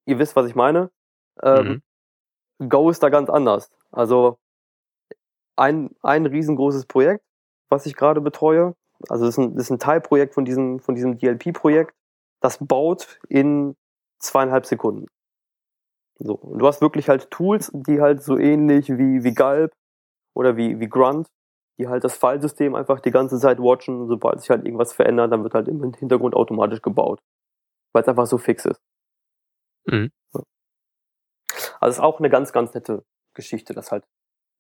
Ihr 0.06 0.20
wisst, 0.20 0.36
was 0.36 0.48
ich 0.48 0.56
meine. 0.56 0.92
Ähm, 1.44 1.84
mhm. 2.60 2.70
Go 2.70 2.90
ist 2.90 3.04
da 3.04 3.10
ganz 3.10 3.30
anders. 3.30 3.72
Also 3.92 4.38
ein, 5.56 5.96
ein 6.02 6.26
riesengroßes 6.26 6.86
Projekt, 6.86 7.24
was 7.70 7.86
ich 7.86 7.96
gerade 7.96 8.22
betreue, 8.22 8.76
also 9.10 9.26
das 9.26 9.38
ist 9.38 9.38
ein, 9.40 9.56
das 9.56 9.66
ist 9.66 9.72
ein 9.72 9.80
Teilprojekt 9.80 10.34
von 10.34 10.46
diesem, 10.46 10.80
von 10.80 10.96
diesem 10.96 11.18
DLP-Projekt. 11.18 11.94
Das 12.42 12.58
baut 12.60 13.20
in 13.30 13.76
zweieinhalb 14.20 14.66
Sekunden. 14.66 15.08
So. 16.20 16.36
Und 16.36 16.60
du 16.60 16.68
hast 16.68 16.82
wirklich 16.82 17.10
halt 17.10 17.32
Tools, 17.32 17.72
die 17.74 18.02
halt 18.02 18.24
so 18.24 18.38
ähnlich 18.38 18.90
wie, 18.90 19.24
wie 19.24 19.34
Gulp 19.34 19.74
oder 20.36 20.56
wie, 20.58 20.80
wie 20.80 20.88
Grunt, 20.88 21.28
die 21.78 21.88
halt 21.88 22.04
das 22.04 22.16
Filesystem 22.16 22.76
einfach 22.76 23.00
die 23.00 23.12
ganze 23.12 23.40
Zeit 23.40 23.60
watchen. 23.60 24.08
Sobald 24.08 24.40
sich 24.42 24.50
halt 24.50 24.66
irgendwas 24.66 24.94
verändert, 24.94 25.32
dann 25.32 25.44
wird 25.44 25.54
halt 25.54 25.68
im 25.68 25.94
Hintergrund 25.94 26.36
automatisch 26.36 26.82
gebaut. 26.82 27.20
Weil 27.94 28.04
es 28.04 28.08
einfach 28.08 28.28
so 28.28 28.38
fix 28.38 28.66
ist. 28.66 28.82
Mhm. 29.86 30.12
Also 31.82 32.00
ist 32.00 32.04
auch 32.04 32.20
eine 32.20 32.30
ganz, 32.30 32.54
ganz 32.54 32.74
nette 32.74 33.04
Geschichte, 33.34 33.74
dass 33.74 33.92
halt 33.92 34.06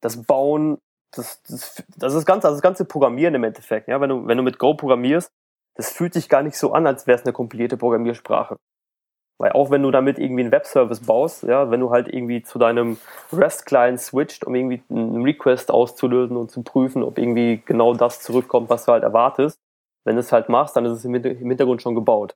das 0.01 0.23
Bauen 0.23 0.79
das, 1.11 1.41
das, 1.43 1.83
das 1.97 2.13
ist 2.13 2.25
ganz, 2.25 2.45
also 2.45 2.55
das 2.55 2.61
ganze 2.61 2.85
Programmieren 2.85 3.35
im 3.35 3.43
Endeffekt, 3.43 3.87
ja, 3.87 3.99
wenn 4.01 4.09
du, 4.09 4.27
wenn 4.27 4.37
du 4.37 4.43
mit 4.43 4.59
Go 4.59 4.73
programmierst, 4.73 5.31
das 5.75 5.91
fühlt 5.91 6.13
sich 6.13 6.29
gar 6.29 6.41
nicht 6.41 6.57
so 6.57 6.73
an, 6.73 6.87
als 6.87 7.07
wäre 7.07 7.17
es 7.17 7.25
eine 7.25 7.33
kompilierte 7.33 7.77
Programmiersprache. 7.77 8.57
Weil 9.37 9.53
auch 9.53 9.71
wenn 9.71 9.81
du 9.81 9.89
damit 9.89 10.19
irgendwie 10.19 10.43
einen 10.43 10.51
Webservice 10.51 11.01
baust, 11.01 11.43
ja, 11.43 11.71
wenn 11.71 11.79
du 11.79 11.89
halt 11.89 12.07
irgendwie 12.07 12.43
zu 12.43 12.59
deinem 12.59 12.97
REST-Client 13.33 13.99
switcht, 13.99 14.45
um 14.45 14.53
irgendwie 14.53 14.83
einen 14.89 15.23
Request 15.23 15.71
auszulösen 15.71 16.37
und 16.37 16.51
zu 16.51 16.61
prüfen, 16.61 17.03
ob 17.03 17.17
irgendwie 17.17 17.61
genau 17.65 17.93
das 17.93 18.21
zurückkommt, 18.21 18.69
was 18.69 18.85
du 18.85 18.91
halt 18.91 19.03
erwartest, 19.03 19.59
wenn 20.05 20.15
du 20.15 20.19
es 20.19 20.31
halt 20.31 20.49
machst, 20.49 20.75
dann 20.75 20.85
ist 20.85 20.93
es 20.93 21.05
im 21.05 21.13
Hintergrund 21.13 21.81
schon 21.81 21.95
gebaut. 21.95 22.35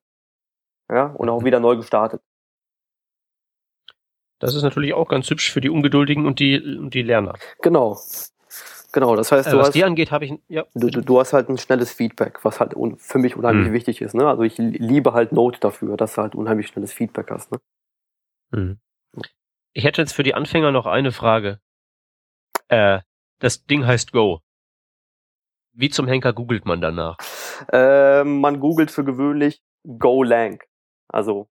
Ja, 0.92 1.08
und 1.18 1.30
auch 1.30 1.44
wieder 1.44 1.60
neu 1.60 1.76
gestartet. 1.76 2.22
Das 4.46 4.56
ist 4.56 4.64
natürlich 4.64 4.94
auch 4.94 5.08
ganz 5.08 5.30
hübsch 5.30 5.52
für 5.52 5.62
die 5.62 5.70
Ungeduldigen 5.70 6.26
und 6.26 6.40
die, 6.40 6.60
und 6.60 6.94
die 6.94 7.02
Lerner. 7.02 7.34
Genau. 7.62 7.98
Genau, 8.96 9.18
das 9.18 9.30
heißt, 9.30 9.48
äh, 9.48 9.52
du 9.52 9.58
was 9.58 9.68
hast, 9.68 9.76
die 9.76 9.84
angeht, 9.84 10.12
habe 10.12 10.24
ich 10.24 10.34
ja. 10.48 10.64
Du, 10.74 10.88
du, 10.88 11.02
du, 11.02 11.20
hast 11.20 11.34
halt 11.34 11.50
ein 11.50 11.58
schnelles 11.58 11.92
Feedback, 11.92 12.46
was 12.46 12.62
halt 12.62 12.76
für 12.98 13.20
mich 13.20 13.36
unheimlich 13.36 13.68
mhm. 13.68 13.74
wichtig 13.74 14.02
ist. 14.02 14.14
Ne? 14.14 14.26
Also 14.26 14.44
ich 14.44 14.58
liebe 14.58 15.12
halt 15.12 15.34
Note 15.34 15.60
dafür, 15.60 15.98
dass 15.98 16.16
du 16.16 16.22
halt 16.22 16.34
unheimlich 16.34 16.68
schnelles 16.68 16.94
Feedback 16.94 17.30
hast. 17.30 17.52
Ne? 17.52 17.60
Mhm. 18.52 18.80
Ich 19.74 19.84
hätte 19.84 20.02
jetzt 20.02 20.14
für 20.14 20.24
die 20.24 20.34
Anfänger 20.34 20.72
noch 20.72 20.86
eine 20.86 21.12
Frage. 21.12 21.60
Äh, 22.70 23.02
das 23.40 23.66
Ding 23.66 23.86
heißt 23.86 24.14
Go. 24.14 24.40
Wie 25.74 25.90
zum 25.90 26.08
Henker 26.08 26.32
googelt 26.32 26.66
man 26.66 26.80
danach? 26.80 27.18
Äh, 27.74 28.24
man 28.24 28.62
googelt 28.62 28.92
für 28.92 29.04
gewöhnlich 29.04 29.62
GoLang. 29.84 30.64
Also 31.10 31.50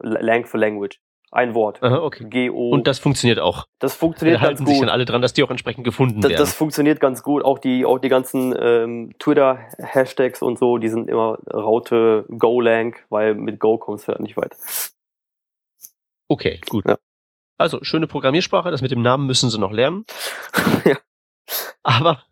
Lang 0.00 0.46
für 0.46 0.58
Language. 0.58 1.00
Ein 1.30 1.54
Wort. 1.54 1.82
Aha, 1.82 1.98
okay. 1.98 2.24
G-O. 2.28 2.70
Und 2.70 2.86
das 2.86 2.98
funktioniert 2.98 3.38
auch. 3.38 3.66
Das 3.80 3.94
funktioniert 3.94 4.40
da 4.40 4.46
ganz 4.46 4.60
gut. 4.60 4.68
sich 4.68 4.80
dann 4.80 4.88
alle 4.88 5.04
dran, 5.04 5.20
dass 5.20 5.34
die 5.34 5.42
auch 5.42 5.50
entsprechend 5.50 5.84
gefunden 5.84 6.22
das, 6.22 6.30
werden. 6.30 6.40
Das 6.40 6.54
funktioniert 6.54 7.00
ganz 7.00 7.22
gut. 7.22 7.44
Auch 7.44 7.58
die, 7.58 7.84
auch 7.84 7.98
die 7.98 8.08
ganzen 8.08 8.54
ähm, 8.58 9.12
Twitter-Hashtags 9.18 10.40
und 10.40 10.58
so, 10.58 10.78
die 10.78 10.88
sind 10.88 11.08
immer 11.08 11.38
Raute 11.52 12.24
Golang, 12.30 12.96
weil 13.10 13.34
mit 13.34 13.60
Go 13.60 13.76
kommst 13.76 14.08
du 14.08 14.12
halt 14.12 14.20
nicht 14.20 14.38
weit. 14.38 14.56
Okay, 16.28 16.60
gut. 16.68 16.86
Ja. 16.86 16.96
Also, 17.58 17.82
schöne 17.82 18.06
Programmiersprache. 18.06 18.70
Das 18.70 18.80
mit 18.80 18.90
dem 18.90 19.02
Namen 19.02 19.26
müssen 19.26 19.50
sie 19.50 19.58
noch 19.58 19.72
lernen. 19.72 20.06
ja. 20.84 20.96
Aber 21.82 22.22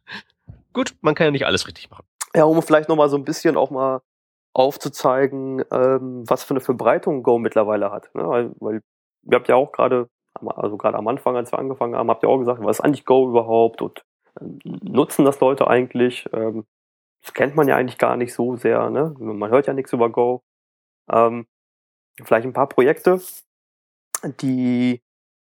gut, 0.73 0.95
man 1.03 1.15
kann 1.15 1.27
ja 1.27 1.31
nicht 1.33 1.47
alles 1.47 1.67
richtig 1.67 1.91
machen. 1.91 2.07
Ja, 2.35 2.45
um 2.45 2.63
vielleicht 2.63 2.89
nochmal 2.89 3.09
so 3.11 3.17
ein 3.17 3.25
bisschen 3.25 3.57
auch 3.57 3.71
mal 3.71 4.01
aufzuzeigen, 4.57 5.63
ähm, 5.71 6.25
was 6.27 6.43
für 6.43 6.55
eine 6.55 6.61
Verbreitung 6.61 7.23
Go 7.23 7.39
mittlerweile 7.39 7.91
hat. 7.91 8.15
Ne? 8.15 8.27
Weil, 8.27 8.53
weil 8.59 8.83
ihr 9.31 9.37
habt 9.37 9.49
ja 9.49 9.55
auch 9.55 9.71
gerade, 9.71 10.09
also 10.35 10.79
gerade 10.79 10.97
am 10.97 11.07
Anfang, 11.09 11.37
als 11.37 11.53
wir 11.53 11.59
angefangen 11.59 11.95
haben, 11.95 12.09
habt 12.09 12.23
ihr 12.23 12.31
auch 12.31 12.39
gesagt, 12.39 12.65
was 12.65 12.79
ist 12.79 12.85
eigentlich 12.85 13.05
Go 13.05 13.29
überhaupt 13.29 13.83
und 13.83 14.03
ähm, 14.41 14.59
nutzen 14.65 15.27
das 15.27 15.41
Leute 15.41 15.67
eigentlich? 15.69 16.27
Ähm, 16.33 16.65
das 17.23 17.35
kennt 17.35 17.55
man 17.55 17.69
ja 17.69 17.77
eigentlich 17.77 17.99
gar 17.99 18.17
nicht 18.17 18.33
so 18.33 18.57
sehr. 18.57 18.89
Ne? 18.89 19.15
Man 19.19 19.51
hört 19.51 19.67
ja 19.67 19.75
nichts 19.75 19.93
über 19.93 20.09
Go. 20.11 20.43
Ähm, 21.11 21.47
vielleicht 22.25 22.47
ein 22.47 22.55
paar 22.55 22.69
Projekte, 22.69 23.21
die 24.41 25.03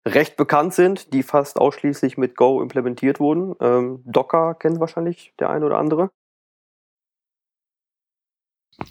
recht 0.05 0.35
bekannt 0.35 0.73
sind, 0.73 1.13
die 1.13 1.23
fast 1.23 1.57
ausschließlich 1.57 2.17
mit 2.17 2.35
Go 2.35 2.61
implementiert 2.61 3.21
wurden. 3.21 3.55
Ähm, 3.61 4.03
Docker 4.05 4.55
kennt 4.55 4.81
wahrscheinlich 4.81 5.33
der 5.39 5.49
eine 5.49 5.65
oder 5.65 5.77
andere. 5.77 6.11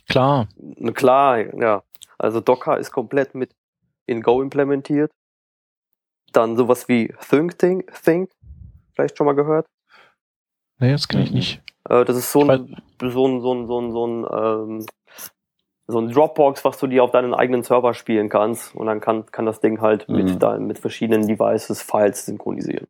Klar. 0.08 0.48
Klar, 0.94 1.54
ja. 1.60 1.82
Also 2.18 2.40
Docker 2.40 2.78
ist 2.78 2.90
komplett 2.90 3.34
mit 3.34 3.54
in 4.06 4.22
Go 4.22 4.42
implementiert. 4.42 5.12
Dann 6.32 6.56
sowas 6.56 6.88
wie 6.88 7.14
Think, 7.28 7.58
Think, 7.58 7.92
Think 8.04 8.30
vielleicht 8.94 9.16
schon 9.16 9.26
mal 9.26 9.34
gehört? 9.34 9.66
Nee, 10.78 10.92
das 10.92 11.06
kenne 11.08 11.24
ich 11.24 11.32
nicht. 11.32 11.62
Äh, 11.88 12.04
das 12.04 12.16
ist 12.16 12.32
so 12.32 12.40
ein, 12.40 12.76
so 13.00 13.26
ein, 13.28 13.40
so 13.40 13.54
ein, 13.54 13.66
so 13.66 13.80
ein, 13.80 13.92
so 13.92 14.06
ein, 14.06 14.26
ähm, 14.32 14.86
so 15.88 16.00
ein 16.00 16.10
Dropbox, 16.10 16.64
was 16.64 16.78
du 16.78 16.88
dir 16.88 17.04
auf 17.04 17.12
deinen 17.12 17.32
eigenen 17.32 17.62
Server 17.62 17.94
spielen 17.94 18.28
kannst. 18.28 18.74
Und 18.74 18.86
dann 18.86 19.00
kann, 19.00 19.26
kann 19.26 19.46
das 19.46 19.60
Ding 19.60 19.80
halt 19.80 20.08
mhm. 20.08 20.16
mit, 20.16 20.42
da, 20.42 20.58
mit 20.58 20.78
verschiedenen 20.78 21.26
Devices 21.26 21.82
Files 21.82 22.26
synchronisieren. 22.26 22.88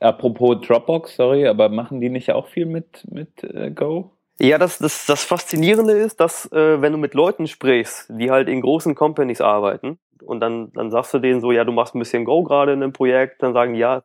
Apropos 0.00 0.60
Dropbox, 0.66 1.16
sorry, 1.16 1.46
aber 1.46 1.68
machen 1.68 2.00
die 2.00 2.08
nicht 2.08 2.32
auch 2.32 2.48
viel 2.48 2.66
mit, 2.66 3.06
mit 3.10 3.44
äh, 3.44 3.70
Go? 3.70 4.12
Ja, 4.40 4.56
das, 4.56 4.78
das, 4.78 5.04
das 5.04 5.22
Faszinierende 5.24 5.92
ist, 5.92 6.18
dass 6.18 6.50
äh, 6.50 6.80
wenn 6.80 6.92
du 6.92 6.98
mit 6.98 7.12
Leuten 7.12 7.46
sprichst, 7.46 8.06
die 8.08 8.30
halt 8.30 8.48
in 8.48 8.62
großen 8.62 8.94
Companies 8.94 9.42
arbeiten, 9.42 9.98
und 10.22 10.40
dann, 10.40 10.72
dann 10.72 10.90
sagst 10.90 11.12
du 11.12 11.18
denen 11.18 11.40
so, 11.40 11.52
ja, 11.52 11.64
du 11.64 11.72
machst 11.72 11.94
ein 11.94 11.98
bisschen 11.98 12.24
Go 12.24 12.42
gerade 12.42 12.72
in 12.72 12.82
einem 12.82 12.92
Projekt, 12.92 13.42
dann 13.42 13.52
sagen 13.52 13.74
die, 13.74 13.80
ja, 13.80 14.02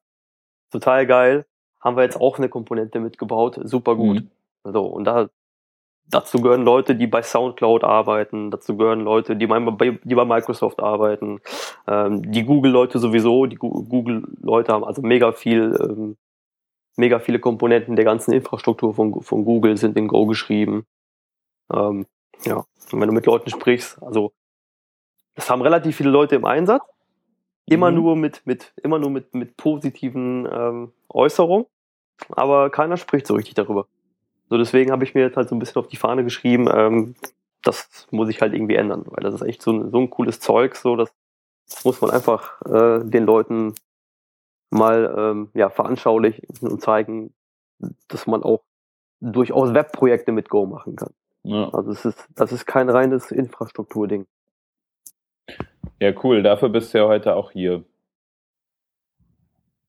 total 0.71 1.05
geil, 1.05 1.45
haben 1.79 1.95
wir 1.95 2.03
jetzt 2.03 2.19
auch 2.19 2.37
eine 2.37 2.49
Komponente 2.49 2.99
mitgebaut, 2.99 3.59
super 3.63 3.95
gut. 3.95 4.23
Mhm. 4.63 4.71
So, 4.73 4.83
und 4.85 5.05
da, 5.05 5.29
dazu 6.09 6.41
gehören 6.41 6.65
Leute, 6.65 6.95
die 6.95 7.07
bei 7.07 7.21
Soundcloud 7.21 7.83
arbeiten, 7.83 8.51
dazu 8.51 8.75
gehören 8.75 9.01
Leute, 9.01 9.37
die 9.37 9.47
bei, 9.47 9.99
die 10.03 10.15
bei 10.15 10.25
Microsoft 10.25 10.81
arbeiten, 10.81 11.39
ähm, 11.87 12.29
die 12.31 12.43
Google-Leute 12.43 12.99
sowieso, 12.99 13.45
die 13.45 13.57
Google-Leute 13.57 14.73
haben 14.73 14.83
also 14.83 15.01
mega 15.01 15.31
viel 15.31 15.77
ähm, 15.79 16.17
mega 16.95 17.19
viele 17.19 17.39
Komponenten 17.39 17.95
der 17.95 18.05
ganzen 18.05 18.33
Infrastruktur 18.33 18.93
von, 18.93 19.21
von 19.21 19.45
Google 19.45 19.77
sind 19.77 19.97
in 19.97 20.07
Go 20.07 20.25
geschrieben. 20.25 20.85
Ähm, 21.73 22.05
ja, 22.43 22.65
und 22.91 23.01
wenn 23.01 23.07
du 23.07 23.13
mit 23.13 23.25
Leuten 23.25 23.49
sprichst, 23.49 24.01
also 24.01 24.31
das 25.35 25.49
haben 25.49 25.61
relativ 25.61 25.97
viele 25.97 26.09
Leute 26.09 26.35
im 26.35 26.45
Einsatz. 26.45 26.83
Immer 27.67 27.89
mhm. 27.91 27.97
nur 27.97 28.15
mit, 28.15 28.41
mit, 28.45 28.73
immer 28.83 28.99
nur 28.99 29.09
mit, 29.09 29.33
mit 29.33 29.57
positiven 29.57 30.47
ähm, 30.51 30.91
Äußerungen, 31.09 31.65
aber 32.29 32.69
keiner 32.69 32.97
spricht 32.97 33.25
so 33.25 33.33
richtig 33.33 33.55
darüber. 33.55 33.87
So, 34.49 34.57
deswegen 34.57 34.91
habe 34.91 35.03
ich 35.03 35.15
mir 35.15 35.21
jetzt 35.21 35.35
halt 35.35 35.49
so 35.49 35.55
ein 35.55 35.59
bisschen 35.59 35.79
auf 35.79 35.87
die 35.87 35.97
Fahne 35.97 36.23
geschrieben, 36.23 36.69
ähm, 36.71 37.15
das 37.63 38.07
muss 38.11 38.29
ich 38.29 38.41
halt 38.41 38.53
irgendwie 38.53 38.75
ändern, 38.75 39.03
weil 39.07 39.23
das 39.23 39.33
ist 39.33 39.41
echt 39.41 39.63
so, 39.63 39.89
so 39.89 39.97
ein 39.97 40.11
cooles 40.11 40.39
Zeug, 40.39 40.75
so 40.75 40.95
das 40.95 41.11
muss 41.83 41.99
man 41.99 42.11
einfach 42.11 42.61
äh, 42.61 43.03
den 43.03 43.25
Leuten 43.25 43.73
mal 44.69 45.13
ähm, 45.17 45.49
ja, 45.53 45.69
veranschaulichen 45.69 46.47
und 46.61 46.81
zeigen, 46.81 47.33
dass 48.07 48.27
man 48.27 48.43
auch 48.43 48.63
durchaus 49.21 49.73
Webprojekte 49.73 50.31
mit 50.31 50.49
Go 50.49 50.65
machen 50.65 50.95
kann. 50.95 51.13
Ja. 51.43 51.69
Also 51.73 51.91
es 51.91 52.05
ist, 52.05 52.27
das 52.35 52.51
ist 52.51 52.65
kein 52.65 52.89
reines 52.89 53.31
Infrastrukturding. 53.31 54.25
Ja, 55.99 56.11
cool. 56.23 56.43
Dafür 56.43 56.69
bist 56.69 56.93
du 56.93 56.97
ja 56.99 57.07
heute 57.07 57.35
auch 57.35 57.51
hier. 57.51 57.83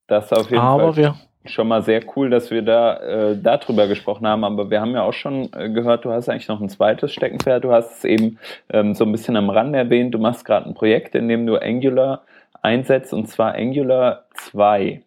Das 0.07 0.33
auf 0.33 0.51
jeden 0.51 0.63
Aber 0.63 0.93
Fall. 0.93 0.97
Wir 0.97 1.15
schon 1.51 1.69
mal 1.69 1.83
sehr 1.83 2.03
cool, 2.17 2.31
dass 2.31 2.51
wir 2.51 2.63
da 2.63 2.97
äh, 2.99 3.37
darüber 3.41 3.87
gesprochen 3.87 4.27
haben. 4.27 4.45
Aber 4.45 4.71
wir 4.71 4.81
haben 4.81 4.93
ja 4.93 5.03
auch 5.03 5.13
schon 5.13 5.49
äh, 5.53 5.71
gehört, 5.71 6.05
du 6.05 6.11
hast 6.11 6.29
eigentlich 6.29 6.49
noch 6.49 6.61
ein 6.61 6.69
zweites 6.69 7.13
Steckenpferd. 7.13 7.65
Du 7.65 7.73
hast 7.73 7.99
es 7.99 8.05
eben 8.05 8.39
ähm, 8.71 8.95
so 8.95 9.05
ein 9.05 9.13
bisschen 9.13 9.37
am 9.37 9.51
Rand 9.51 9.75
erwähnt. 9.75 10.15
Du 10.15 10.19
machst 10.19 10.45
gerade 10.45 10.69
ein 10.69 10.75
Projekt, 10.75 11.15
in 11.15 11.29
dem 11.29 11.47
du 11.47 11.57
Angular 11.57 12.23
einsetzt, 12.63 13.13
und 13.13 13.29
zwar 13.29 13.55
Angular 13.55 14.27
2. 14.35 15.03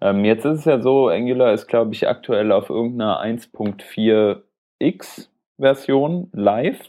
Ähm, 0.00 0.24
jetzt 0.24 0.44
ist 0.44 0.60
es 0.60 0.64
ja 0.64 0.80
so, 0.80 1.08
Angular 1.08 1.52
ist, 1.52 1.66
glaube 1.66 1.92
ich, 1.92 2.08
aktuell 2.08 2.52
auf 2.52 2.70
irgendeiner 2.70 3.22
1.4x 3.22 5.28
Version 5.58 6.28
live, 6.32 6.80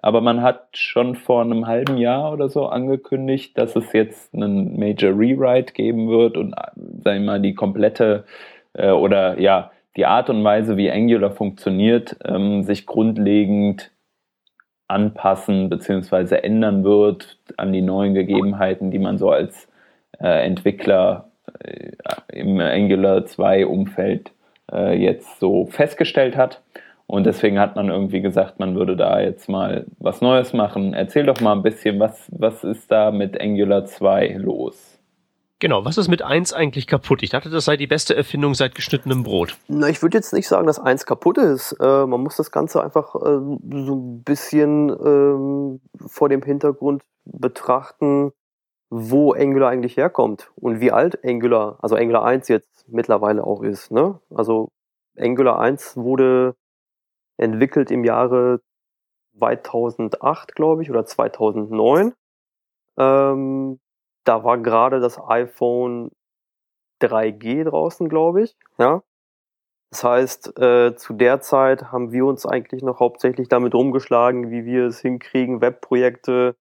aber 0.00 0.20
man 0.20 0.42
hat 0.42 0.76
schon 0.76 1.14
vor 1.14 1.42
einem 1.42 1.66
halben 1.66 1.98
Jahr 1.98 2.32
oder 2.32 2.48
so 2.48 2.66
angekündigt, 2.66 3.58
dass 3.58 3.76
es 3.76 3.92
jetzt 3.92 4.34
einen 4.34 4.78
Major 4.78 5.10
Rewrite 5.10 5.74
geben 5.74 6.08
wird 6.08 6.36
und 6.36 6.54
sag 7.04 7.16
ich 7.16 7.22
mal 7.22 7.40
die 7.40 7.54
komplette 7.54 8.24
äh, 8.72 8.90
oder 8.90 9.38
ja 9.38 9.70
die 9.96 10.06
Art 10.06 10.30
und 10.30 10.42
Weise, 10.42 10.76
wie 10.76 10.90
Angular 10.90 11.30
funktioniert, 11.30 12.16
ähm, 12.24 12.64
sich 12.64 12.86
grundlegend 12.86 13.92
anpassen 14.88 15.70
bzw. 15.70 16.36
ändern 16.36 16.84
wird 16.84 17.38
an 17.56 17.72
die 17.72 17.82
neuen 17.82 18.14
Gegebenheiten, 18.14 18.90
die 18.90 18.98
man 18.98 19.18
so 19.18 19.30
als 19.30 19.68
äh, 20.20 20.46
Entwickler 20.46 21.28
äh, 21.60 21.92
im 22.32 22.60
Angular 22.60 23.24
2 23.24 23.66
Umfeld 23.66 24.32
äh, 24.72 24.96
jetzt 24.96 25.40
so 25.40 25.66
festgestellt 25.66 26.36
hat. 26.36 26.62
Und 27.06 27.26
deswegen 27.26 27.58
hat 27.58 27.76
man 27.76 27.90
irgendwie 27.90 28.22
gesagt, 28.22 28.58
man 28.58 28.76
würde 28.76 28.96
da 28.96 29.20
jetzt 29.20 29.48
mal 29.48 29.84
was 29.98 30.20
Neues 30.20 30.52
machen. 30.52 30.94
Erzähl 30.94 31.26
doch 31.26 31.40
mal 31.40 31.52
ein 31.52 31.62
bisschen, 31.62 32.00
was, 32.00 32.30
was 32.32 32.64
ist 32.64 32.90
da 32.90 33.10
mit 33.10 33.40
Angular 33.40 33.84
2 33.84 34.36
los? 34.38 34.93
Genau, 35.64 35.82
was 35.82 35.96
ist 35.96 36.08
mit 36.08 36.20
1 36.20 36.52
eigentlich 36.52 36.86
kaputt? 36.86 37.22
Ich 37.22 37.30
dachte, 37.30 37.48
das 37.48 37.64
sei 37.64 37.78
die 37.78 37.86
beste 37.86 38.14
Erfindung 38.14 38.52
seit 38.52 38.74
geschnittenem 38.74 39.22
Brot. 39.22 39.56
Na, 39.66 39.88
ich 39.88 40.02
würde 40.02 40.18
jetzt 40.18 40.34
nicht 40.34 40.46
sagen, 40.46 40.66
dass 40.66 40.78
1 40.78 41.06
kaputt 41.06 41.38
ist. 41.38 41.74
Äh, 41.80 42.04
man 42.04 42.20
muss 42.20 42.36
das 42.36 42.50
Ganze 42.50 42.84
einfach 42.84 43.14
äh, 43.14 43.18
so 43.18 43.94
ein 43.94 44.22
bisschen 44.24 44.90
äh, 44.90 45.78
vor 46.06 46.28
dem 46.28 46.42
Hintergrund 46.42 47.02
betrachten, 47.24 48.32
wo 48.90 49.32
Angular 49.32 49.70
eigentlich 49.70 49.96
herkommt 49.96 50.52
und 50.54 50.80
wie 50.80 50.92
alt 50.92 51.24
Angular, 51.24 51.78
also 51.80 51.96
Angular 51.96 52.26
1 52.26 52.48
jetzt 52.48 52.86
mittlerweile 52.86 53.42
auch 53.42 53.62
ist. 53.62 53.90
Ne? 53.90 54.20
Also 54.34 54.68
Angular 55.16 55.60
1 55.60 55.96
wurde 55.96 56.56
entwickelt 57.38 57.90
im 57.90 58.04
Jahre 58.04 58.60
2008, 59.38 60.54
glaube 60.54 60.82
ich, 60.82 60.90
oder 60.90 61.06
2009. 61.06 62.12
Ähm, 62.98 63.80
da 64.24 64.44
war 64.44 64.58
gerade 64.58 65.00
das 65.00 65.20
iPhone 65.20 66.10
3G 67.00 67.64
draußen, 67.64 68.08
glaube 68.08 68.42
ich. 68.42 68.56
Ja. 68.78 69.02
Das 69.90 70.02
heißt, 70.02 70.58
äh, 70.58 70.96
zu 70.96 71.12
der 71.12 71.40
Zeit 71.40 71.92
haben 71.92 72.10
wir 72.10 72.26
uns 72.26 72.46
eigentlich 72.46 72.82
noch 72.82 72.98
hauptsächlich 72.98 73.48
damit 73.48 73.74
rumgeschlagen, 73.74 74.50
wie 74.50 74.64
wir 74.64 74.86
es 74.86 75.00
hinkriegen, 75.00 75.60
Webprojekte 75.60 76.56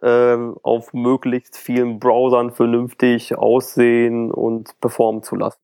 äh, 0.00 0.36
auf 0.62 0.92
möglichst 0.92 1.56
vielen 1.56 2.00
Browsern 2.00 2.50
vernünftig 2.50 3.36
aussehen 3.36 4.32
und 4.32 4.78
performen 4.80 5.22
zu 5.22 5.36
lassen. 5.36 5.60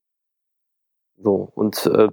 So, 1.17 1.51
und 1.55 1.87
äh, 1.87 2.09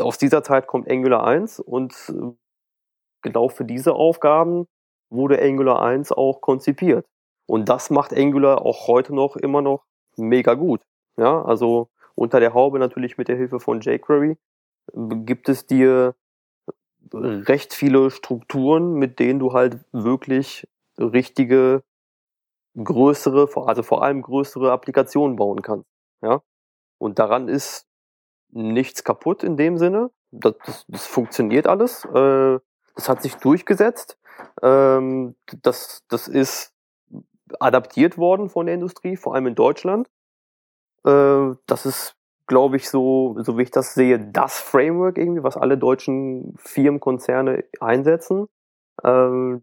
aus 0.00 0.18
dieser 0.18 0.42
Zeit 0.42 0.66
kommt 0.66 0.90
Angular 0.90 1.26
1 1.26 1.60
und 1.60 1.94
äh, 2.10 2.36
genau 3.22 3.48
für 3.48 3.64
diese 3.64 3.94
Aufgaben 3.94 4.66
wurde 5.10 5.40
Angular 5.40 5.82
1 5.82 6.12
auch 6.12 6.40
konzipiert. 6.40 7.06
Und 7.50 7.68
das 7.68 7.90
macht 7.90 8.16
Angular 8.16 8.64
auch 8.64 8.86
heute 8.86 9.12
noch 9.12 9.34
immer 9.34 9.60
noch 9.60 9.84
mega 10.16 10.54
gut. 10.54 10.82
Ja, 11.16 11.42
also 11.42 11.88
unter 12.14 12.38
der 12.38 12.54
Haube 12.54 12.78
natürlich 12.78 13.18
mit 13.18 13.26
der 13.26 13.36
Hilfe 13.36 13.58
von 13.58 13.80
jQuery 13.80 14.36
gibt 15.24 15.48
es 15.48 15.66
dir 15.66 16.14
recht 17.12 17.74
viele 17.74 18.12
Strukturen, 18.12 18.94
mit 18.94 19.18
denen 19.18 19.40
du 19.40 19.52
halt 19.52 19.80
wirklich 19.90 20.68
richtige 20.96 21.82
größere, 22.76 23.48
also 23.66 23.82
vor 23.82 24.04
allem 24.04 24.22
größere 24.22 24.70
Applikationen 24.70 25.34
bauen 25.34 25.60
kannst. 25.60 25.88
Ja, 26.22 26.42
und 26.98 27.18
daran 27.18 27.48
ist 27.48 27.84
nichts 28.50 29.02
kaputt 29.02 29.42
in 29.42 29.56
dem 29.56 29.76
Sinne. 29.76 30.12
Das, 30.30 30.54
das, 30.64 30.84
das 30.86 31.06
funktioniert 31.08 31.66
alles. 31.66 32.04
Äh, 32.04 32.60
das 32.94 33.08
hat 33.08 33.22
sich 33.22 33.34
durchgesetzt. 33.34 34.20
Ähm, 34.62 35.34
das, 35.62 36.04
das 36.06 36.28
ist 36.28 36.72
adaptiert 37.58 38.18
worden 38.18 38.48
von 38.48 38.66
der 38.66 38.74
Industrie, 38.74 39.16
vor 39.16 39.34
allem 39.34 39.48
in 39.48 39.54
Deutschland. 39.54 40.08
Äh, 41.04 41.54
das 41.66 41.86
ist, 41.86 42.16
glaube 42.46 42.76
ich, 42.76 42.88
so, 42.88 43.36
so 43.38 43.58
wie 43.58 43.62
ich 43.62 43.70
das 43.70 43.94
sehe, 43.94 44.18
das 44.18 44.58
Framework 44.60 45.18
irgendwie, 45.18 45.42
was 45.42 45.56
alle 45.56 45.78
deutschen 45.78 46.54
Firmenkonzerne 46.58 47.64
einsetzen. 47.80 48.46
Äh, 49.02 49.58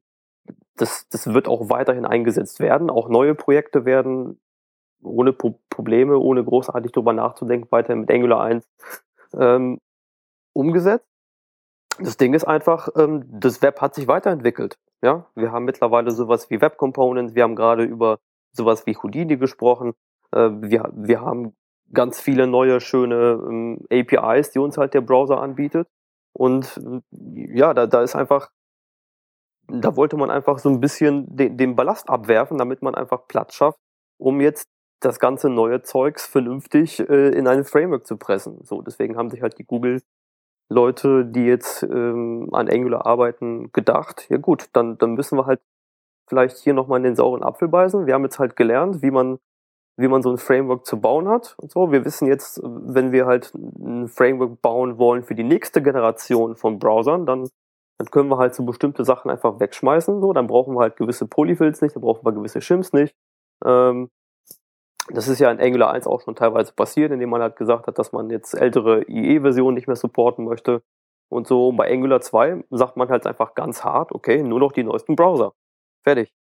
das, 0.75 1.07
das 1.09 1.33
wird 1.33 1.47
auch 1.47 1.69
weiterhin 1.69 2.05
eingesetzt 2.05 2.59
werden. 2.59 2.89
Auch 2.89 3.09
neue 3.09 3.35
Projekte 3.35 3.85
werden 3.85 4.39
ohne 5.01 5.33
Pro 5.33 5.59
Probleme, 5.69 6.17
ohne 6.17 6.43
großartig 6.43 6.91
drüber 6.91 7.13
nachzudenken, 7.13 7.67
weiterhin 7.71 8.01
mit 8.01 8.11
Angular 8.11 8.41
1 8.41 8.67
ähm, 9.33 9.79
umgesetzt. 10.53 11.05
Das 11.99 12.17
Ding 12.17 12.33
ist 12.33 12.45
einfach, 12.45 12.89
ähm, 12.95 13.23
das 13.27 13.61
Web 13.61 13.81
hat 13.81 13.95
sich 13.95 14.07
weiterentwickelt. 14.07 14.77
Ja, 15.03 15.27
wir 15.35 15.51
haben 15.51 15.65
mittlerweile 15.65 16.11
sowas 16.11 16.49
wie 16.49 16.59
Web 16.59 16.77
Components, 16.77 17.35
wir 17.35 17.43
haben 17.43 17.55
gerade 17.55 17.83
über 17.83 18.17
sowas 18.51 18.85
wie 18.85 18.95
Houdini 18.95 19.37
gesprochen, 19.37 19.93
äh, 20.31 20.49
wir, 20.51 20.89
wir 20.93 21.21
haben 21.21 21.53
ganz 21.93 22.19
viele 22.19 22.47
neue, 22.47 22.81
schöne 22.81 23.39
ähm, 23.47 23.85
APIs, 23.91 24.51
die 24.51 24.59
uns 24.59 24.77
halt 24.77 24.93
der 24.93 25.01
Browser 25.01 25.39
anbietet. 25.41 25.87
Und 26.33 26.79
ja, 27.11 27.73
da, 27.73 27.87
da 27.87 28.03
ist 28.03 28.15
einfach, 28.15 28.49
da 29.67 29.95
wollte 29.95 30.17
man 30.17 30.29
einfach 30.29 30.59
so 30.59 30.69
ein 30.69 30.79
bisschen 30.79 31.35
den, 31.35 31.57
den 31.57 31.75
Ballast 31.75 32.09
abwerfen, 32.09 32.57
damit 32.57 32.81
man 32.81 32.95
einfach 32.95 33.27
Platz 33.27 33.55
schafft, 33.55 33.79
um 34.19 34.41
jetzt 34.41 34.67
das 34.99 35.19
ganze 35.19 35.49
neue 35.49 35.81
Zeugs 35.83 36.25
vernünftig 36.25 36.99
äh, 36.99 37.29
in 37.29 37.47
ein 37.47 37.63
Framework 37.63 38.05
zu 38.05 38.17
pressen. 38.17 38.63
So, 38.63 38.81
deswegen 38.81 39.15
haben 39.15 39.29
sich 39.29 39.41
halt 39.41 39.57
die 39.57 39.65
Google 39.65 40.01
Leute, 40.69 41.25
die 41.25 41.45
jetzt 41.45 41.83
ähm, 41.83 42.49
an 42.51 42.69
Angular 42.69 43.05
arbeiten, 43.05 43.71
gedacht, 43.71 44.27
ja 44.29 44.37
gut, 44.37 44.69
dann, 44.73 44.97
dann 44.97 45.13
müssen 45.13 45.37
wir 45.37 45.45
halt 45.45 45.61
vielleicht 46.27 46.57
hier 46.57 46.73
nochmal 46.73 46.97
in 46.97 47.03
den 47.03 47.15
sauren 47.15 47.43
Apfel 47.43 47.67
beißen. 47.67 48.05
Wir 48.05 48.13
haben 48.13 48.23
jetzt 48.23 48.39
halt 48.39 48.55
gelernt, 48.55 49.01
wie 49.01 49.11
man, 49.11 49.39
wie 49.97 50.09
man 50.09 50.21
so 50.21 50.29
ein 50.29 50.37
Framework 50.37 50.85
zu 50.85 50.99
bauen 50.99 51.29
hat 51.29 51.55
und 51.57 51.71
so. 51.71 51.91
Wir 51.91 52.03
wissen 52.03 52.27
jetzt, 52.27 52.61
wenn 52.63 53.11
wir 53.11 53.25
halt 53.25 53.53
ein 53.55 54.09
Framework 54.09 54.61
bauen 54.61 54.97
wollen 54.97 55.23
für 55.23 55.35
die 55.35 55.45
nächste 55.45 55.81
Generation 55.81 56.55
von 56.55 56.79
Browsern, 56.79 57.25
dann, 57.25 57.47
dann 57.97 58.11
können 58.11 58.29
wir 58.29 58.37
halt 58.37 58.53
so 58.53 58.63
bestimmte 58.63 59.05
Sachen 59.05 59.31
einfach 59.31 59.59
wegschmeißen. 59.61 60.19
So, 60.19 60.33
dann 60.33 60.47
brauchen 60.47 60.75
wir 60.75 60.81
halt 60.81 60.97
gewisse 60.97 61.27
Polyfills 61.27 61.81
nicht, 61.81 61.95
dann 61.95 62.01
brauchen 62.01 62.25
wir 62.25 62.33
gewisse 62.33 62.59
Shims 62.59 62.91
nicht. 62.91 63.15
Ähm, 63.65 64.09
das 65.11 65.27
ist 65.27 65.39
ja 65.39 65.51
in 65.51 65.59
Angular 65.59 65.91
1 65.91 66.07
auch 66.07 66.21
schon 66.21 66.35
teilweise 66.35 66.73
passiert, 66.73 67.11
indem 67.11 67.29
man 67.29 67.41
halt 67.41 67.55
gesagt 67.55 67.87
hat, 67.87 67.99
dass 67.99 68.11
man 68.11 68.29
jetzt 68.29 68.53
ältere 68.53 69.03
IE-Versionen 69.07 69.75
nicht 69.75 69.87
mehr 69.87 69.95
supporten 69.95 70.45
möchte. 70.45 70.83
Und 71.29 71.47
so 71.47 71.71
bei 71.71 71.91
Angular 71.91 72.21
2 72.21 72.63
sagt 72.69 72.97
man 72.97 73.09
halt 73.09 73.27
einfach 73.27 73.53
ganz 73.53 73.83
hart, 73.83 74.11
okay, 74.11 74.43
nur 74.43 74.59
noch 74.59 74.71
die 74.71 74.83
neuesten 74.83 75.15
Browser. 75.15 75.53
Fertig. 76.03 76.33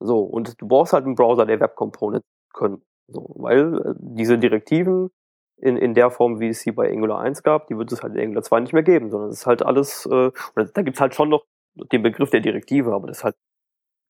So, 0.00 0.20
und 0.20 0.60
du 0.60 0.68
brauchst 0.68 0.92
halt 0.92 1.04
einen 1.04 1.14
Browser, 1.14 1.46
der 1.46 1.60
Web 1.60 1.74
Components 1.74 2.26
können. 2.52 2.82
So, 3.08 3.32
weil 3.36 3.78
äh, 3.78 3.94
diese 3.98 4.38
Direktiven 4.38 5.10
in, 5.58 5.76
in 5.76 5.94
der 5.94 6.10
Form, 6.10 6.40
wie 6.40 6.48
es 6.48 6.60
sie 6.60 6.72
bei 6.72 6.90
Angular 6.90 7.20
1 7.20 7.42
gab, 7.42 7.66
die 7.68 7.78
wird 7.78 7.92
es 7.92 8.02
halt 8.02 8.14
in 8.14 8.20
Angular 8.20 8.42
2 8.42 8.60
nicht 8.60 8.72
mehr 8.72 8.82
geben, 8.82 9.10
sondern 9.10 9.30
es 9.30 9.40
ist 9.40 9.46
halt 9.46 9.62
alles, 9.62 10.06
äh, 10.06 10.30
da 10.54 10.82
gibt's 10.82 11.00
halt 11.00 11.14
schon 11.14 11.30
noch 11.30 11.46
den 11.92 12.02
Begriff 12.02 12.30
der 12.30 12.40
Direktive, 12.40 12.92
aber 12.92 13.06
das 13.06 13.18
ist 13.18 13.24
halt 13.24 13.36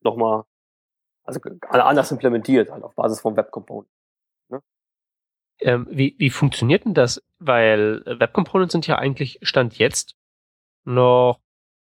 nochmal 0.03 0.45
also 1.25 1.41
anders 1.71 2.11
implementiert, 2.13 2.71
halt 2.71 2.85
auf 2.85 2.95
Basis 2.95 3.21
von 3.21 3.37
Web 3.37 3.51
Components. 3.51 3.91
Ähm, 5.61 5.87
wie, 5.91 6.15
wie 6.19 6.31
funktioniert 6.31 6.85
denn 6.85 6.95
das? 6.95 7.23
Weil 7.39 8.03
äh, 8.07 8.21
Web 8.21 8.33
Components 8.33 8.73
sind 8.73 8.87
ja 8.87 8.99
eigentlich 8.99 9.39
Stand 9.43 9.79
jetzt 9.79 10.17
noch, 10.85 11.41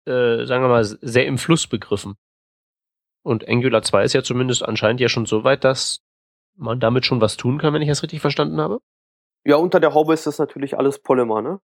äh, 0.06 0.44
sagen 0.44 0.62
wir 0.64 0.68
mal, 0.68 0.84
sehr 0.84 1.26
im 1.26 1.38
Fluss 1.38 1.66
begriffen. 1.66 2.16
Und 3.22 3.48
Angular 3.48 3.82
2 3.82 4.04
ist 4.04 4.12
ja 4.12 4.22
zumindest 4.22 4.62
anscheinend 4.62 5.00
ja 5.00 5.08
schon 5.08 5.24
so 5.24 5.44
weit, 5.44 5.64
dass 5.64 6.02
man 6.56 6.78
damit 6.78 7.06
schon 7.06 7.20
was 7.20 7.36
tun 7.36 7.58
kann, 7.58 7.72
wenn 7.72 7.82
ich 7.82 7.88
das 7.88 8.02
richtig 8.02 8.20
verstanden 8.20 8.60
habe. 8.60 8.80
Ja, 9.44 9.56
unter 9.56 9.80
der 9.80 9.94
Haube 9.94 10.14
ist 10.14 10.26
das 10.26 10.38
natürlich 10.38 10.78
alles 10.78 11.02
Polymer, 11.02 11.42
ne? 11.42 11.60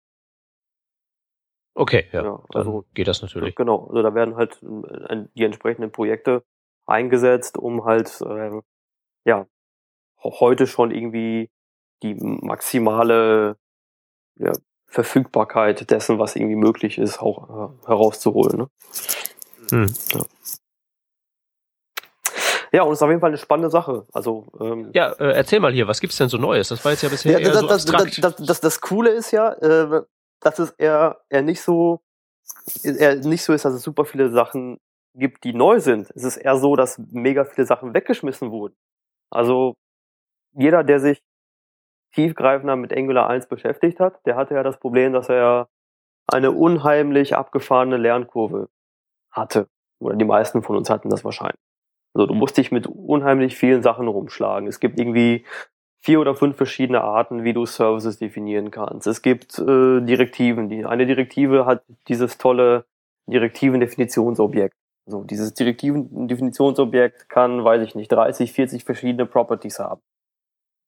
Okay, 1.77 2.09
ja, 2.13 2.23
Ja, 2.23 2.45
also- 2.55 2.85
geht 2.95 3.09
das 3.09 3.23
natürlich. 3.23 3.55
Genau, 3.55 3.87
also 3.89 4.03
da 4.03 4.15
werden 4.15 4.37
halt 4.37 4.63
äh, 4.63 5.25
die 5.35 5.45
entsprechenden 5.45 5.91
Projekte 5.91 6.45
eingesetzt, 6.87 7.59
um 7.59 7.85
halt 7.85 8.21
äh, 8.21 8.61
ja 9.25 9.47
heute 10.23 10.67
schon 10.67 10.91
irgendwie 10.91 11.51
die 12.05 12.15
maximale 12.15 13.57
ja, 14.37 14.53
Verfügbarkeit 14.87 15.91
dessen, 15.91 16.19
was 16.19 16.37
irgendwie 16.37 16.57
möglich 16.57 16.99
ist, 16.99 17.19
auch 17.19 17.73
äh, 17.83 17.87
herauszuholen. 17.87 18.59
Ne? 18.59 18.69
Hm. 19.71 19.95
Ja, 22.73 22.83
und 22.83 22.93
es 22.93 22.99
ist 22.99 23.03
auf 23.03 23.09
jeden 23.09 23.21
Fall 23.21 23.31
eine 23.31 23.39
spannende 23.39 23.71
Sache. 23.71 24.05
Also 24.13 24.47
ähm, 24.61 24.91
Ja, 24.93 25.13
äh, 25.13 25.33
erzähl 25.33 25.61
mal 25.61 25.73
hier, 25.73 25.87
was 25.89 26.01
gibt's 26.01 26.19
denn 26.19 26.29
so 26.29 26.39
Neues? 26.39 26.69
Das 26.69 26.85
war 26.85 26.93
jetzt 26.93 27.03
ja 27.03 27.09
bisher 27.09 27.33
Ja, 27.33 27.39
eher 27.39 27.53
das, 27.53 27.61
so 27.61 27.69
das, 27.69 27.87
abstrakt. 27.87 28.23
das, 28.23 28.37
das, 28.37 28.47
das, 28.47 28.61
das 28.61 28.81
Coole 28.81 29.11
ist 29.11 29.31
ja, 29.31 29.53
äh, 29.53 30.03
dass 30.41 30.59
es 30.59 30.71
eher, 30.73 31.21
eher 31.31 31.43
nicht 31.43 31.63
so, 31.63 32.01
eher 32.83 33.17
nicht 33.17 33.45
so 33.45 33.53
ist, 33.53 33.65
dass 33.65 33.75
es 33.75 33.83
super 33.83 34.05
viele 34.05 34.31
Sachen 34.31 34.79
gibt, 35.15 35.45
die 35.45 35.55
neu 35.55 35.81
sind. 35.81 36.11
Es 36.15 36.25
ist 36.25 36.37
eher 36.37 36.57
so, 36.57 36.77
dass 36.77 36.99
mega 36.99 37.45
viele 37.45 37.67
Sachen 37.67 37.95
weggeschmissen 37.95 38.51
wurden. 38.51 38.75
Also 39.31 39.75
jeder, 40.53 40.85
der 40.85 41.01
sich 41.01 41.23
tiefgreifender 42.15 42.77
mit 42.77 42.97
Angular 42.97 43.29
1 43.29 43.49
beschäftigt 43.49 44.01
hat, 44.01 44.25
der 44.27 44.37
hatte 44.37 44.55
ja 44.55 44.63
das 44.63 44.79
Problem, 44.79 45.13
dass 45.13 45.29
er 45.29 45.69
eine 46.27 46.53
unheimlich 46.53 47.37
abgefahrene 47.37 47.97
Lernkurve 47.97 48.69
hatte. 49.31 49.69
Oder 50.01 50.17
die 50.17 50.25
meisten 50.25 50.63
von 50.63 50.77
uns 50.77 50.91
hatten 50.91 51.11
das 51.11 51.25
wahrscheinlich. 51.25 51.61
Also 52.15 52.27
du 52.27 52.35
musst 52.35 52.57
dich 52.57 52.71
mit 52.71 52.87
unheimlich 52.87 53.57
vielen 53.57 53.83
Sachen 53.83 54.09
rumschlagen. 54.09 54.69
Es 54.69 54.81
gibt 54.81 54.99
irgendwie 54.99 55.45
vier 56.01 56.21
oder 56.21 56.35
fünf 56.35 56.57
verschiedene 56.57 57.03
Arten, 57.03 57.45
wie 57.45 57.53
du 57.53 57.67
Services 57.67 58.19
definieren 58.19 58.71
kannst. 58.71 59.07
Es 59.07 59.23
gibt 59.23 59.59
äh, 59.59 60.01
Direktiven. 60.01 60.69
Die, 60.69 60.85
eine 60.85 61.07
Direktive 61.07 61.67
hat 61.67 61.83
dieses 62.09 62.39
tolle 62.39 62.85
Direktiven-Definitionsobjekt. 63.27 64.77
Also 65.07 65.25
dieses 65.25 65.55
Direktiven-Definitionsobjekt 65.55 67.29
kann, 67.29 67.65
weiß 67.65 67.83
ich 67.83 67.95
nicht, 67.95 68.13
30, 68.13 68.53
40 68.53 68.85
verschiedene 68.85 69.27
Properties 69.27 69.79
haben. 69.79 70.01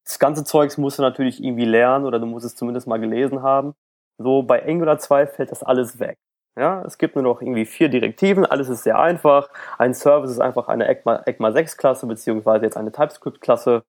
Das 0.06 0.18
ganze 0.20 0.44
Zeugs 0.44 0.78
musst 0.78 0.98
du 0.98 1.02
natürlich 1.02 1.42
irgendwie 1.42 1.64
lernen 1.64 2.04
oder 2.04 2.18
du 2.18 2.26
musst 2.26 2.46
es 2.46 2.54
zumindest 2.54 2.86
mal 2.86 3.00
gelesen 3.00 3.42
haben. 3.42 3.74
So 4.18 4.42
bei 4.42 4.64
Angular 4.64 4.98
2 4.98 5.26
fällt 5.26 5.50
das 5.50 5.62
alles 5.62 5.98
weg. 5.98 6.16
Ja, 6.58 6.82
es 6.86 6.96
gibt 6.96 7.16
nur 7.16 7.24
noch 7.24 7.42
irgendwie 7.42 7.66
vier 7.66 7.90
Direktiven, 7.90 8.46
alles 8.46 8.70
ist 8.70 8.84
sehr 8.84 8.98
einfach. 8.98 9.50
Ein 9.76 9.92
Service 9.92 10.30
ist 10.30 10.40
einfach 10.40 10.68
eine 10.68 10.88
ECMA, 10.88 11.22
ECMA 11.26 11.52
6 11.52 11.76
Klasse, 11.76 12.06
beziehungsweise 12.06 12.64
jetzt 12.64 12.78
eine 12.78 12.92
TypeScript 12.92 13.42
Klasse. 13.42 13.82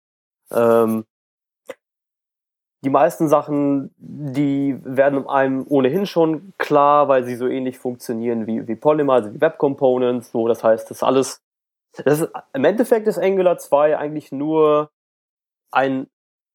Ähm, 0.52 1.06
die 2.84 2.90
meisten 2.90 3.30
Sachen, 3.30 3.94
die 3.98 4.78
werden 4.84 5.28
einem 5.28 5.66
ohnehin 5.70 6.06
schon 6.06 6.54
klar, 6.58 7.08
weil 7.08 7.24
sie 7.24 7.36
so 7.36 7.48
ähnlich 7.48 7.80
funktionieren 7.80 8.48
wie, 8.48 8.68
wie 8.68 8.76
Polymer, 8.76 9.14
also 9.14 9.34
wie 9.34 9.42
Web 9.42 9.58
Components. 9.58 10.32
So, 10.32 10.48
das 10.48 10.64
heißt, 10.64 10.92
das 10.92 11.04
alles, 11.04 11.42
das 12.04 12.22
ist, 12.22 12.32
im 12.54 12.66
Endeffekt 12.66 13.08
ist 13.08 13.18
Angular 13.18 13.58
2 13.58 13.98
eigentlich 13.98 14.32
nur 14.32 14.90
ein, 15.72 16.08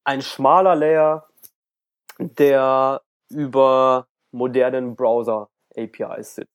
ein 0.04 0.22
schmaler 0.22 0.74
Layer, 0.74 1.28
der 2.18 3.02
über 3.30 4.06
modernen 4.30 4.96
Browser 4.96 5.48
APIs 5.76 6.36
sitzt. 6.36 6.52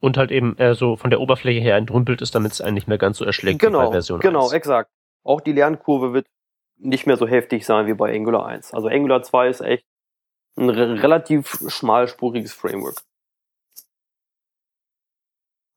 Und 0.00 0.16
halt 0.16 0.32
eben 0.32 0.56
eher 0.56 0.74
so 0.74 0.96
von 0.96 1.10
der 1.10 1.20
Oberfläche 1.20 1.60
her 1.60 1.76
entrümpelt 1.76 2.22
ist, 2.22 2.34
damit 2.34 2.52
es 2.52 2.60
einen 2.60 2.74
nicht 2.74 2.88
mehr 2.88 2.98
ganz 2.98 3.18
so 3.18 3.24
erschlägt 3.24 3.62
wie 3.62 3.66
Genau, 3.66 3.86
bei 3.86 3.92
Version 3.92 4.20
genau, 4.20 4.44
1. 4.44 4.52
exakt. 4.52 4.90
Auch 5.24 5.40
die 5.40 5.52
Lernkurve 5.52 6.12
wird 6.12 6.26
nicht 6.76 7.06
mehr 7.06 7.16
so 7.16 7.28
heftig 7.28 7.64
sein 7.64 7.86
wie 7.86 7.94
bei 7.94 8.12
Angular 8.12 8.46
1. 8.46 8.74
Also 8.74 8.88
Angular 8.88 9.22
2 9.22 9.48
ist 9.48 9.60
echt 9.60 9.86
ein 10.56 10.70
re 10.70 11.00
relativ 11.02 11.62
schmalspuriges 11.68 12.52
Framework. 12.52 12.96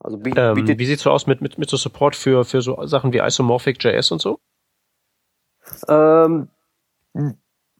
Also 0.06 0.20
Ähm, 0.36 0.54
bietet, 0.54 0.78
wie 0.78 0.86
sieht's 0.86 1.02
so 1.02 1.10
aus 1.10 1.26
mit, 1.26 1.42
mit, 1.42 1.58
mit 1.58 1.68
so 1.68 1.78
Support 1.78 2.16
für, 2.16 2.46
für 2.46 2.62
so 2.62 2.86
Sachen 2.86 3.12
wie 3.12 3.18
Isomorphic 3.18 3.84
JS 3.84 4.12
und 4.12 4.22
so? 4.22 4.40
ähm, 5.88 6.48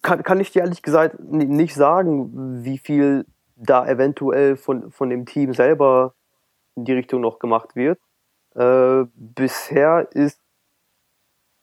kann, 0.02 0.24
kann 0.24 0.40
ich 0.40 0.52
dir 0.52 0.62
ehrlich 0.64 0.82
gesagt 0.82 1.20
ni- 1.20 1.46
nicht 1.46 1.76
sagen, 1.76 2.64
wie 2.64 2.80
viel 2.80 3.28
da 3.56 3.86
eventuell 3.88 4.58
von, 4.58 4.92
von 4.92 5.12
dem 5.12 5.28
Team 5.28 5.54
selber 5.54 6.16
in 6.76 6.86
die 6.86 6.94
Richtung 6.94 7.22
noch 7.22 7.38
gemacht 7.38 7.76
wird. 7.76 8.00
Äh, 8.56 9.06
bisher 9.14 10.08
ist 10.12 10.42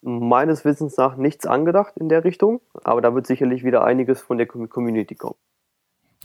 meines 0.00 0.64
Wissens 0.64 0.96
nach 0.96 1.16
nichts 1.16 1.44
angedacht 1.44 1.96
in 1.96 2.08
der 2.08 2.22
Richtung, 2.22 2.60
aber 2.84 3.00
da 3.00 3.14
wird 3.16 3.26
sicherlich 3.26 3.64
wieder 3.64 3.82
einiges 3.84 4.20
von 4.20 4.38
der 4.38 4.46
Com- 4.46 4.68
Community 4.68 5.16
kommen. 5.16 5.36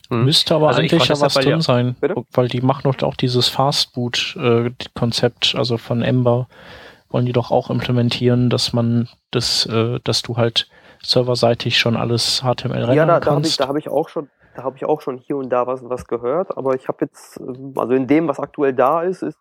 Hm. 0.10 0.26
Müsste 0.26 0.56
aber 0.56 0.70
Also 0.70 0.82
ich 0.82 0.92
eigentlich 0.94 1.10
ja 1.10 1.20
was 1.20 1.34
drin 1.34 1.50
ja- 1.50 1.62
sein, 1.62 1.96
Bitte? 2.00 2.16
weil 2.34 2.48
die 2.48 2.62
machen 2.62 2.84
doch 2.92 3.08
auch 3.08 3.16
dieses 3.16 3.48
Fastboot-Konzept, 3.50 5.56
also 5.56 5.78
von 5.78 6.02
Ember, 6.02 6.48
wollen 7.10 7.26
die 7.26 7.34
doch 7.34 7.52
auch 7.52 7.70
implementieren, 7.70 8.50
dass 8.50 8.74
man 8.74 9.10
das, 9.32 9.66
äh, 9.66 10.00
dass 10.04 10.22
du 10.22 10.38
halt 10.38 10.70
serverseitig 11.02 11.78
schon 11.78 11.96
alles 11.96 12.42
HTML 12.42 12.74
rendern 12.86 12.96
Ja, 12.96 13.06
da, 13.06 13.20
da 13.20 13.32
habe 13.32 13.42
ich, 13.42 13.58
kannst. 13.58 13.60
da 13.60 13.68
hab 13.68 13.78
ich 13.78 13.90
auch 13.90 14.10
schon, 14.10 14.30
da 14.56 14.64
habe 14.64 14.76
ich 14.78 14.86
auch 14.86 15.02
schon 15.02 15.18
hier 15.18 15.38
und 15.38 15.50
da 15.50 15.68
was, 15.68 15.82
was 15.84 16.06
gehört, 16.08 16.58
aber 16.58 16.76
ich 16.76 16.88
habe 16.88 17.00
jetzt, 17.06 17.40
ähm, 17.40 17.74
also 17.76 17.94
in 17.94 18.08
dem, 18.08 18.28
was 18.28 18.40
aktuell 18.40 18.74
da 18.74 19.02
ist, 19.04 19.22
ist 19.24 19.38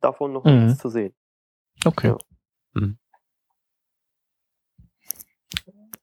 davon 0.00 0.32
noch 0.32 0.44
Mhm. 0.44 0.66
nichts 0.66 0.80
zu 0.80 0.88
sehen. 0.88 1.14
okay. 1.86 2.08
Ja. 2.08 2.16
Mhm. 2.74 2.98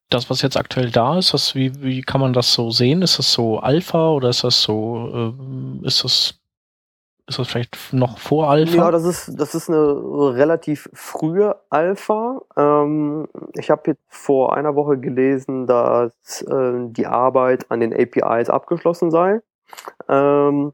Das, 0.10 0.30
was 0.30 0.42
jetzt 0.42 0.58
aktuell 0.58 0.90
da 0.90 1.20
ist, 1.20 1.34
das, 1.34 1.54
wie, 1.54 1.84
wie 1.84 2.02
kann 2.02 2.20
man 2.20 2.34
das 2.34 2.54
so 2.54 2.72
sehen? 2.72 3.02
Ist 3.04 3.20
das 3.20 3.32
so 3.32 3.60
Alpha 3.60 4.10
oder 4.10 4.30
ist 4.30 4.44
das 4.44 4.62
so, 4.62 5.12
ähm, 5.14 5.82
ist 5.84 6.04
das, 6.04 6.40
ist 7.28 7.38
das 7.38 7.48
vielleicht 7.48 7.94
noch 7.94 8.18
vor 8.18 8.50
Alpha? 8.50 8.76
Ja, 8.76 8.92
das 8.92 9.04
ist, 9.04 9.40
das 9.40 9.54
ist 9.54 9.70
eine 9.70 9.78
relativ 10.36 10.90
frühe 10.94 11.56
Alpha. 11.70 12.42
Ähm, 12.58 13.28
ich 13.54 13.70
habe 13.70 13.92
jetzt 13.92 14.02
vor 14.08 14.58
einer 14.58 14.76
Woche 14.76 14.98
gelesen, 14.98 15.68
dass 15.68 16.42
äh, 16.42 16.74
die 16.88 17.06
Arbeit 17.06 17.70
an 17.70 17.80
den 17.80 17.94
APIs 17.94 18.50
abgeschlossen 18.50 19.12
sei. 19.12 19.42
Ähm, 20.08 20.74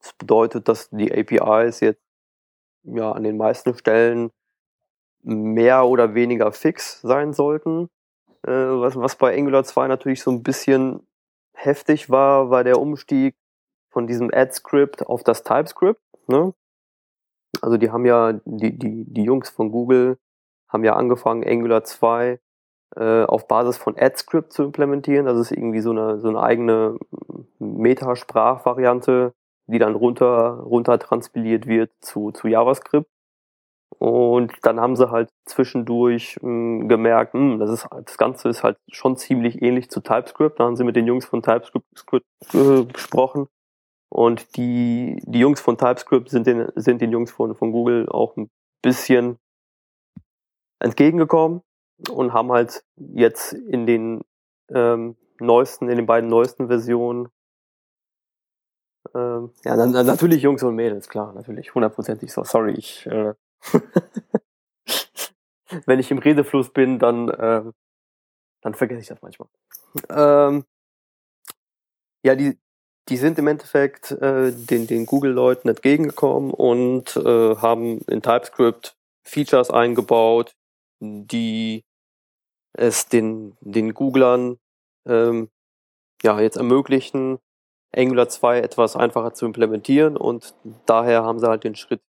das 0.00 0.12
bedeutet, 0.12 0.68
dass 0.68 0.90
die 0.90 1.12
APIs 1.12 1.80
jetzt 1.80 2.02
ja 2.84 3.12
an 3.12 3.24
den 3.24 3.36
meisten 3.36 3.74
Stellen 3.74 4.30
mehr 5.22 5.84
oder 5.86 6.14
weniger 6.14 6.52
fix 6.52 7.00
sein 7.02 7.32
sollten. 7.32 7.90
Äh, 8.48 8.80
was, 8.80 8.96
was 8.96 9.16
bei 9.16 9.36
Angular 9.36 9.64
2 9.64 9.88
natürlich 9.88 10.22
so 10.22 10.30
ein 10.30 10.42
bisschen 10.42 11.06
heftig 11.52 12.08
war, 12.08 12.50
war 12.50 12.64
der 12.64 12.80
Umstieg 12.80 13.36
von 13.90 14.06
diesem 14.06 14.30
Add-Script 14.32 15.06
auf 15.06 15.22
das 15.22 15.42
TypeScript. 15.42 16.00
Ne? 16.28 16.54
Also 17.60 17.76
die 17.76 17.90
haben 17.90 18.06
ja, 18.06 18.40
die, 18.44 18.78
die, 18.78 19.04
die 19.06 19.22
Jungs 19.22 19.50
von 19.50 19.70
Google 19.70 20.18
haben 20.68 20.84
ja 20.84 20.94
angefangen, 20.96 21.44
Angular 21.46 21.84
2 21.84 22.40
äh, 22.96 23.24
auf 23.24 23.48
Basis 23.48 23.76
von 23.76 23.98
AdScript 23.98 24.52
zu 24.52 24.64
implementieren. 24.64 25.26
Das 25.26 25.38
ist 25.38 25.50
irgendwie 25.50 25.80
so 25.80 25.90
eine, 25.90 26.20
so 26.20 26.28
eine 26.28 26.40
eigene 26.40 26.98
Metasprachvariante, 27.58 29.34
die 29.66 29.78
dann 29.78 29.94
runter, 29.94 30.60
runter 30.60 30.98
transpiliert 30.98 31.66
wird 31.66 31.90
zu, 32.00 32.32
zu 32.32 32.48
JavaScript. 32.48 33.10
Und 33.98 34.52
dann 34.62 34.78
haben 34.78 34.94
sie 34.94 35.10
halt 35.10 35.28
zwischendurch 35.44 36.38
mh, 36.40 36.86
gemerkt, 36.86 37.34
mh, 37.34 37.56
das, 37.58 37.70
ist, 37.70 37.88
das 38.04 38.16
Ganze 38.16 38.48
ist 38.48 38.62
halt 38.62 38.78
schon 38.90 39.16
ziemlich 39.16 39.60
ähnlich 39.60 39.90
zu 39.90 40.00
TypeScript. 40.00 40.60
Da 40.60 40.64
haben 40.64 40.76
sie 40.76 40.84
mit 40.84 40.94
den 40.94 41.06
Jungs 41.06 41.24
von 41.24 41.42
TypeScript 41.42 41.86
Script, 41.96 42.26
äh, 42.54 42.84
gesprochen. 42.84 43.48
Und 44.08 44.56
die, 44.56 45.20
die 45.24 45.40
Jungs 45.40 45.60
von 45.60 45.76
TypeScript 45.76 46.30
sind 46.30 46.46
den, 46.46 46.68
sind 46.76 47.00
den 47.00 47.10
Jungs 47.10 47.32
von, 47.32 47.54
von 47.56 47.72
Google 47.72 48.08
auch 48.08 48.36
ein 48.36 48.48
bisschen 48.82 49.38
entgegengekommen 50.78 51.62
und 52.08 52.32
haben 52.32 52.52
halt 52.52 52.84
jetzt 52.96 53.52
in 53.52 53.86
den 53.86 54.22
ähm, 54.72 55.16
neuesten, 55.40 55.88
in 55.88 55.96
den 55.96 56.06
beiden 56.06 56.30
neuesten 56.30 56.68
Versionen 56.68 57.28
ähm, 59.14 59.50
ja, 59.64 59.76
na, 59.76 59.86
na, 59.86 60.02
natürlich 60.02 60.42
Jungs 60.42 60.62
und 60.62 60.74
Mädels, 60.74 61.08
klar, 61.08 61.32
natürlich, 61.32 61.74
hundertprozentig 61.74 62.32
so. 62.32 62.44
Sorry, 62.44 62.74
ich 62.74 63.06
äh, 63.06 63.32
wenn 65.86 65.98
ich 65.98 66.10
im 66.10 66.18
Redefluss 66.18 66.70
bin, 66.70 66.98
dann 66.98 67.28
äh, 67.28 67.62
dann 68.60 68.74
vergesse 68.74 69.00
ich 69.00 69.08
das 69.08 69.22
manchmal. 69.22 69.48
Ähm, 70.10 70.64
ja, 72.24 72.34
die 72.34 72.58
die 73.08 73.16
sind 73.16 73.38
im 73.38 73.46
Endeffekt 73.46 74.10
äh, 74.12 74.52
den 74.52 74.86
den 74.86 75.06
Google-Leuten 75.06 75.68
entgegengekommen 75.68 76.50
und 76.50 77.16
äh, 77.16 77.56
haben 77.56 78.00
in 78.02 78.22
TypeScript 78.22 78.96
Features 79.24 79.70
eingebaut, 79.70 80.54
die 81.00 81.84
es 82.74 83.08
den 83.08 83.56
den 83.60 83.94
Googlern 83.94 84.58
ähm, 85.06 85.50
ja 86.22 86.40
jetzt 86.40 86.56
ermöglichen, 86.56 87.38
Angular 87.94 88.28
2 88.28 88.60
etwas 88.60 88.96
einfacher 88.96 89.32
zu 89.34 89.46
implementieren 89.46 90.16
und 90.16 90.54
daher 90.86 91.24
haben 91.24 91.38
sie 91.38 91.48
halt 91.48 91.64
den 91.64 91.76
Schritt 91.76 92.02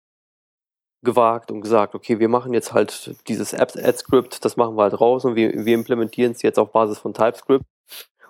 gewagt 1.03 1.51
und 1.51 1.61
gesagt, 1.61 1.95
okay, 1.95 2.19
wir 2.19 2.29
machen 2.29 2.53
jetzt 2.53 2.73
halt 2.73 3.15
dieses 3.29 3.53
App-Ad-Script, 3.53 4.45
das 4.45 4.57
machen 4.57 4.77
wir 4.77 4.83
halt 4.83 5.01
raus 5.01 5.25
und 5.25 5.37
wir, 5.37 5.65
wir 5.65 5.75
implementieren 5.75 6.33
es 6.33 6.43
jetzt 6.43 6.59
auf 6.59 6.73
Basis 6.73 6.99
von 6.99 7.15
TypeScript. 7.15 7.65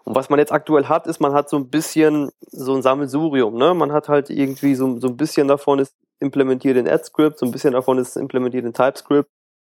Und 0.04 0.14
was 0.14 0.30
man 0.30 0.38
jetzt 0.38 0.52
aktuell 0.52 0.86
hat, 0.86 1.06
ist, 1.06 1.20
man 1.20 1.32
hat 1.32 1.50
so 1.50 1.56
ein 1.56 1.68
bisschen 1.68 2.30
so 2.46 2.74
ein 2.74 2.82
Sammelsurium, 2.82 3.54
ne? 3.54 3.74
Man 3.74 3.92
hat 3.92 4.08
halt 4.08 4.30
irgendwie 4.30 4.74
so, 4.74 4.98
so 5.00 5.08
ein 5.08 5.16
bisschen 5.16 5.48
davon 5.48 5.78
ist 5.78 5.94
implementiert 6.20 6.76
in 6.76 6.88
AdScript, 6.88 7.38
so 7.38 7.46
ein 7.46 7.52
bisschen 7.52 7.74
davon 7.74 7.98
ist 7.98 8.16
implementiert 8.16 8.64
in 8.64 8.72
TypeScript. 8.72 9.28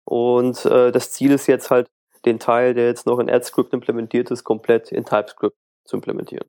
Und 0.05 0.65
äh, 0.67 0.93
das 0.93 1.13
Ziel 1.13 1.33
ist 1.33 1.47
jetzt 1.47 1.71
halt, 1.71 1.89
den 2.25 2.39
Teil, 2.39 2.75
der 2.75 2.87
jetzt 2.87 3.07
noch 3.07 3.19
in 3.19 3.31
AdScript 3.31 3.73
implementiert 3.73 4.31
ist, 4.31 4.45
komplett 4.45 4.93
in 4.93 5.05
TypeScript 5.05 5.57
zu 5.85 5.97
implementieren. 5.97 6.49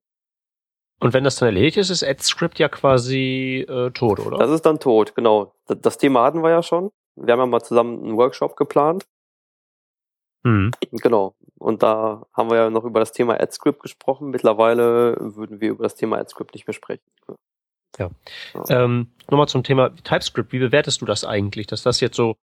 Und 0.99 1.13
wenn 1.13 1.23
das 1.23 1.35
dann 1.35 1.47
erledigt 1.47 1.77
ist, 1.77 1.89
ist 1.89 2.03
AdScript 2.03 2.57
ja 2.57 2.69
quasi 2.69 3.65
äh, 3.67 3.91
tot, 3.91 4.19
oder? 4.19 4.37
Das 4.37 4.49
ist 4.49 4.65
dann 4.65 4.79
tot, 4.79 5.13
genau. 5.15 5.53
Das, 5.67 5.79
das 5.81 5.97
Thema 5.97 6.23
hatten 6.23 6.41
wir 6.41 6.49
ja 6.49 6.63
schon. 6.63 6.91
Wir 7.15 7.33
haben 7.33 7.39
ja 7.39 7.45
mal 7.45 7.61
zusammen 7.61 8.03
einen 8.03 8.17
Workshop 8.17 8.55
geplant. 8.55 9.05
Mhm. 10.43 10.71
Genau. 10.91 11.35
Und 11.57 11.83
da 11.83 12.25
haben 12.33 12.49
wir 12.49 12.57
ja 12.57 12.69
noch 12.69 12.83
über 12.85 12.99
das 12.99 13.11
Thema 13.11 13.39
AdScript 13.39 13.81
gesprochen. 13.81 14.29
Mittlerweile 14.29 15.17
würden 15.19 15.59
wir 15.59 15.71
über 15.71 15.83
das 15.83 15.95
Thema 15.95 16.17
AdScript 16.17 16.53
nicht 16.53 16.67
mehr 16.67 16.73
sprechen. 16.73 17.03
Ja. 17.97 18.09
Ähm, 18.69 19.11
Nochmal 19.29 19.47
zum 19.47 19.63
Thema 19.63 19.89
TypeScript. 19.95 20.51
Wie 20.51 20.59
bewertest 20.59 21.01
du 21.01 21.05
das 21.05 21.23
eigentlich, 21.23 21.67
dass 21.67 21.81
das 21.81 21.99
jetzt 21.99 22.15
so 22.15 22.35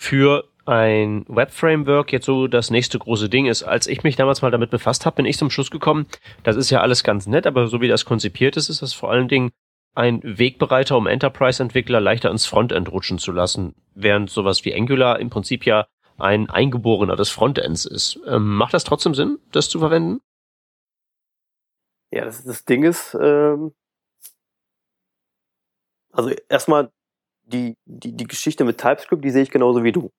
für 0.00 0.48
ein 0.64 1.26
Web-Framework 1.28 2.10
jetzt 2.10 2.24
so 2.24 2.46
das 2.46 2.70
nächste 2.70 2.98
große 2.98 3.28
Ding 3.28 3.44
ist. 3.44 3.62
Als 3.62 3.86
ich 3.86 4.02
mich 4.02 4.16
damals 4.16 4.40
mal 4.40 4.50
damit 4.50 4.70
befasst 4.70 5.04
habe, 5.04 5.16
bin 5.16 5.26
ich 5.26 5.36
zum 5.36 5.50
Schluss 5.50 5.70
gekommen, 5.70 6.06
das 6.42 6.56
ist 6.56 6.70
ja 6.70 6.80
alles 6.80 7.04
ganz 7.04 7.26
nett, 7.26 7.46
aber 7.46 7.68
so 7.68 7.82
wie 7.82 7.88
das 7.88 8.06
konzipiert 8.06 8.56
ist, 8.56 8.70
ist 8.70 8.80
das 8.80 8.94
vor 8.94 9.10
allen 9.10 9.28
Dingen 9.28 9.50
ein 9.94 10.20
Wegbereiter, 10.22 10.96
um 10.96 11.06
Enterprise-Entwickler 11.06 12.00
leichter 12.00 12.30
ins 12.30 12.46
Frontend 12.46 12.90
rutschen 12.90 13.18
zu 13.18 13.30
lassen, 13.30 13.74
während 13.94 14.30
sowas 14.30 14.64
wie 14.64 14.74
Angular 14.74 15.20
im 15.20 15.28
Prinzip 15.28 15.66
ja 15.66 15.86
ein 16.16 16.48
Eingeborener 16.48 17.16
des 17.16 17.28
Frontends 17.28 17.84
ist. 17.84 18.20
Ähm, 18.26 18.56
macht 18.56 18.72
das 18.72 18.84
trotzdem 18.84 19.14
Sinn, 19.14 19.38
das 19.52 19.68
zu 19.68 19.80
verwenden? 19.80 20.20
Ja, 22.10 22.24
das, 22.24 22.42
das 22.42 22.64
Ding 22.64 22.84
ist, 22.84 23.14
ähm, 23.20 23.74
also 26.10 26.30
erstmal 26.48 26.90
die, 27.50 27.76
die, 27.84 28.16
die 28.16 28.26
Geschichte 28.26 28.64
mit 28.64 28.78
TypeScript, 28.78 29.24
die 29.24 29.30
sehe 29.30 29.42
ich 29.42 29.50
genauso 29.50 29.84
wie 29.84 29.92
du. 29.92 30.10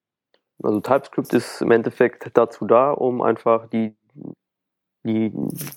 Also 0.64 0.80
TypeScript 0.80 1.34
ist 1.34 1.62
im 1.62 1.72
Endeffekt 1.72 2.30
dazu 2.38 2.66
da, 2.66 2.92
um 2.92 3.22
einfach 3.22 3.68
die, 3.68 3.96
die, 5.04 5.32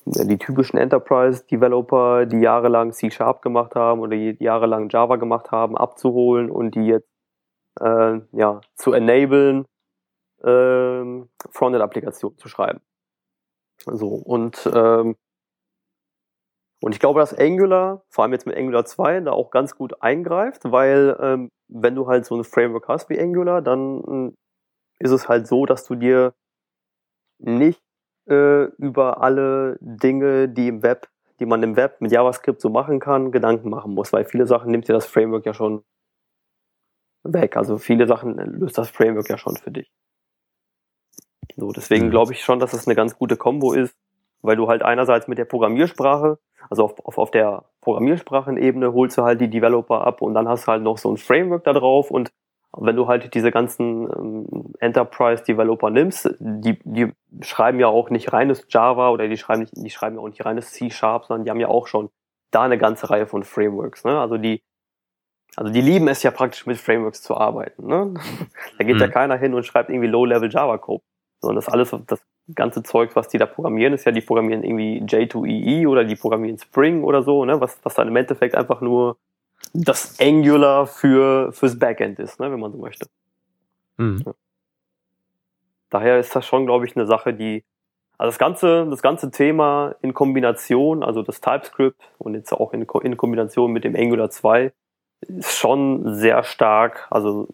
die 0.05 0.39
typischen 0.39 0.79
Enterprise-Developer, 0.79 2.27
die 2.27 2.41
jahrelang 2.41 2.93
C-Sharp 2.93 3.41
gemacht 3.41 3.75
haben 3.75 4.01
oder 4.01 4.17
jahrelang 4.17 4.91
Java 4.91 5.17
gemacht 5.17 5.51
haben, 5.51 5.77
abzuholen 5.77 6.51
und 6.51 6.75
die 6.75 6.87
jetzt 6.87 7.09
äh, 7.81 8.21
ja, 8.33 8.61
zu 8.75 8.93
enablen, 8.93 9.65
äh, 10.43 11.25
Frontend-Applikationen 11.51 12.39
zu 12.39 12.49
schreiben. 12.49 12.81
So, 13.87 14.09
und 14.09 14.71
ähm, 14.73 15.17
und 16.85 16.93
ich 16.93 17.01
glaube, 17.01 17.19
dass 17.19 17.33
Angular, 17.33 18.05
vor 18.11 18.25
allem 18.25 18.35
jetzt 18.35 18.45
mit 18.45 18.59
Angular 18.59 18.85
2, 18.85 19.21
da 19.21 19.33
auch 19.33 19.51
ganz 19.51 19.75
gut 19.75 20.03
eingreift, 20.03 20.71
weil 20.71 21.17
ähm, 21.19 21.51
wenn 21.67 21.95
du 21.95 22.09
halt 22.09 22.27
so 22.27 22.37
ein 22.37 22.45
Framework 22.45 22.89
hast 22.89 23.09
wie 23.09 23.19
Angular, 23.19 23.63
dann 23.63 24.03
hm, 24.07 24.37
ist 24.99 25.11
es 25.11 25.27
halt 25.27 25.47
so, 25.47 25.65
dass 25.65 25.85
du 25.87 25.95
dir 25.95 26.35
nicht 27.39 27.81
äh, 28.29 28.65
über 28.77 29.23
alle 29.23 29.79
Dinge, 29.81 30.47
die 30.51 30.69
im 30.69 30.83
Web, 30.83 31.09
die 31.41 31.47
man 31.47 31.63
im 31.63 31.75
Web 31.75 32.03
mit 32.03 32.13
JavaScript 32.13 32.61
so 32.61 32.69
machen 32.69 33.01
kann, 33.01 33.33
Gedanken 33.33 33.71
machen 33.71 33.95
muss, 33.95 34.13
weil 34.13 34.27
viele 34.27 34.47
Sachen 34.47 34.71
nimmt 34.71 34.87
dir 34.87 34.93
das 34.93 35.07
Framework 35.07 35.47
ja 35.47 35.55
schon 35.55 35.85
weg. 37.23 37.57
Also 37.57 37.79
viele 37.79 38.07
Sachen 38.07 38.37
löst 38.37 38.77
das 38.77 38.91
Framework 38.91 39.31
ja 39.31 39.39
schon 39.39 39.57
für 39.57 39.71
dich. 39.71 39.91
So, 41.57 41.73
deswegen 41.73 42.09
mhm. 42.09 42.11
glaube 42.11 42.35
ich 42.35 42.43
schon, 42.43 42.59
dass 42.59 42.73
das 42.73 42.87
eine 42.87 42.95
ganz 42.95 43.17
gute 43.17 43.39
Kombo 43.39 43.73
ist, 43.73 43.97
weil 44.43 44.57
du 44.57 44.69
halt 44.69 44.83
einerseits 44.83 45.29
mit 45.29 45.39
der 45.39 45.47
Programmiersprache 45.47 46.39
also 46.71 46.85
auf, 46.85 47.07
auf, 47.07 47.19
auf 47.19 47.31
der 47.31 47.65
Programmiersprachenebene 47.81 48.93
holst 48.93 49.19
du 49.19 49.23
halt 49.23 49.41
die 49.41 49.51
Developer 49.51 50.07
ab 50.07 50.23
und 50.23 50.35
dann 50.35 50.49
hast 50.49 50.67
du 50.67 50.73
halt 50.73 50.83
noch 50.83 50.99
so 50.99 51.11
ein 51.11 51.17
Framework 51.17 51.65
da 51.65 51.73
drauf 51.73 52.11
und 52.11 52.33
wenn 52.77 52.97
du 52.97 53.07
halt 53.07 53.35
diese 53.35 53.51
ganzen 53.51 54.11
ähm, 54.11 54.75
Enterprise-Developer 54.81 55.91
nimmst, 55.91 56.35
die, 56.39 56.79
die 56.85 57.13
schreiben 57.41 57.79
ja 57.79 57.87
auch 57.87 58.11
nicht 58.11 58.33
reines 58.33 58.67
Java 58.69 59.11
oder 59.11 59.29
die 59.29 59.37
schreiben 59.37 59.61
nicht, 59.61 59.77
die 59.77 59.91
schreiben 59.91 60.17
ja 60.17 60.23
auch 60.23 60.29
nicht 60.29 60.45
reines 60.45 60.73
C-Sharp, 60.73 61.27
sondern 61.27 61.45
die 61.45 61.51
haben 61.51 61.61
ja 61.61 61.69
auch 61.69 61.87
schon 61.87 62.11
da 62.51 62.63
eine 62.63 62.79
ganze 62.79 63.11
Reihe 63.11 63.27
von 63.27 63.45
Frameworks. 63.45 64.05
Ne? 64.05 64.19
Also 64.19 64.39
die, 64.39 64.63
also 65.57 65.73
die 65.73 65.81
lieben 65.81 66.09
es 66.09 66.23
ja 66.23 66.31
praktisch 66.31 66.67
mit 66.67 66.79
Frameworks 66.79 67.23
zu 67.23 67.37
arbeiten. 67.37 67.87
Ne? 67.87 68.15
da 68.79 68.85
geht 68.85 68.97
mhm. 68.97 69.03
ja 69.03 69.09
keiner 69.09 69.37
hin 69.37 69.55
und 69.55 69.65
schreibt 69.65 69.91
irgendwie 69.91 70.09
Low-Level 70.09 70.51
Java-Code. 70.51 71.03
Sondern 71.41 71.57
das 71.57 71.69
alles, 71.69 71.95
das 72.07 72.25
ganze 72.55 72.83
Zeug, 72.83 73.17
was 73.17 73.29
die 73.29 73.39
da 73.39 73.47
programmieren, 73.47 73.95
ist 73.95 74.05
ja, 74.05 74.13
die 74.13 74.21
programmieren 74.21 74.65
irgendwie 74.65 75.03
J2EE 75.03 75.83
e 75.83 75.87
oder 75.87 76.05
die 76.05 76.17
programmieren 76.17 76.59
Spring 76.59 77.03
oder 77.03 77.23
so, 77.23 77.45
ne, 77.45 77.61
was, 77.61 77.79
was 77.83 77.95
dann 77.95 78.09
im 78.09 78.17
Endeffekt 78.17 78.55
einfach 78.55 78.81
nur 78.81 79.17
das 79.73 80.19
Angular 80.21 80.87
für, 80.87 81.53
fürs 81.53 81.79
Backend 81.79 82.19
ist, 82.19 82.39
ne, 82.41 82.51
wenn 82.51 82.61
man 82.61 82.73
so 82.73 82.79
möchte. 82.79 83.07
Mhm. 83.97 84.23
Ja. 84.27 84.35
Daher 85.91 86.19
ist 86.19 86.35
das 86.35 86.45
schon, 86.45 86.67
glaube 86.67 86.87
ich, 86.87 86.97
eine 86.97 87.07
Sache, 87.07 87.33
die, 87.33 87.65
also 88.19 88.31
das 88.31 88.39
ganze, 88.39 88.87
das 88.91 89.01
ganze 89.01 89.31
Thema 89.31 89.95
in 90.03 90.13
Kombination, 90.13 91.03
also 91.03 91.23
das 91.23 91.41
TypeScript 91.41 92.01
und 92.19 92.35
jetzt 92.35 92.53
auch 92.53 92.73
in, 92.73 92.87
in 93.03 93.17
Kombination 93.17 93.73
mit 93.73 93.85
dem 93.85 93.97
Angular 93.97 94.31
2, 94.31 94.73
ist 95.21 95.57
schon 95.57 96.15
sehr 96.15 96.43
stark, 96.43 97.07
also 97.11 97.49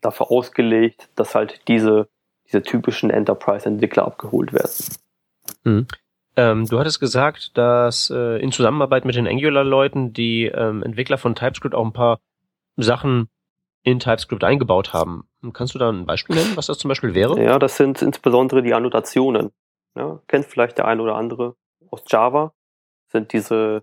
dafür 0.00 0.30
ausgelegt, 0.30 1.08
dass 1.16 1.34
halt 1.34 1.66
diese 1.68 2.08
diese 2.50 2.62
typischen 2.62 3.10
Enterprise-Entwickler 3.10 4.04
abgeholt 4.04 4.52
werden. 4.52 4.72
Mhm. 5.64 5.86
Ähm, 6.36 6.66
du 6.66 6.78
hattest 6.78 7.00
gesagt, 7.00 7.56
dass 7.58 8.10
äh, 8.10 8.40
in 8.40 8.52
Zusammenarbeit 8.52 9.04
mit 9.04 9.14
den 9.14 9.26
Angular-Leuten 9.26 10.12
die 10.12 10.46
ähm, 10.46 10.82
Entwickler 10.82 11.18
von 11.18 11.34
TypeScript 11.34 11.74
auch 11.74 11.84
ein 11.84 11.92
paar 11.92 12.20
Sachen 12.76 13.28
in 13.82 13.98
TypeScript 13.98 14.44
eingebaut 14.44 14.92
haben. 14.92 15.24
Kannst 15.52 15.74
du 15.74 15.78
da 15.78 15.90
ein 15.90 16.06
Beispiel 16.06 16.36
nennen, 16.36 16.56
was 16.56 16.66
das 16.66 16.78
zum 16.78 16.88
Beispiel 16.88 17.14
wäre? 17.14 17.42
Ja, 17.42 17.58
das 17.58 17.76
sind 17.76 18.02
insbesondere 18.02 18.62
die 18.62 18.74
Annotationen. 18.74 19.50
Ja, 19.96 20.20
kennt 20.28 20.46
vielleicht 20.46 20.78
der 20.78 20.86
eine 20.86 21.02
oder 21.02 21.16
andere 21.16 21.56
aus 21.90 22.02
Java. 22.06 22.52
Sind 23.08 23.32
diese, 23.32 23.82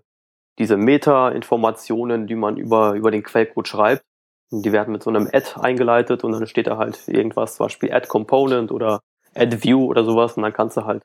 diese 0.58 0.76
Meta-Informationen, 0.76 2.26
die 2.26 2.36
man 2.36 2.56
über, 2.56 2.94
über 2.94 3.10
den 3.10 3.22
Quellcode 3.22 3.68
schreibt. 3.68 4.04
Die 4.50 4.72
werden 4.72 4.92
mit 4.92 5.02
so 5.02 5.10
einem 5.10 5.28
Add 5.30 5.60
eingeleitet 5.60 6.24
und 6.24 6.32
dann 6.32 6.46
steht 6.46 6.66
da 6.66 6.78
halt 6.78 7.06
irgendwas, 7.06 7.56
zum 7.56 7.66
Beispiel 7.66 7.92
Add 7.92 8.08
Component 8.08 8.72
oder 8.72 9.00
Add 9.34 9.62
View 9.62 9.84
oder 9.84 10.04
sowas 10.04 10.36
und 10.36 10.42
dann 10.42 10.52
kannst 10.52 10.76
du 10.76 10.84
halt 10.84 11.02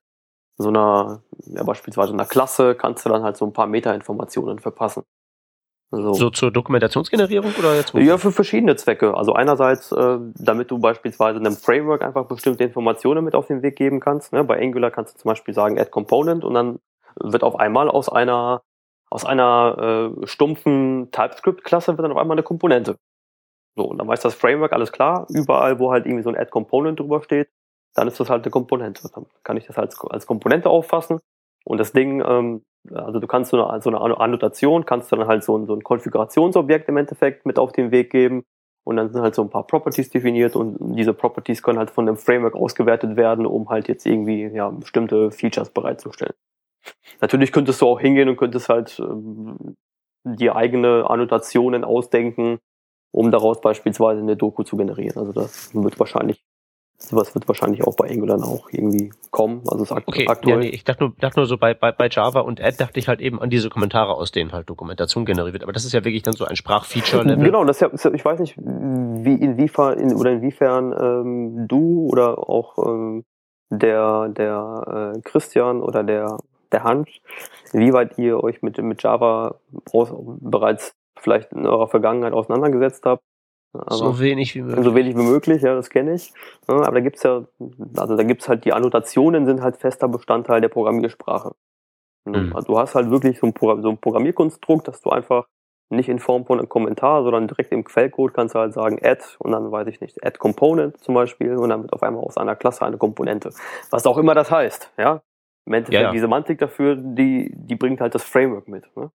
so 0.58 0.70
einer, 0.70 1.24
ja, 1.46 1.64
beispielsweise 1.64 2.14
einer 2.14 2.26
Klasse, 2.26 2.76
kannst 2.76 3.06
du 3.06 3.10
dann 3.10 3.24
halt 3.24 3.38
so 3.38 3.46
ein 3.46 3.54
paar 3.54 3.68
Meta-Informationen 3.68 4.60
verpassen. 4.60 5.04
Also, 5.92 6.14
so 6.14 6.30
zur 6.32 6.52
Dokumentationsgenerierung 6.52 7.54
oder 7.60 7.76
jetzt? 7.76 7.94
Ja, 7.94 8.18
für 8.18 8.32
verschiedene 8.32 8.76
Zwecke. 8.76 9.16
Also 9.16 9.34
einerseits, 9.34 9.92
äh, 9.92 10.18
damit 10.36 10.72
du 10.72 10.80
beispielsweise 10.80 11.40
einem 11.40 11.56
Framework 11.56 12.02
einfach 12.02 12.26
bestimmte 12.26 12.64
Informationen 12.64 13.24
mit 13.24 13.36
auf 13.36 13.46
den 13.46 13.62
Weg 13.62 13.76
geben 13.76 14.00
kannst. 14.00 14.34
Ne? 14.34 14.44
Bei 14.44 14.60
Angular 14.60 14.90
kannst 14.90 15.14
du 15.14 15.20
zum 15.20 15.30
Beispiel 15.30 15.54
sagen 15.54 15.78
Add 15.78 15.92
Component 15.92 16.44
und 16.44 16.56
dann 16.56 16.80
wird 17.20 17.44
auf 17.44 17.60
einmal 17.60 17.90
aus 17.90 18.10
einer 18.10 18.64
aus 19.12 19.24
einer 19.26 20.14
äh, 20.24 20.26
stumpfen 20.26 21.10
TypeScript-Klasse 21.12 21.92
wird 21.92 22.04
dann 22.04 22.12
auf 22.12 22.18
einmal 22.18 22.34
eine 22.34 22.42
Komponente. 22.42 22.98
So, 23.76 23.86
und 23.86 23.98
dann 23.98 24.08
weiß 24.08 24.22
das 24.22 24.36
Framework, 24.36 24.74
alles 24.74 24.92
klar, 24.92 25.26
überall, 25.30 25.80
wo 25.80 25.92
halt 25.92 26.06
irgendwie 26.06 26.24
so 26.24 26.30
ein 26.30 26.38
Add 26.38 26.52
Component 26.52 27.00
drüber 27.00 27.24
steht, 27.24 27.50
dann 27.96 28.08
ist 28.08 28.20
das 28.20 28.30
halt 28.30 28.44
eine 28.44 28.52
Komponente. 28.52 29.10
Dann 29.14 29.26
kann 29.44 29.58
ich 29.58 29.66
das 29.66 29.78
als, 29.78 30.00
als 30.10 30.26
Komponente 30.26 30.70
auffassen. 30.70 31.20
Und 31.66 31.80
das 31.80 31.94
Ding, 31.94 32.24
ähm, 32.26 32.64
also 32.92 33.20
du 33.20 33.28
kannst 33.28 33.52
so 33.52 33.64
eine, 33.64 33.82
so 33.82 33.90
eine 33.90 34.20
Annotation, 34.20 34.86
kannst 34.86 35.12
du 35.12 35.16
dann 35.16 35.28
halt 35.28 35.44
so 35.44 35.58
ein, 35.58 35.66
so 35.66 35.74
ein 35.74 35.84
Konfigurationsobjekt 35.84 36.90
im 36.90 36.98
Endeffekt 36.98 37.46
mit 37.46 37.58
auf 37.58 37.72
den 37.72 37.92
Weg 37.92 38.12
geben. 38.12 38.44
Und 38.86 38.98
dann 38.98 39.14
sind 39.14 39.22
halt 39.22 39.34
so 39.34 39.42
ein 39.44 39.50
paar 39.50 39.66
Properties 39.66 40.10
definiert 40.10 40.58
und 40.58 40.78
diese 40.98 41.14
Properties 41.14 41.64
können 41.64 41.80
halt 41.80 41.90
von 41.90 42.06
dem 42.06 42.18
Framework 42.18 42.56
ausgewertet 42.56 43.16
werden, 43.16 43.46
um 43.46 43.70
halt 43.70 43.88
jetzt 43.88 44.06
irgendwie 44.06 44.44
ja, 44.48 44.70
bestimmte 44.70 45.32
Features 45.32 45.70
bereitzustellen. 45.70 46.34
Natürlich 47.22 47.54
könntest 47.54 47.82
du 47.82 47.88
auch 47.88 48.02
hingehen 48.02 48.28
und 48.28 48.36
könntest 48.36 48.68
halt 48.68 49.00
ähm, 49.00 49.78
die 50.26 50.52
eigene 50.52 51.10
Annotationen 51.10 51.86
ausdenken, 51.86 52.60
um 53.14 53.32
daraus 53.32 53.62
beispielsweise 53.62 54.22
eine 54.22 54.36
Doku 54.36 54.64
zu 54.64 54.76
generieren. 54.76 55.18
Also 55.18 55.32
das 55.32 55.74
wird 55.74 56.00
wahrscheinlich, 56.00 56.44
sowas 56.98 57.36
wird 57.36 57.48
wahrscheinlich 57.48 57.86
auch 57.86 57.96
bei 57.96 58.10
Angular 58.10 58.44
auch 58.44 58.70
irgendwie 58.72 59.14
kommen. 59.30 59.62
Also 59.70 59.84
es 59.84 59.92
akt 59.92 60.08
okay, 60.08 60.26
aktuell. 60.28 60.56
Ja, 60.56 60.60
nee, 60.64 60.70
ich 60.70 60.84
dachte 60.84 61.04
nur, 61.04 61.14
dachte 61.20 61.40
nur 61.40 61.46
so 61.46 61.58
bei, 61.58 61.76
bei, 61.76 61.92
bei 61.92 62.10
Java 62.10 62.40
und 62.40 62.60
Add 62.60 62.78
dachte 62.78 63.00
ich 63.00 63.08
halt 63.08 63.22
eben 63.22 63.40
an 63.40 63.52
diese 63.52 63.70
Kommentare, 63.70 64.16
aus 64.16 64.32
denen 64.32 64.52
halt 64.52 64.68
Dokumentation 64.68 65.26
generiert 65.26 65.54
wird. 65.54 65.64
Aber 65.64 65.74
das 65.74 65.86
ist 65.86 65.94
ja 65.94 66.04
wirklich 66.04 66.24
dann 66.24 66.34
so 66.34 66.46
ein 66.46 66.56
Sprachfeature-Level. 66.56 67.46
Genau, 67.46 67.64
das 67.66 67.80
ist 67.84 68.04
ja, 68.04 68.12
ich 68.12 68.26
weiß 68.26 68.40
nicht, 68.40 68.58
wie 68.58 69.36
inwiefern 69.36 70.00
in, 70.00 70.16
oder 70.16 70.32
inwiefern 70.32 70.92
ähm, 71.00 71.68
du 71.68 72.08
oder 72.12 72.50
auch 72.50 72.80
ähm, 72.80 73.26
der 73.70 74.30
der 74.30 75.14
äh, 75.16 75.22
Christian 75.22 75.84
oder 75.84 76.04
der 76.04 76.38
der 76.72 76.84
Hand, 76.84 77.10
wie 77.74 77.94
weit 77.94 78.18
ihr 78.18 78.44
euch 78.44 78.64
mit, 78.64 78.80
mit 78.80 79.04
Java 79.04 79.60
aus, 79.92 80.12
bereits 80.42 80.96
vielleicht 81.20 81.52
in 81.54 81.66
eurer 81.66 81.88
Vergangenheit 81.88 82.34
auseinandergesetzt 82.34 83.06
habt. 83.06 83.24
Aber 83.74 83.96
so 83.96 84.20
wenig 84.20 84.54
wie 84.54 84.62
möglich. 84.62 84.86
So 84.86 84.96
wenig 84.96 85.16
wie 85.16 85.24
möglich, 85.24 85.62
ja, 85.64 85.74
das 85.74 85.90
kenne 85.90 86.14
ich. 86.14 86.32
aber 86.68 86.92
da 86.92 87.00
gibt's 87.00 87.24
ja, 87.24 87.44
also 87.98 88.16
da 88.16 88.24
gibt's 88.24 88.48
halt 88.48 88.66
die 88.66 88.74
Annotationen 88.74 89.46
sind 89.48 89.62
halt 89.62 89.78
fester 89.78 90.08
Bestandteil 90.08 90.62
der 90.62 90.70
Programmiersprache. 90.70 91.56
Mhm. 92.26 92.56
Also 92.56 92.74
du 92.74 92.80
hast 92.80 92.94
halt 92.96 93.10
wirklich 93.10 93.40
so 93.40 93.48
ein, 93.48 93.54
so 93.82 93.90
ein 93.90 93.98
Programmierkonstrukt, 93.98 94.88
dass 94.88 95.02
du 95.02 95.10
einfach 95.10 95.48
nicht 95.90 96.10
in 96.10 96.20
Form 96.20 96.46
von 96.46 96.60
einem 96.60 96.70
Kommentar, 96.70 97.24
sondern 97.24 97.48
direkt 97.48 97.72
im 97.72 97.84
Quellcode 97.84 98.34
kannst 98.34 98.56
du 98.56 98.60
halt 98.60 98.74
sagen 98.74 99.00
add 99.02 99.24
und 99.40 99.52
dann 99.52 99.72
weiß 99.72 99.88
ich 99.88 100.02
nicht, 100.02 100.24
add 100.26 100.38
Component 100.38 100.98
zum 100.98 101.16
Beispiel 101.16 101.56
und 101.56 101.70
dann 101.70 101.84
wird 101.84 101.94
auf 101.94 102.04
einmal 102.04 102.24
aus 102.24 102.38
einer 102.38 102.56
Klasse 102.56 102.86
eine 102.86 102.98
Komponente. 102.98 103.50
Was 103.90 104.06
auch 104.06 104.18
immer 104.18 104.34
das 104.36 104.52
heißt, 104.52 104.92
ja. 104.98 105.22
Im 105.66 105.74
Endeffekt 105.74 105.94
ja, 105.94 106.02
ja. 106.02 106.12
die 106.12 106.20
Semantik 106.20 106.60
dafür, 106.60 106.98
die, 106.98 107.52
die 107.56 107.76
bringt 107.76 108.02
halt 108.02 108.14
das 108.14 108.24
Framework 108.24 108.68
mit. 108.68 108.84
Ne? 108.98 109.12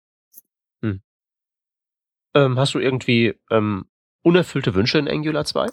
Hm. 2.36 2.44
Ähm, 2.44 2.60
hast 2.60 2.74
du 2.74 2.80
irgendwie 2.80 3.40
ähm, 3.50 3.86
unerfüllte 4.24 4.74
Wünsche 4.74 4.98
in 5.00 5.08
Angular 5.08 5.46
2? 5.46 5.70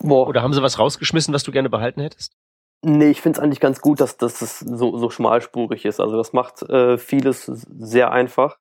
Boah. 0.00 0.28
Oder 0.28 0.42
haben 0.42 0.52
sie 0.52 0.62
was 0.62 0.78
rausgeschmissen, 0.78 1.34
was 1.34 1.42
du 1.42 1.52
gerne 1.52 1.70
behalten 1.70 2.00
hättest? 2.00 2.36
Nee, 2.82 3.10
ich 3.10 3.20
finde 3.20 3.38
es 3.38 3.42
eigentlich 3.42 3.60
ganz 3.60 3.80
gut, 3.80 4.00
dass, 4.00 4.16
dass 4.16 4.40
es 4.40 4.60
so, 4.60 4.96
so 4.98 5.10
schmalspurig 5.10 5.84
ist. 5.84 5.98
Also 5.98 6.16
das 6.16 6.32
macht 6.32 6.62
äh, 6.62 6.96
vieles 6.96 7.46
sehr 7.46 8.12
einfach. 8.12 8.58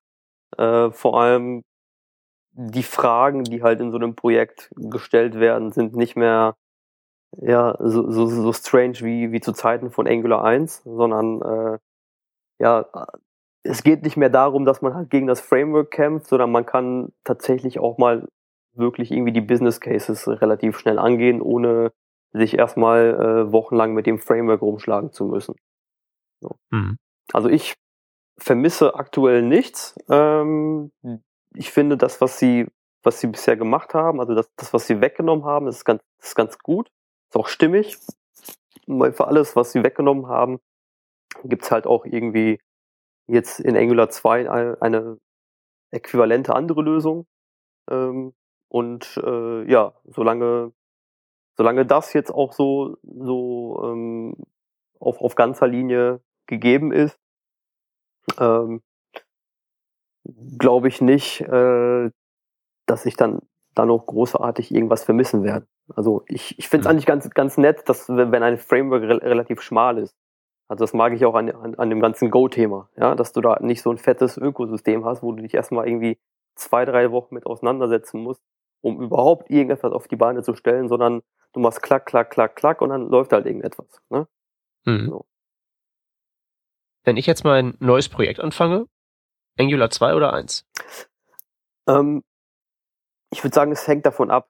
Äh, 0.57 0.89
vor 0.91 1.21
allem 1.21 1.63
die 2.51 2.83
Fragen, 2.83 3.43
die 3.43 3.61
halt 3.61 3.79
in 3.79 3.91
so 3.91 3.97
einem 3.97 4.15
Projekt 4.15 4.71
gestellt 4.75 5.39
werden, 5.39 5.71
sind 5.71 5.95
nicht 5.95 6.15
mehr 6.15 6.55
ja 7.39 7.75
so, 7.79 8.09
so, 8.09 8.25
so 8.25 8.53
strange 8.53 8.99
wie, 9.01 9.31
wie 9.31 9.41
zu 9.41 9.51
Zeiten 9.51 9.91
von 9.91 10.07
Angular 10.07 10.43
1, 10.43 10.83
sondern 10.85 11.41
äh, 11.41 11.77
ja, 12.59 12.85
es 13.67 13.83
geht 13.83 14.03
nicht 14.03 14.17
mehr 14.17 14.29
darum, 14.29 14.65
dass 14.65 14.81
man 14.81 14.93
halt 14.93 15.09
gegen 15.09 15.27
das 15.27 15.41
Framework 15.41 15.91
kämpft, 15.91 16.27
sondern 16.27 16.51
man 16.51 16.65
kann 16.65 17.11
tatsächlich 17.23 17.79
auch 17.79 17.97
mal 17.97 18.27
wirklich 18.73 19.11
irgendwie 19.11 19.33
die 19.33 19.41
Business 19.41 19.79
Cases 19.79 20.27
relativ 20.27 20.77
schnell 20.79 20.99
angehen, 20.99 21.41
ohne 21.41 21.91
sich 22.31 22.57
erstmal 22.57 23.47
äh, 23.47 23.51
wochenlang 23.51 23.93
mit 23.93 24.05
dem 24.05 24.19
Framework 24.19 24.61
rumschlagen 24.61 25.11
zu 25.11 25.25
müssen. 25.25 25.55
So. 26.41 26.55
Mhm. 26.71 26.97
Also 27.33 27.49
ich 27.49 27.73
vermisse 28.37 28.95
aktuell 28.95 29.41
nichts. 29.41 29.95
Ähm, 30.09 30.91
ich 31.55 31.71
finde 31.71 31.97
das, 31.97 32.21
was 32.21 32.37
sie, 32.37 32.67
was 33.03 33.19
sie 33.19 33.27
bisher 33.27 33.57
gemacht 33.57 33.93
haben, 33.93 34.19
also 34.19 34.35
das, 34.35 34.49
das 34.55 34.73
was 34.73 34.87
sie 34.87 35.01
weggenommen 35.01 35.45
haben, 35.45 35.67
ist 35.67 35.85
ganz, 35.85 36.01
ist 36.21 36.35
ganz 36.35 36.59
gut, 36.59 36.89
ist 37.29 37.37
auch 37.37 37.47
stimmig. 37.47 37.97
Weil 38.85 39.11
für 39.11 39.27
alles, 39.27 39.55
was 39.55 39.71
sie 39.71 39.83
weggenommen 39.83 40.27
haben, 40.27 40.59
gibt's 41.43 41.71
halt 41.71 41.87
auch 41.87 42.05
irgendwie 42.05 42.59
jetzt 43.27 43.59
in 43.59 43.77
Angular 43.77 44.09
2 44.09 44.49
eine 44.81 45.19
äquivalente 45.91 46.55
andere 46.55 46.81
Lösung. 46.81 47.27
Ähm, 47.89 48.33
und 48.69 49.17
äh, 49.23 49.69
ja, 49.69 49.93
solange 50.05 50.73
solange 51.57 51.85
das 51.85 52.13
jetzt 52.13 52.31
auch 52.31 52.53
so, 52.53 52.97
so 53.01 53.81
ähm, 53.83 54.35
auf, 54.99 55.19
auf 55.19 55.35
ganzer 55.35 55.67
Linie 55.67 56.21
gegeben 56.45 56.91
ist, 56.91 57.19
ähm, 58.39 58.81
glaube 60.57 60.87
ich 60.87 61.01
nicht, 61.01 61.41
äh, 61.41 62.11
dass 62.85 63.05
ich 63.05 63.15
dann 63.17 63.41
da 63.73 63.85
noch 63.85 64.05
großartig 64.05 64.73
irgendwas 64.73 65.03
vermissen 65.03 65.43
werde. 65.43 65.67
Also 65.95 66.23
ich, 66.27 66.57
ich 66.59 66.67
finde 66.69 66.81
es 66.81 66.85
mhm. 66.85 66.91
eigentlich 66.91 67.05
ganz, 67.05 67.29
ganz 67.31 67.57
nett, 67.57 67.89
dass 67.89 68.07
wenn 68.09 68.43
ein 68.43 68.57
Framework 68.57 69.03
re 69.03 69.21
relativ 69.21 69.61
schmal 69.61 69.97
ist. 69.97 70.15
Also 70.67 70.83
das 70.83 70.93
mag 70.93 71.13
ich 71.13 71.25
auch 71.25 71.35
an, 71.35 71.49
an, 71.49 71.75
an 71.75 71.89
dem 71.89 72.01
ganzen 72.01 72.29
Go-Thema, 72.29 72.89
ja, 72.97 73.15
dass 73.15 73.31
du 73.31 73.41
da 73.41 73.57
nicht 73.61 73.81
so 73.81 73.89
ein 73.89 73.97
fettes 73.97 74.37
Ökosystem 74.37 75.05
hast, 75.05 75.23
wo 75.23 75.31
du 75.31 75.41
dich 75.41 75.53
erstmal 75.53 75.87
irgendwie 75.87 76.19
zwei, 76.55 76.83
drei 76.85 77.11
Wochen 77.11 77.35
mit 77.35 77.45
auseinandersetzen 77.45 78.21
musst, 78.21 78.41
um 78.81 79.01
überhaupt 79.01 79.49
irgendetwas 79.49 79.93
auf 79.93 80.07
die 80.07 80.17
Beine 80.17 80.43
zu 80.43 80.55
stellen, 80.55 80.89
sondern 80.89 81.21
du 81.53 81.59
machst 81.59 81.81
klack, 81.81 82.05
klack, 82.05 82.31
klack, 82.31 82.55
klack 82.55 82.81
und 82.81 82.89
dann 82.89 83.07
läuft 83.09 83.31
halt 83.31 83.45
irgendetwas. 83.45 83.87
Ne? 84.09 84.27
Mhm. 84.85 85.09
So. 85.09 85.25
Wenn 87.03 87.15
ich 87.17 87.25
jetzt 87.25 87.45
mal 87.45 87.59
ein 87.59 87.77
neues 87.79 88.09
Projekt 88.09 88.41
anfange, 88.41 88.87
Angular 89.57 89.89
2 89.89 90.15
oder 90.15 90.33
1? 90.33 90.65
Ähm, 91.87 92.23
ich 93.31 93.43
würde 93.43 93.55
sagen, 93.55 93.71
es 93.71 93.87
hängt 93.87 94.05
davon 94.05 94.29
ab. 94.29 94.49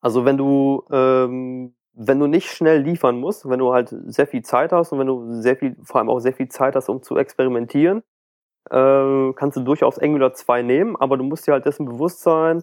Also 0.00 0.24
wenn 0.24 0.36
du, 0.36 0.84
ähm, 0.90 1.76
wenn 1.94 2.18
du 2.18 2.26
nicht 2.26 2.50
schnell 2.50 2.80
liefern 2.80 3.18
musst, 3.18 3.48
wenn 3.48 3.58
du 3.58 3.72
halt 3.72 3.94
sehr 4.06 4.26
viel 4.26 4.42
Zeit 4.42 4.72
hast 4.72 4.92
und 4.92 4.98
wenn 4.98 5.06
du 5.06 5.40
sehr 5.40 5.56
viel, 5.56 5.76
vor 5.82 6.00
allem 6.00 6.10
auch 6.10 6.18
sehr 6.18 6.32
viel 6.32 6.48
Zeit 6.48 6.74
hast, 6.76 6.88
um 6.88 7.02
zu 7.02 7.16
experimentieren, 7.16 8.02
äh, 8.70 9.32
kannst 9.34 9.56
du 9.56 9.60
durchaus 9.62 9.98
Angular 9.98 10.34
2 10.34 10.62
nehmen, 10.62 10.96
aber 10.96 11.16
du 11.16 11.24
musst 11.24 11.46
dir 11.46 11.52
halt 11.52 11.66
dessen 11.66 11.86
bewusst 11.86 12.20
sein, 12.20 12.62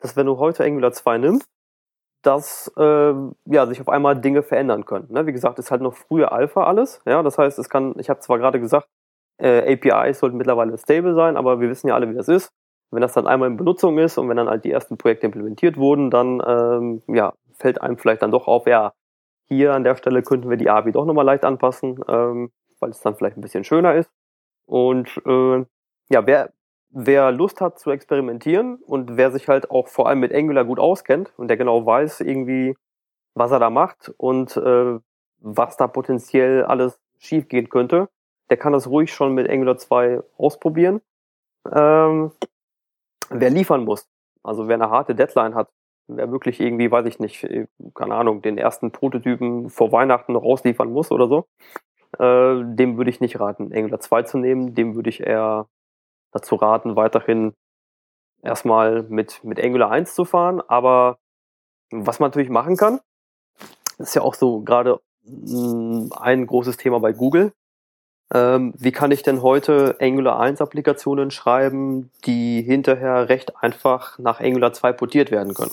dass 0.00 0.16
wenn 0.16 0.26
du 0.26 0.38
heute 0.38 0.64
Angular 0.64 0.92
2 0.92 1.18
nimmst, 1.18 1.46
dass 2.22 2.70
äh, 2.76 3.14
ja, 3.46 3.66
sich 3.66 3.80
auf 3.80 3.88
einmal 3.88 4.20
Dinge 4.20 4.42
verändern 4.42 4.84
können. 4.84 5.08
Ne? 5.10 5.26
Wie 5.26 5.32
gesagt, 5.32 5.58
ist 5.58 5.70
halt 5.70 5.82
noch 5.82 5.94
frühe 5.94 6.30
Alpha 6.30 6.64
alles. 6.64 7.00
Ja, 7.06 7.22
das 7.22 7.38
heißt, 7.38 7.58
es 7.58 7.70
kann, 7.70 7.94
ich 7.98 8.10
habe 8.10 8.20
zwar 8.20 8.38
gerade 8.38 8.60
gesagt, 8.60 8.88
äh, 9.38 9.72
APIs 9.72 10.20
sollten 10.20 10.36
mittlerweile 10.36 10.76
stable 10.76 11.14
sein, 11.14 11.36
aber 11.36 11.60
wir 11.60 11.70
wissen 11.70 11.88
ja 11.88 11.94
alle, 11.94 12.10
wie 12.10 12.14
das 12.14 12.28
ist. 12.28 12.50
Wenn 12.90 13.00
das 13.02 13.12
dann 13.14 13.26
einmal 13.26 13.48
in 13.48 13.56
Benutzung 13.56 13.98
ist 13.98 14.18
und 14.18 14.28
wenn 14.28 14.36
dann 14.36 14.48
halt 14.48 14.64
die 14.64 14.70
ersten 14.70 14.98
Projekte 14.98 15.26
implementiert 15.26 15.76
wurden, 15.76 16.10
dann 16.10 16.42
ähm, 16.46 17.02
ja, 17.06 17.32
fällt 17.60 17.80
einem 17.80 17.98
vielleicht 17.98 18.22
dann 18.22 18.30
doch 18.30 18.46
auf, 18.46 18.66
ja, 18.66 18.92
hier 19.48 19.74
an 19.74 19.84
der 19.84 19.96
Stelle 19.96 20.22
könnten 20.22 20.48
wir 20.48 20.56
die 20.56 20.70
API 20.70 20.92
doch 20.92 21.04
nochmal 21.04 21.24
leicht 21.24 21.44
anpassen, 21.44 22.00
ähm, 22.08 22.52
weil 22.78 22.90
es 22.90 23.00
dann 23.00 23.16
vielleicht 23.16 23.36
ein 23.36 23.42
bisschen 23.42 23.64
schöner 23.64 23.94
ist. 23.94 24.10
Und 24.64 25.20
äh, 25.26 25.64
ja, 26.08 26.26
wer, 26.26 26.52
wer 26.90 27.32
Lust 27.32 27.60
hat 27.60 27.78
zu 27.78 27.90
experimentieren 27.90 28.76
und 28.76 29.16
wer 29.16 29.32
sich 29.32 29.48
halt 29.48 29.70
auch 29.70 29.88
vor 29.88 30.08
allem 30.08 30.20
mit 30.20 30.32
Angular 30.32 30.64
gut 30.64 30.78
auskennt 30.78 31.32
und 31.36 31.48
der 31.48 31.56
genau 31.56 31.84
weiß 31.84 32.20
irgendwie, 32.20 32.76
was 33.34 33.50
er 33.50 33.58
da 33.58 33.70
macht 33.70 34.12
und 34.16 34.56
äh, 34.56 34.98
was 35.38 35.76
da 35.76 35.86
potenziell 35.88 36.64
alles 36.64 37.00
schiefgehen 37.18 37.68
könnte, 37.68 38.08
der 38.50 38.56
kann 38.56 38.72
das 38.72 38.88
ruhig 38.88 39.12
schon 39.12 39.34
mit 39.34 39.48
Angular 39.48 39.78
2 39.78 40.20
ausprobieren. 40.36 41.00
Ähm, 41.72 42.32
wer 43.30 43.50
liefern 43.50 43.84
muss, 43.84 44.08
also 44.42 44.68
wer 44.68 44.74
eine 44.74 44.90
harte 44.90 45.14
Deadline 45.14 45.54
hat, 45.54 45.68
wer 46.16 46.30
wirklich 46.30 46.60
irgendwie, 46.60 46.90
weiß 46.90 47.06
ich 47.06 47.18
nicht, 47.18 47.46
keine 47.94 48.14
Ahnung, 48.14 48.42
den 48.42 48.58
ersten 48.58 48.90
Prototypen 48.90 49.70
vor 49.70 49.92
Weihnachten 49.92 50.32
noch 50.32 50.42
ausliefern 50.42 50.92
muss 50.92 51.10
oder 51.10 51.28
so, 51.28 51.46
äh, 52.18 52.62
dem 52.64 52.96
würde 52.96 53.10
ich 53.10 53.20
nicht 53.20 53.38
raten, 53.40 53.72
Angular 53.72 54.00
2 54.00 54.22
zu 54.24 54.38
nehmen, 54.38 54.74
dem 54.74 54.94
würde 54.94 55.10
ich 55.10 55.20
eher 55.20 55.66
dazu 56.32 56.56
raten, 56.56 56.96
weiterhin 56.96 57.54
erstmal 58.42 59.02
mit, 59.04 59.42
mit 59.44 59.62
Angular 59.62 59.90
1 59.90 60.14
zu 60.14 60.24
fahren. 60.24 60.62
Aber 60.66 61.18
was 61.90 62.20
man 62.20 62.30
natürlich 62.30 62.50
machen 62.50 62.76
kann, 62.76 63.00
ist 63.98 64.14
ja 64.14 64.22
auch 64.22 64.34
so 64.34 64.60
gerade 64.60 65.00
mm, 65.24 66.08
ein 66.18 66.46
großes 66.46 66.76
Thema 66.76 67.00
bei 67.00 67.12
Google. 67.12 67.52
Ähm, 68.32 68.74
wie 68.76 68.92
kann 68.92 69.10
ich 69.10 69.22
denn 69.22 69.42
heute 69.42 69.96
Angular 70.00 70.38
1 70.38 70.60
Applikationen 70.60 71.30
schreiben, 71.30 72.10
die 72.24 72.62
hinterher 72.62 73.28
recht 73.28 73.56
einfach 73.56 74.18
nach 74.18 74.40
Angular 74.40 74.72
2 74.72 74.92
portiert 74.92 75.30
werden 75.30 75.54
können? 75.54 75.72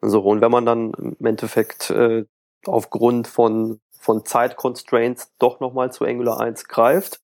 So, 0.00 0.20
und 0.20 0.40
wenn 0.40 0.50
man 0.50 0.64
dann 0.64 0.92
im 0.92 1.26
Endeffekt 1.26 1.90
äh, 1.90 2.24
aufgrund 2.66 3.26
von, 3.26 3.80
von 3.98 4.24
Zeitconstraints 4.24 5.34
doch 5.38 5.60
nochmal 5.60 5.92
zu 5.92 6.04
Angular 6.04 6.40
1 6.40 6.68
greift, 6.68 7.20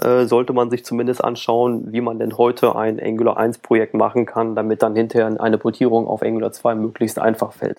äh, 0.00 0.24
sollte 0.24 0.52
man 0.52 0.70
sich 0.70 0.84
zumindest 0.84 1.22
anschauen, 1.22 1.92
wie 1.92 2.00
man 2.00 2.18
denn 2.18 2.38
heute 2.38 2.76
ein 2.76 3.00
Angular 3.00 3.36
1 3.36 3.58
Projekt 3.58 3.94
machen 3.94 4.24
kann, 4.24 4.54
damit 4.54 4.82
dann 4.82 4.96
hinterher 4.96 5.40
eine 5.40 5.58
Portierung 5.58 6.06
auf 6.06 6.22
Angular 6.22 6.52
2 6.52 6.74
möglichst 6.76 7.18
einfach 7.18 7.52
fällt. 7.52 7.78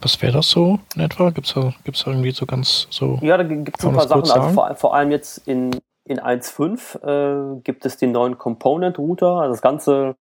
Was 0.00 0.22
wäre 0.22 0.32
das 0.32 0.48
so 0.48 0.78
in 0.94 1.02
etwa? 1.02 1.30
Gibt 1.30 1.48
es 1.48 1.54
da, 1.54 1.74
gibt's 1.84 2.04
da 2.04 2.10
irgendwie 2.10 2.30
so 2.30 2.46
ganz 2.46 2.86
so. 2.90 3.18
Ja, 3.22 3.36
da 3.36 3.42
gibt 3.42 3.78
es 3.78 3.84
ein 3.84 3.92
paar 3.92 4.06
Sachen. 4.06 4.30
Also 4.30 4.48
vor, 4.50 4.74
vor, 4.76 4.94
allem 4.94 5.10
jetzt 5.10 5.48
in, 5.48 5.80
in 6.04 6.20
1.5 6.20 7.56
äh, 7.56 7.60
gibt 7.62 7.84
es 7.84 7.96
den 7.96 8.12
neuen 8.12 8.38
Component 8.38 8.98
Router. 8.98 9.40
Also 9.40 9.54
das 9.54 9.62
Ganze, 9.62 10.16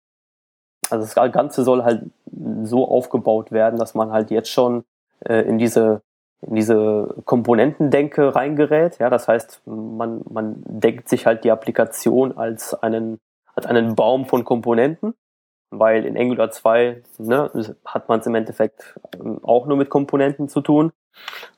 also 0.91 1.05
das 1.05 1.33
Ganze 1.33 1.65
soll 1.65 1.85
halt 1.85 2.03
so 2.63 2.89
aufgebaut 2.89 3.53
werden, 3.53 3.79
dass 3.79 3.95
man 3.95 4.11
halt 4.11 4.31
jetzt 4.31 4.51
schon 4.51 4.85
äh, 5.21 5.43
in 5.43 5.59
diese 5.59 6.03
in 6.47 6.57
diese 6.57 7.15
Komponentendenke 7.25 8.35
reingerät. 8.35 8.99
Ja, 8.99 9.11
das 9.11 9.29
heißt, 9.29 9.63
man, 9.67 10.23
man 10.29 10.63
denkt 10.67 11.09
sich 11.09 11.27
halt 11.27 11.45
die 11.45 11.51
Applikation 11.51 12.37
als 12.37 12.75
einen, 12.75 13.21
als 13.55 13.67
einen 13.67 13.95
Baum 13.95 14.27
von 14.27 14.45
Komponenten, 14.45 15.15
weil 15.71 16.05
in 16.05 16.19
Angular 16.19 16.51
2 16.51 17.03
ne, 17.19 17.77
hat 17.85 18.09
man 18.09 18.21
es 18.21 18.27
im 18.27 18.35
Endeffekt 18.35 18.99
ähm, 19.19 19.43
auch 19.43 19.67
nur 19.67 19.77
mit 19.77 19.91
Komponenten 19.91 20.49
zu 20.49 20.61
tun. 20.61 20.93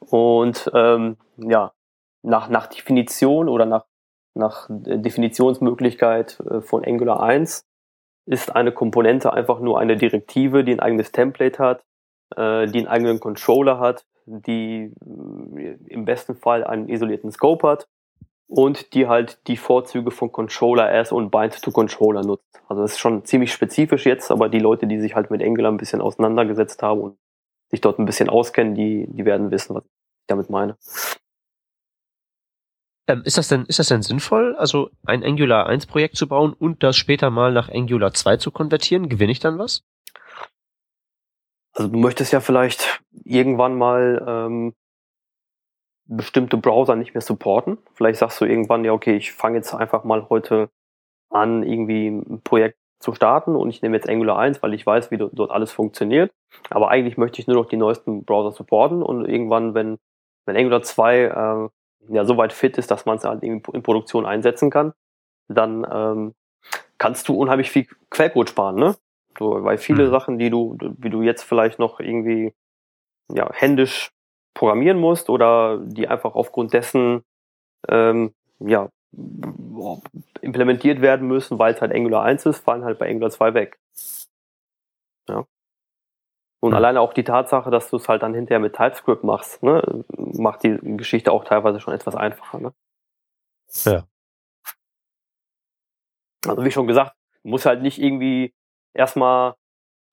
Und 0.01 0.71
ähm, 0.75 1.17
ja, 1.37 1.73
nach, 2.23 2.49
nach 2.49 2.67
Definition 2.67 3.49
oder 3.49 3.67
nach, 3.67 3.87
nach 4.35 4.67
Definitionsmöglichkeit 4.69 6.41
äh, 6.41 6.61
von 6.61 6.85
Angular 6.85 7.23
1 7.23 7.65
ist 8.27 8.55
eine 8.55 8.73
Komponente 8.73 9.33
einfach 9.33 9.61
nur 9.61 9.79
eine 9.79 9.97
Direktive, 9.97 10.65
die 10.65 10.73
ein 10.73 10.81
eigenes 10.81 11.13
Template 11.13 11.59
hat, 11.59 11.85
äh, 12.37 12.67
die 12.67 12.79
einen 12.79 12.89
eigenen 12.89 13.21
Controller 13.21 13.79
hat, 13.79 14.05
die 14.27 14.93
äh, 15.57 15.77
im 15.87 16.05
besten 16.05 16.35
Fall 16.35 16.65
einen 16.65 16.89
isolierten 16.89 17.31
Scope 17.31 17.67
hat 17.67 17.89
und 18.49 18.95
die 18.95 19.07
halt 19.07 19.47
die 19.47 19.57
Vorzüge 19.57 20.11
von 20.11 20.33
Controller 20.33 20.93
S 20.93 21.13
und 21.13 21.31
Bind 21.31 21.61
to 21.63 21.71
Controller 21.71 22.23
nutzt. 22.23 22.61
Also 22.69 22.83
das 22.83 22.93
ist 22.93 22.99
schon 22.99 23.25
ziemlich 23.25 23.53
spezifisch 23.53 24.07
jetzt, 24.07 24.31
aber 24.31 24.49
die 24.49 24.59
Leute, 24.59 24.87
die 24.87 25.01
sich 25.01 25.15
halt 25.15 25.31
mit 25.31 25.43
Angular 25.43 25.71
ein 25.71 25.77
bisschen 25.77 26.01
auseinandergesetzt 26.01 26.83
haben 26.83 27.01
und 27.01 27.19
sich 27.71 27.81
dort 27.81 27.99
ein 27.99 28.07
bisschen 28.07 28.29
auskennen, 28.29 28.75
die, 28.75 29.07
die 29.09 29.25
werden 29.25 29.51
wissen, 29.51 29.75
was 29.75 29.85
ich 29.85 29.91
damit 30.27 30.51
meine. 30.51 30.77
Ähm, 33.09 33.23
ist 33.25 33.39
das 33.39 33.49
denn, 33.49 33.65
ist 33.67 33.79
das 33.79 33.89
denn 33.89 34.03
sinnvoll, 34.03 34.57
also 34.57 34.91
ein 35.05 35.23
Angular 35.23 35.67
1 35.67 35.87
Projekt 35.87 36.17
zu 36.17 36.27
bauen 36.27 36.53
und 36.53 36.83
das 36.83 36.97
später 36.97 37.31
mal 37.31 37.53
nach 37.53 37.69
Angular 37.69 38.13
2 38.13 38.39
zu 38.39 38.51
konvertieren? 38.51 39.09
Gewinne 39.09 39.33
ich 39.33 39.39
dann 39.39 39.59
was? 39.59 39.85
Also 41.73 41.91
du 41.91 41.99
möchtest 41.99 42.33
ja 42.33 42.41
vielleicht 42.41 43.01
irgendwann 43.25 43.77
mal 43.77 44.25
ähm, 44.27 44.75
bestimmte 46.07 46.57
Browser 46.57 46.97
nicht 46.97 47.15
mehr 47.15 47.21
supporten. 47.21 47.79
Vielleicht 47.95 48.19
sagst 48.19 48.41
du 48.41 48.45
irgendwann, 48.45 48.85
ja, 48.85 48.93
okay, 48.93 49.17
ich 49.17 49.33
fange 49.33 49.59
jetzt 49.59 49.75
einfach 49.75 50.03
mal 50.03 50.29
heute 50.29 50.71
an, 51.31 51.63
irgendwie 51.63 52.09
ein 52.09 52.41
Projekt 52.43 52.79
zu 52.99 53.13
starten 53.13 53.55
und 53.55 53.69
ich 53.69 53.83
nehme 53.83 53.97
jetzt 53.97 54.09
Angular 54.09 54.39
1, 54.39 54.63
weil 54.63 54.75
ich 54.75 54.87
weiß, 54.87 55.11
wie 55.11 55.19
dort 55.19 55.51
alles 55.51 55.71
funktioniert. 55.71 56.33
Aber 56.71 56.89
eigentlich 56.89 57.19
möchte 57.19 57.41
ich 57.41 57.47
nur 57.47 57.57
noch 57.57 57.69
die 57.69 57.77
neuesten 57.77 58.25
Browser 58.25 58.53
supporten 58.53 59.03
und 59.03 59.27
irgendwann, 59.27 59.75
wenn, 59.75 59.99
wenn 60.47 60.57
Angular 60.57 60.83
2 60.83 61.21
äh, 61.21 61.69
ja 62.09 62.25
so 62.25 62.37
weit 62.37 62.53
fit 62.53 62.79
ist, 62.79 62.91
dass 62.91 63.07
man 63.07 63.19
es 63.19 63.25
halt 63.25 63.43
in, 63.43 63.63
in 63.73 63.83
Produktion 63.83 64.27
einsetzen 64.27 64.71
kann, 64.71 64.93
dann 65.49 65.87
ähm, 65.91 66.35
kannst 66.99 67.29
du 67.29 67.35
unheimlich 67.35 67.71
viel 67.71 67.87
Quellcode 68.11 68.51
sparen, 68.51 68.77
ne? 68.77 68.97
So, 69.39 69.65
weil 69.65 69.79
viele 69.79 70.07
mhm. 70.07 70.11
Sachen, 70.11 70.39
die 70.39 70.51
du, 70.51 70.79
wie 70.81 71.11
du 71.11 71.23
jetzt 71.23 71.43
vielleicht 71.43 71.79
noch 71.79 72.01
irgendwie 72.01 72.55
ja, 73.33 73.51
händisch 73.53 74.13
programmieren 74.55 74.99
musst 74.99 75.29
oder 75.29 75.79
die 75.79 76.09
einfach 76.09 76.35
aufgrund 76.35 76.73
dessen 76.73 77.23
ähm, 77.89 78.33
ja, 78.59 78.89
implementiert 80.41 81.01
werden 81.01 81.29
müssen, 81.29 81.59
weil 81.59 81.75
es 81.75 81.81
halt 81.81 81.93
Angular 81.93 82.25
1 82.25 82.47
ist, 82.47 82.65
fallen 82.65 82.85
halt 82.85 82.99
bei 82.99 83.09
Angular 83.09 83.31
2 83.31 83.55
weg. 83.55 83.79
Ja. 85.29 85.45
Und 86.61 86.71
mhm. 86.71 86.77
alleine 86.77 87.01
auch 87.01 87.13
die 87.13 87.25
Tatsache, 87.25 87.71
dass 87.71 87.91
du 87.91 87.97
es 87.97 88.09
halt 88.09 88.23
dann 88.23 88.35
hinterher 88.35 88.61
mit 88.61 88.75
TypeScript 88.75 89.25
machst, 89.25 89.63
ne, 89.63 90.05
macht 90.17 90.63
die 90.63 90.79
Geschichte 90.97 91.33
auch 91.33 91.45
teilweise 91.45 91.81
schon 91.81 91.95
etwas 91.95 92.15
einfacher. 92.15 92.59
Ne? 92.59 92.73
Ja. 93.85 94.05
Also 96.47 96.65
wie 96.65 96.71
schon 96.71 96.87
gesagt, 96.87 97.13
muss 97.43 97.67
halt 97.67 97.83
nicht 97.83 98.01
irgendwie 98.01 98.55
erstmal 98.95 99.55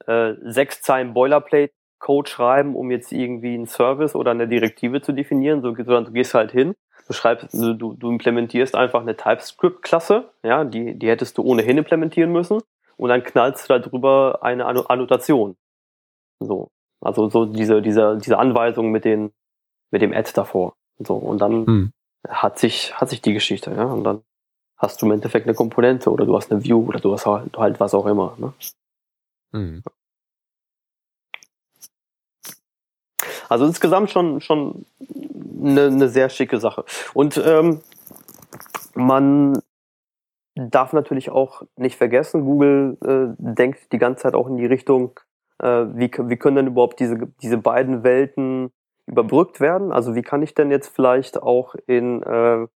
äh, 0.05 0.33
sechs 0.41 0.81
Zeilen 0.81 1.13
Boilerplate 1.13 1.73
Code 1.99 2.29
schreiben, 2.29 2.75
um 2.75 2.91
jetzt 2.91 3.13
irgendwie 3.13 3.53
einen 3.53 3.65
Service 3.65 4.13
oder 4.13 4.31
eine 4.31 4.47
Direktive 4.47 5.01
zu 5.01 5.13
definieren, 5.13 5.61
sondern 5.61 6.05
du 6.05 6.11
gehst 6.11 6.33
halt 6.33 6.51
hin, 6.51 6.75
du 7.07 7.13
schreibst, 7.13 7.53
du, 7.53 7.73
du 7.73 8.09
implementierst 8.11 8.75
einfach 8.75 9.01
eine 9.01 9.15
TypeScript-Klasse, 9.15 10.29
ja, 10.43 10.65
die, 10.65 10.99
die 10.99 11.07
hättest 11.07 11.37
du 11.37 11.43
ohnehin 11.43 11.77
implementieren 11.77 12.31
müssen 12.31 12.61
und 12.97 13.09
dann 13.09 13.23
knallst 13.23 13.69
du 13.69 13.73
da 13.73 13.79
drüber 13.79 14.39
eine 14.41 14.65
Annotation. 14.65 15.55
So. 16.45 16.69
Also 17.01 17.29
so 17.29 17.45
diese, 17.45 17.81
diese, 17.81 18.17
diese 18.17 18.37
Anweisung 18.37 18.91
mit 18.91 19.05
den, 19.05 19.31
mit 19.91 20.01
dem 20.01 20.13
Add 20.13 20.31
davor. 20.33 20.73
So. 20.99 21.15
Und 21.15 21.39
dann 21.39 21.65
hm. 21.65 21.91
hat 22.27 22.59
sich, 22.59 22.93
hat 22.99 23.09
sich 23.09 23.21
die 23.21 23.33
Geschichte, 23.33 23.71
ja. 23.71 23.85
Und 23.85 24.03
dann 24.03 24.21
hast 24.77 25.01
du 25.01 25.05
im 25.05 25.13
Endeffekt 25.13 25.47
eine 25.47 25.55
Komponente 25.55 26.11
oder 26.11 26.25
du 26.25 26.35
hast 26.35 26.51
eine 26.51 26.63
View 26.63 26.85
oder 26.85 26.99
du 26.99 27.13
hast 27.13 27.25
halt, 27.25 27.57
halt 27.57 27.79
was 27.79 27.93
auch 27.93 28.05
immer. 28.05 28.35
Ne? 28.37 28.53
Hm. 29.53 29.83
Also 33.49 33.65
insgesamt 33.65 34.09
schon, 34.09 34.41
schon 34.41 34.85
eine, 35.61 35.85
eine 35.85 36.09
sehr 36.09 36.29
schicke 36.29 36.59
Sache. 36.59 36.85
Und 37.13 37.41
ähm, 37.43 37.81
man 38.93 39.61
darf 40.55 40.93
natürlich 40.93 41.29
auch 41.29 41.63
nicht 41.77 41.95
vergessen, 41.95 42.45
Google 42.45 42.97
äh, 43.01 43.35
denkt 43.37 43.91
die 43.91 43.97
ganze 43.97 44.23
Zeit 44.23 44.35
auch 44.35 44.47
in 44.47 44.57
die 44.57 44.65
Richtung, 44.65 45.19
äh, 45.59 45.85
wie, 45.93 46.11
wie 46.11 46.37
können 46.37 46.57
denn 46.57 46.67
überhaupt 46.67 46.99
diese, 46.99 47.17
diese 47.41 47.57
beiden 47.57 48.03
Welten 48.03 48.71
überbrückt 49.05 49.59
werden? 49.59 49.91
Also 49.91 50.15
wie 50.15 50.21
kann 50.21 50.41
ich 50.41 50.53
denn 50.53 50.71
jetzt 50.71 50.89
vielleicht 50.89 51.41
auch 51.41 51.75
in, 51.87 52.23
äh, 52.23 52.67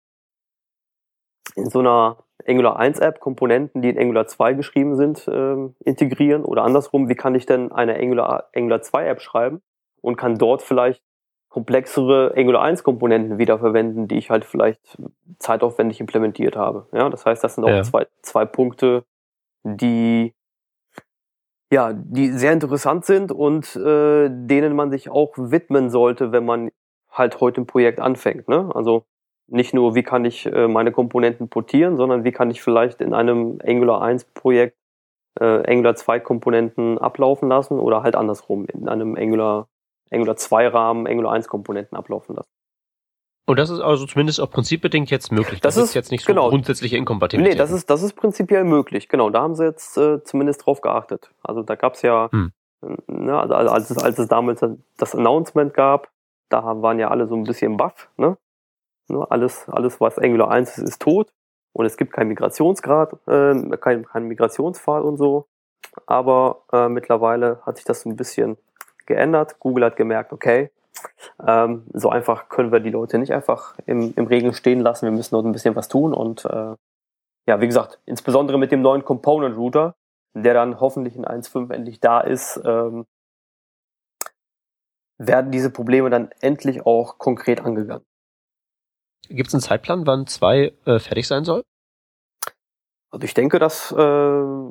in 1.55 1.71
so 1.71 1.81
einer 1.81 2.19
Angular 2.47 2.79
1 2.79 2.99
App 3.01 3.21
Komponenten, 3.21 3.83
die 3.83 3.91
in 3.91 3.99
Angular 3.99 4.27
2 4.27 4.55
geschrieben 4.55 4.97
sind, 4.97 5.27
äh, 5.29 5.57
integrieren? 5.85 6.45
Oder 6.45 6.65
andersrum, 6.65 7.09
wie 7.09 7.15
kann 7.15 7.35
ich 7.35 7.47
denn 7.47 7.73
eine 7.73 7.97
Angular, 7.97 8.49
Angular 8.55 8.83
2 8.83 9.07
App 9.07 9.21
schreiben 9.21 9.63
und 10.01 10.17
kann 10.17 10.39
dort 10.39 10.63
vielleicht 10.63 11.03
komplexere 11.49 12.35
Angular 12.37 12.63
1 12.63 12.85
Komponenten 12.85 13.39
wiederverwenden, 13.39 14.09
die 14.09 14.19
ich 14.19 14.31
halt 14.31 14.45
vielleicht 14.45 14.99
zeitaufwendig 15.39 16.01
implementiert 16.01 16.55
habe. 16.55 16.87
Ja, 16.93 17.09
das 17.09 17.25
heißt, 17.25 17.43
das 17.43 17.55
sind 17.55 17.65
auch 17.65 17.69
ja. 17.69 17.83
zwei, 17.83 18.07
zwei 18.21 18.45
Punkte, 18.45 19.05
die 19.65 20.35
ja, 21.73 21.93
die 21.93 22.29
sehr 22.29 22.53
interessant 22.53 23.05
sind 23.05 23.33
und 23.33 23.75
äh, 23.77 24.29
denen 24.31 24.77
man 24.77 24.91
sich 24.91 25.11
auch 25.11 25.35
widmen 25.37 25.91
sollte, 25.91 26.33
wenn 26.33 26.45
man 26.45 26.71
halt 27.11 27.41
heute 27.41 27.61
ein 27.63 27.67
Projekt 27.67 28.01
anfängt. 28.01 28.49
Ne? 28.49 28.71
Also 28.75 29.05
nicht 29.49 29.75
nur, 29.75 29.95
wie 29.95 30.03
kann 30.03 30.25
ich 30.25 30.47
äh, 30.47 30.69
meine 30.69 30.93
Komponenten 30.93 31.49
portieren, 31.49 31.97
sondern 31.97 32.25
wie 32.25 32.33
kann 32.33 32.51
ich 32.51 32.63
vielleicht 32.63 33.01
in 33.01 33.15
einem 33.15 33.59
Angular 33.65 34.03
1 34.03 34.27
Projekt 34.35 34.77
äh, 35.41 35.63
Angular 35.71 35.97
2 35.97 36.21
Komponenten 36.21 36.99
ablaufen 36.99 37.49
lassen 37.49 37.79
oder 37.79 38.03
halt 38.03 38.17
andersrum 38.17 38.67
in 38.67 38.89
einem 38.89 39.17
Angular, 39.17 39.69
Angular 40.11 40.37
2 40.37 40.69
Rahmen 40.69 41.07
Angular 41.07 41.33
1 41.33 41.49
Komponenten 41.49 41.97
ablaufen 41.97 42.37
lassen. 42.37 42.51
Und 43.47 43.61
das 43.61 43.71
ist 43.71 43.81
also 43.81 44.07
zumindest 44.07 44.41
auch 44.41 44.51
prinzipbedingt 44.51 45.09
jetzt 45.11 45.31
möglich. 45.31 45.61
Das, 45.61 45.77
das 45.77 45.85
ist 45.85 45.95
jetzt 45.95 46.11
nicht 46.11 46.25
so 46.25 46.33
genau. 46.33 46.51
grundsätzliche 46.51 46.97
Inkompatibilität. 46.97 47.55
Nee, 47.55 47.59
das 47.59 47.71
ist, 47.71 47.89
das 47.89 48.03
ist 48.03 48.15
prinzipiell 48.15 48.65
möglich. 48.65 49.09
Genau, 49.09 49.31
da 49.31 49.43
haben 49.43 49.55
sie 49.55 49.65
jetzt 49.65 49.97
äh, 49.97 50.23
zumindest 50.25 50.67
drauf 50.67 50.81
geachtet. 50.81 51.31
Also 51.45 51.63
da 51.63 51.77
gab's 51.77 52.03
ja, 52.03 52.29
hm. 52.33 52.51
ne, 53.07 53.39
also 53.39 53.55
als 53.55 53.91
es, 53.91 53.99
als 53.99 54.19
es 54.19 54.27
damals 54.27 54.65
das 54.97 55.15
Announcement 55.15 55.75
gab, 55.75 56.11
da 56.49 56.83
waren 56.83 56.99
ja 56.99 57.09
alle 57.09 57.29
so 57.29 57.37
ein 57.37 57.45
bisschen 57.45 57.77
baff, 57.77 58.09
ne? 58.17 58.37
ne 59.09 59.27
alles, 59.31 59.69
alles, 59.69 60.01
was 60.01 60.19
Angular 60.19 60.51
1 60.51 60.79
ist, 60.79 60.89
ist 60.89 61.03
tot. 61.03 61.33
Und 61.73 61.87
es 61.87 61.97
gibt 61.97 62.13
keinen 62.15 62.29
Migrationsgrad, 62.29 63.13
äh, 63.29 63.77
keinen 63.77 64.07
kein 64.07 64.25
Migrationspfad 64.25 65.05
und 65.05 65.19
so. 65.19 65.47
Aber 66.07 66.65
äh, 66.73 66.89
mittlerweile 66.89 67.61
hat 67.65 67.77
sich 67.77 67.85
das 67.85 68.03
so 68.03 68.09
ein 68.09 68.17
bisschen 68.17 68.57
geändert. 69.07 69.61
Google 69.61 69.85
hat 69.85 69.97
gemerkt, 69.97 70.33
okay, 70.33 70.71
ähm, 71.47 71.87
so 71.93 72.11
einfach 72.11 72.49
können 72.49 72.73
wir 72.73 72.81
die 72.81 72.91
Leute 72.91 73.19
nicht 73.19 73.33
einfach 73.33 73.77
im, 73.87 74.15
im 74.17 74.27
Regen 74.27 74.53
stehen 74.55 74.81
lassen. 74.81 75.07
Wir 75.07 75.13
müssen 75.13 75.35
dort 75.35 75.47
ein 75.47 75.53
bisschen 75.53 75.77
was 75.77 75.89
tun. 75.89 76.15
Und 76.15 76.45
äh, 76.45 76.75
ja, 77.47 77.61
wie 77.61 77.67
gesagt, 77.67 78.01
insbesondere 78.07 78.59
mit 78.59 78.73
dem 78.73 78.83
neuen 78.83 79.05
Component 79.05 79.57
Router, 79.57 79.95
der 80.35 80.55
dann 80.55 80.81
hoffentlich 80.81 81.17
in 81.17 81.25
1.5 81.25 81.73
endlich 81.73 82.01
da 82.01 82.21
ist, 82.21 82.61
ähm, 82.65 83.07
werden 85.19 85.51
diese 85.51 85.71
Probleme 85.71 86.11
dann 86.11 86.31
endlich 86.41 86.85
auch 86.85 87.19
konkret 87.19 87.61
angegangen. 87.61 88.05
Gibt 89.29 89.49
es 89.49 89.55
einen 89.55 89.63
Zeitplan, 89.63 90.07
wann 90.07 90.27
zwei 90.27 90.73
äh, 90.85 90.99
fertig 90.99 91.27
sein 91.27 91.45
soll? 91.45 91.63
Also 93.11 93.25
ich 93.25 93.35
denke, 93.35 93.59
dass 93.59 93.93
äh, 93.93 94.71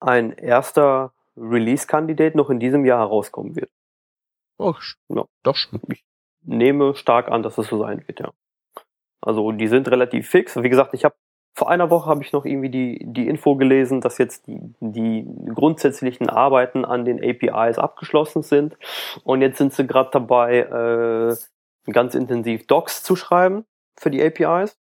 ein 0.00 0.32
erster 0.32 1.12
Release-Kandidat 1.36 2.34
noch 2.34 2.50
in 2.50 2.60
diesem 2.60 2.84
Jahr 2.84 3.00
herauskommen 3.00 3.56
wird. 3.56 3.70
Oh, 4.58 4.74
ja. 5.08 5.24
Doch. 5.42 5.56
Ich 5.88 6.04
nehme 6.42 6.94
stark 6.94 7.28
an, 7.28 7.42
dass 7.42 7.58
es 7.58 7.68
so 7.68 7.78
sein 7.78 8.06
wird, 8.06 8.20
ja. 8.20 8.32
Also 9.20 9.50
die 9.52 9.68
sind 9.68 9.88
relativ 9.88 10.28
fix. 10.28 10.56
Wie 10.62 10.68
gesagt, 10.68 10.94
ich 10.94 11.04
habe 11.04 11.16
vor 11.56 11.70
einer 11.70 11.90
Woche 11.90 12.10
habe 12.10 12.22
ich 12.22 12.32
noch 12.32 12.44
irgendwie 12.44 12.68
die, 12.68 13.00
die 13.02 13.28
Info 13.28 13.56
gelesen, 13.56 14.02
dass 14.02 14.18
jetzt 14.18 14.46
die, 14.46 14.60
die 14.80 15.26
grundsätzlichen 15.54 16.28
Arbeiten 16.28 16.84
an 16.84 17.06
den 17.06 17.18
APIs 17.18 17.78
abgeschlossen 17.78 18.42
sind. 18.42 18.76
Und 19.24 19.40
jetzt 19.40 19.56
sind 19.56 19.72
sie 19.72 19.86
gerade 19.86 20.10
dabei, 20.12 20.58
äh, 20.58 21.90
ganz 21.90 22.14
intensiv 22.14 22.66
Docs 22.66 23.02
zu 23.02 23.16
schreiben 23.16 23.64
für 23.98 24.10
die 24.10 24.22
APIs. 24.22 24.76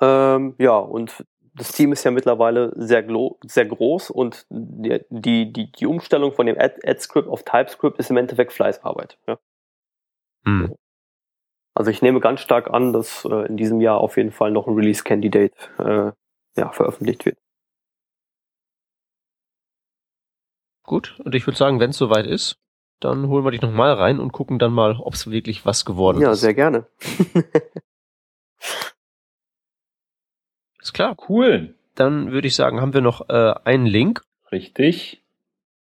Ähm, 0.00 0.54
ja, 0.58 0.76
und 0.78 1.26
das 1.60 1.72
Team 1.72 1.92
ist 1.92 2.04
ja 2.04 2.10
mittlerweile 2.10 2.72
sehr, 2.74 3.06
sehr 3.44 3.66
groß 3.66 4.08
und 4.08 4.46
die, 4.48 5.04
die, 5.10 5.70
die, 5.70 5.86
Umstellung 5.86 6.32
von 6.32 6.46
dem 6.46 6.58
Ad-Script 6.58 7.28
auf 7.28 7.42
TypeScript 7.42 7.98
ist 7.98 8.08
im 8.08 8.16
Endeffekt 8.16 8.54
Fleißarbeit. 8.54 9.18
Ja. 9.26 9.38
Hm. 10.46 10.74
Also 11.74 11.90
ich 11.90 12.00
nehme 12.00 12.20
ganz 12.20 12.40
stark 12.40 12.70
an, 12.70 12.94
dass 12.94 13.26
äh, 13.26 13.46
in 13.46 13.58
diesem 13.58 13.82
Jahr 13.82 14.00
auf 14.00 14.16
jeden 14.16 14.32
Fall 14.32 14.50
noch 14.50 14.66
ein 14.66 14.74
Release-Candidate 14.74 15.54
äh, 15.78 16.12
ja, 16.58 16.72
veröffentlicht 16.72 17.26
wird. 17.26 17.36
Gut, 20.84 21.20
und 21.22 21.34
ich 21.34 21.46
würde 21.46 21.58
sagen, 21.58 21.78
wenn 21.78 21.90
es 21.90 21.98
soweit 21.98 22.26
ist, 22.26 22.56
dann 23.00 23.28
holen 23.28 23.44
wir 23.44 23.50
dich 23.50 23.60
nochmal 23.60 23.92
rein 23.92 24.18
und 24.18 24.32
gucken 24.32 24.58
dann 24.58 24.72
mal, 24.72 24.96
ob 24.98 25.12
es 25.12 25.30
wirklich 25.30 25.66
was 25.66 25.84
geworden 25.84 26.22
ja, 26.22 26.32
ist. 26.32 26.40
Ja, 26.40 26.46
sehr 26.46 26.54
gerne. 26.54 26.86
Ist 30.80 30.92
klar. 30.92 31.16
Cool. 31.28 31.74
Dann 31.94 32.32
würde 32.32 32.48
ich 32.48 32.54
sagen, 32.54 32.80
haben 32.80 32.94
wir 32.94 33.00
noch 33.00 33.28
äh, 33.28 33.54
einen 33.64 33.86
Link. 33.86 34.22
Richtig. 34.50 35.22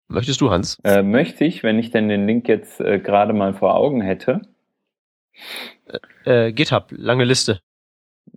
Möchtest 0.08 0.42
du, 0.42 0.52
Hans? 0.52 0.78
Äh, 0.84 1.02
möchte 1.02 1.46
ich, 1.46 1.64
wenn 1.64 1.80
ich 1.80 1.92
denn 1.92 2.10
den 2.10 2.28
Link 2.28 2.48
jetzt 2.48 2.80
äh, 2.82 3.00
gerade 3.00 3.34
mal 3.34 3.54
vor 3.54 3.76
Augen 3.76 4.02
hätte. 4.02 4.42
Äh, 6.26 6.52
GitHub, 6.52 6.88
lange 6.92 7.24
Liste. 7.24 7.62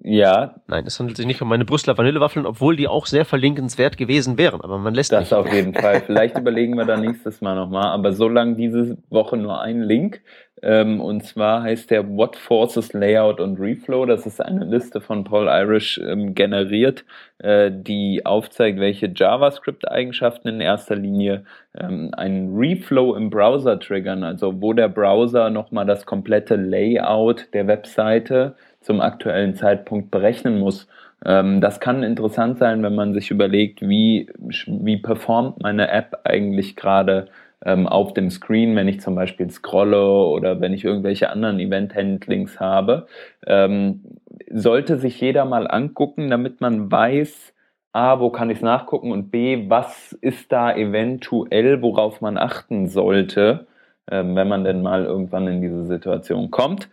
Ja, 0.09 0.55
Nein, 0.69 0.85
es 0.87 1.01
handelt 1.01 1.17
sich 1.17 1.27
nicht 1.27 1.43
um 1.43 1.49
meine 1.49 1.65
Brüsseler 1.65 1.99
Vanillewaffeln, 1.99 2.47
obwohl 2.47 2.77
die 2.77 2.87
auch 2.87 3.07
sehr 3.07 3.25
verlinkenswert 3.25 3.97
gewesen 3.97 4.39
wären, 4.39 4.61
aber 4.61 4.79
man 4.79 4.95
lässt 4.95 5.11
das 5.11 5.31
nicht. 5.31 5.35
auf 5.35 5.53
jeden 5.53 5.75
Fall. 5.83 6.01
Vielleicht 6.01 6.39
überlegen 6.39 6.77
wir 6.77 6.85
da 6.85 6.97
nächstes 6.97 7.41
Mal 7.41 7.57
nochmal. 7.57 7.89
Aber 7.89 8.13
so 8.13 8.29
lang 8.29 8.55
diese 8.55 8.99
Woche 9.11 9.37
nur 9.37 9.61
ein 9.61 9.83
Link. 9.83 10.23
Ähm, 10.63 11.01
und 11.01 11.25
zwar 11.25 11.65
heißt 11.65 11.91
der 11.91 12.09
What 12.09 12.37
Forces 12.37 12.93
Layout 12.93 13.41
und 13.41 13.59
Reflow. 13.59 14.07
Das 14.07 14.27
ist 14.27 14.41
eine 14.41 14.65
Liste 14.65 15.01
von 15.01 15.25
Paul 15.25 15.49
Irish 15.49 15.99
ähm, 15.99 16.37
generiert, 16.37 17.05
äh, 17.39 17.73
die 17.73 18.25
aufzeigt, 18.25 18.79
welche 18.79 19.13
JavaScript-Eigenschaften 19.13 20.47
in 20.47 20.61
erster 20.61 20.95
Linie 20.95 21.45
ähm, 21.77 22.13
einen 22.17 22.57
Reflow 22.57 23.17
im 23.17 23.29
Browser 23.29 23.81
triggern. 23.81 24.23
Also 24.23 24.63
wo 24.63 24.73
der 24.73 24.89
Browser 24.89 25.51
nochmal 25.51 25.85
das 25.85 26.07
komplette 26.07 26.55
Layout 26.55 27.49
der 27.55 27.67
Webseite 27.67 28.55
zum 28.87 29.01
aktuellen 29.01 29.57
Zeitpunkt 29.57 30.13
berechnen 30.13 30.61
muss. 30.61 30.87
Ähm, 31.25 31.61
das 31.61 31.81
kann 31.81 32.05
interessant 32.05 32.59
sein, 32.59 32.83
wenn 32.85 32.95
man 32.95 33.13
sich 33.15 33.33
überlegt, 33.33 33.83
wie, 33.83 34.31
wie 34.39 34.97
performt 34.97 35.61
meine 35.61 35.91
App 35.91 36.21
eigentlich 36.23 36.77
gerade 36.77 37.27
ähm, 37.65 37.89
auf 37.89 38.15
dem 38.15 38.31
Screen, 38.31 38.77
wenn 38.77 38.87
ich 38.87 39.01
zum 39.01 39.17
Beispiel 39.17 39.51
scrolle 39.51 40.09
oder 40.09 40.61
wenn 40.61 40.73
ich 40.73 40.85
irgendwelche 40.85 41.31
anderen 41.31 41.59
Event-Handlings 41.59 42.61
habe. 42.61 43.09
Ähm, 43.45 44.05
sollte 44.53 44.99
sich 44.99 45.21
jeder 45.21 45.45
mal 45.47 45.67
angucken, 45.69 46.31
damit 46.31 46.61
man 46.61 46.91
weiß, 46.91 47.55
A, 47.93 48.21
wo 48.21 48.31
kann 48.31 48.51
ich 48.51 48.59
es 48.59 48.63
nachgucken 48.63 49.11
und 49.11 49.33
B, 49.33 49.69
was 49.69 50.13
ist 50.13 50.53
da 50.53 50.73
eventuell, 50.73 51.83
worauf 51.83 52.21
man 52.21 52.37
achten 52.37 52.89
sollte, 52.89 53.67
wenn 54.09 54.47
man 54.47 54.63
denn 54.63 54.83
mal 54.83 55.05
irgendwann 55.05 55.49
in 55.49 55.63
diese 55.63 55.87
Situation 55.87 56.51
kommt. 56.51 56.89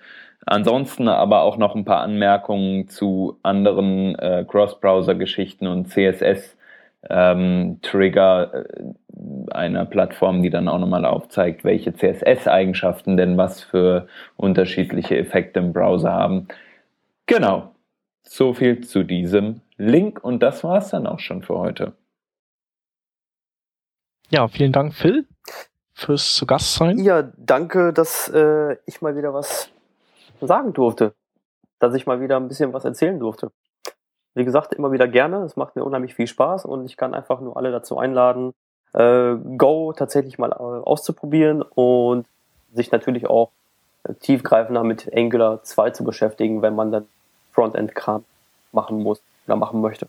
Ansonsten 0.45 1.07
aber 1.07 1.43
auch 1.43 1.55
noch 1.57 1.75
ein 1.75 1.85
paar 1.85 2.01
Anmerkungen 2.01 2.89
zu 2.89 3.39
anderen 3.43 4.15
äh, 4.15 4.43
Cross-Browser-Geschichten 4.47 5.67
und 5.67 5.89
CSS-Trigger 5.89 8.53
äh, 8.53 8.63
einer 9.51 9.85
Plattform, 9.85 10.41
die 10.41 10.49
dann 10.49 10.67
auch 10.67 10.79
nochmal 10.79 11.05
aufzeigt, 11.05 11.63
welche 11.63 11.93
CSS-Eigenschaften 11.93 13.15
denn 13.15 13.37
was 13.37 13.61
für 13.61 14.07
unterschiedliche 14.35 15.15
Effekte 15.17 15.59
im 15.59 15.71
Browser 15.71 16.11
haben. 16.11 16.47
Genau. 17.25 17.73
So 18.23 18.53
viel 18.53 18.81
zu 18.81 19.03
diesem 19.03 19.61
Link 19.77 20.23
und 20.23 20.43
das 20.43 20.63
war's 20.63 20.89
dann 20.89 21.07
auch 21.07 21.19
schon 21.19 21.43
für 21.43 21.57
heute. 21.57 21.93
Ja, 24.29 24.47
vielen 24.47 24.71
Dank, 24.71 24.93
Phil, 24.93 25.25
fürs 25.93 26.35
zu 26.35 26.45
Gast 26.45 26.75
sein. 26.75 26.97
Ja, 26.99 27.31
danke, 27.37 27.93
dass 27.93 28.29
äh, 28.29 28.77
ich 28.85 29.01
mal 29.01 29.15
wieder 29.15 29.33
was 29.33 29.69
sagen 30.47 30.73
durfte. 30.73 31.13
Dass 31.79 31.93
ich 31.95 32.05
mal 32.05 32.21
wieder 32.21 32.37
ein 32.37 32.47
bisschen 32.47 32.73
was 32.73 32.85
erzählen 32.85 33.19
durfte. 33.19 33.51
Wie 34.35 34.45
gesagt, 34.45 34.73
immer 34.73 34.91
wieder 34.91 35.07
gerne. 35.07 35.43
Es 35.43 35.55
macht 35.55 35.75
mir 35.75 35.83
unheimlich 35.83 36.15
viel 36.15 36.27
Spaß 36.27 36.65
und 36.65 36.85
ich 36.85 36.97
kann 36.97 37.13
einfach 37.13 37.39
nur 37.39 37.57
alle 37.57 37.71
dazu 37.71 37.97
einladen, 37.97 38.53
äh, 38.93 39.35
Go 39.57 39.93
tatsächlich 39.93 40.37
mal 40.37 40.51
äh, 40.51 40.55
auszuprobieren 40.55 41.61
und 41.61 42.25
sich 42.73 42.91
natürlich 42.91 43.27
auch 43.27 43.51
äh, 44.03 44.13
tiefgreifender 44.15 44.83
mit 44.83 45.11
Angular 45.15 45.63
2 45.63 45.91
zu 45.91 46.03
beschäftigen, 46.03 46.61
wenn 46.61 46.75
man 46.75 46.91
dann 46.91 47.07
Frontend-Kram 47.51 48.23
machen 48.71 49.03
muss 49.03 49.21
oder 49.45 49.55
machen 49.55 49.81
möchte. 49.81 50.07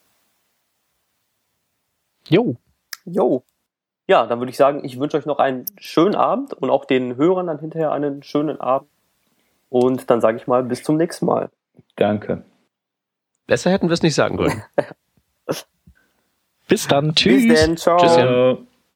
Jo, 2.28 2.57
Jo. 3.05 3.45
Ja, 4.07 4.26
dann 4.26 4.39
würde 4.39 4.51
ich 4.51 4.57
sagen, 4.57 4.85
ich 4.85 4.99
wünsche 4.99 5.16
euch 5.16 5.26
noch 5.26 5.39
einen 5.39 5.64
schönen 5.78 6.14
Abend 6.14 6.53
und 6.53 6.70
auch 6.70 6.85
den 6.85 7.16
Hörern 7.16 7.47
dann 7.47 7.59
hinterher 7.59 7.93
einen 7.93 8.22
schönen 8.22 8.61
Abend. 8.61 8.89
Und 9.75 10.09
dann 10.09 10.20
sage 10.20 10.37
ich 10.37 10.47
mal, 10.47 10.62
bis 10.62 10.85
zum 10.85 10.97
nächsten 10.97 11.27
Mal. 11.27 11.51
Danke. 11.97 12.45
Besser 13.49 13.72
hätten 13.72 13.89
wir 13.89 13.95
es 13.95 14.03
nicht 14.03 14.14
sagen 14.14 14.37
können. 14.37 14.62
bis 16.68 16.87
dann. 16.87 17.12
Tschüss. 17.16 17.43
Bis 17.49 17.61
dann, 17.61 17.77
ciao. 17.77 17.99
Tschüss, 17.99 18.16
ja. 18.16 18.57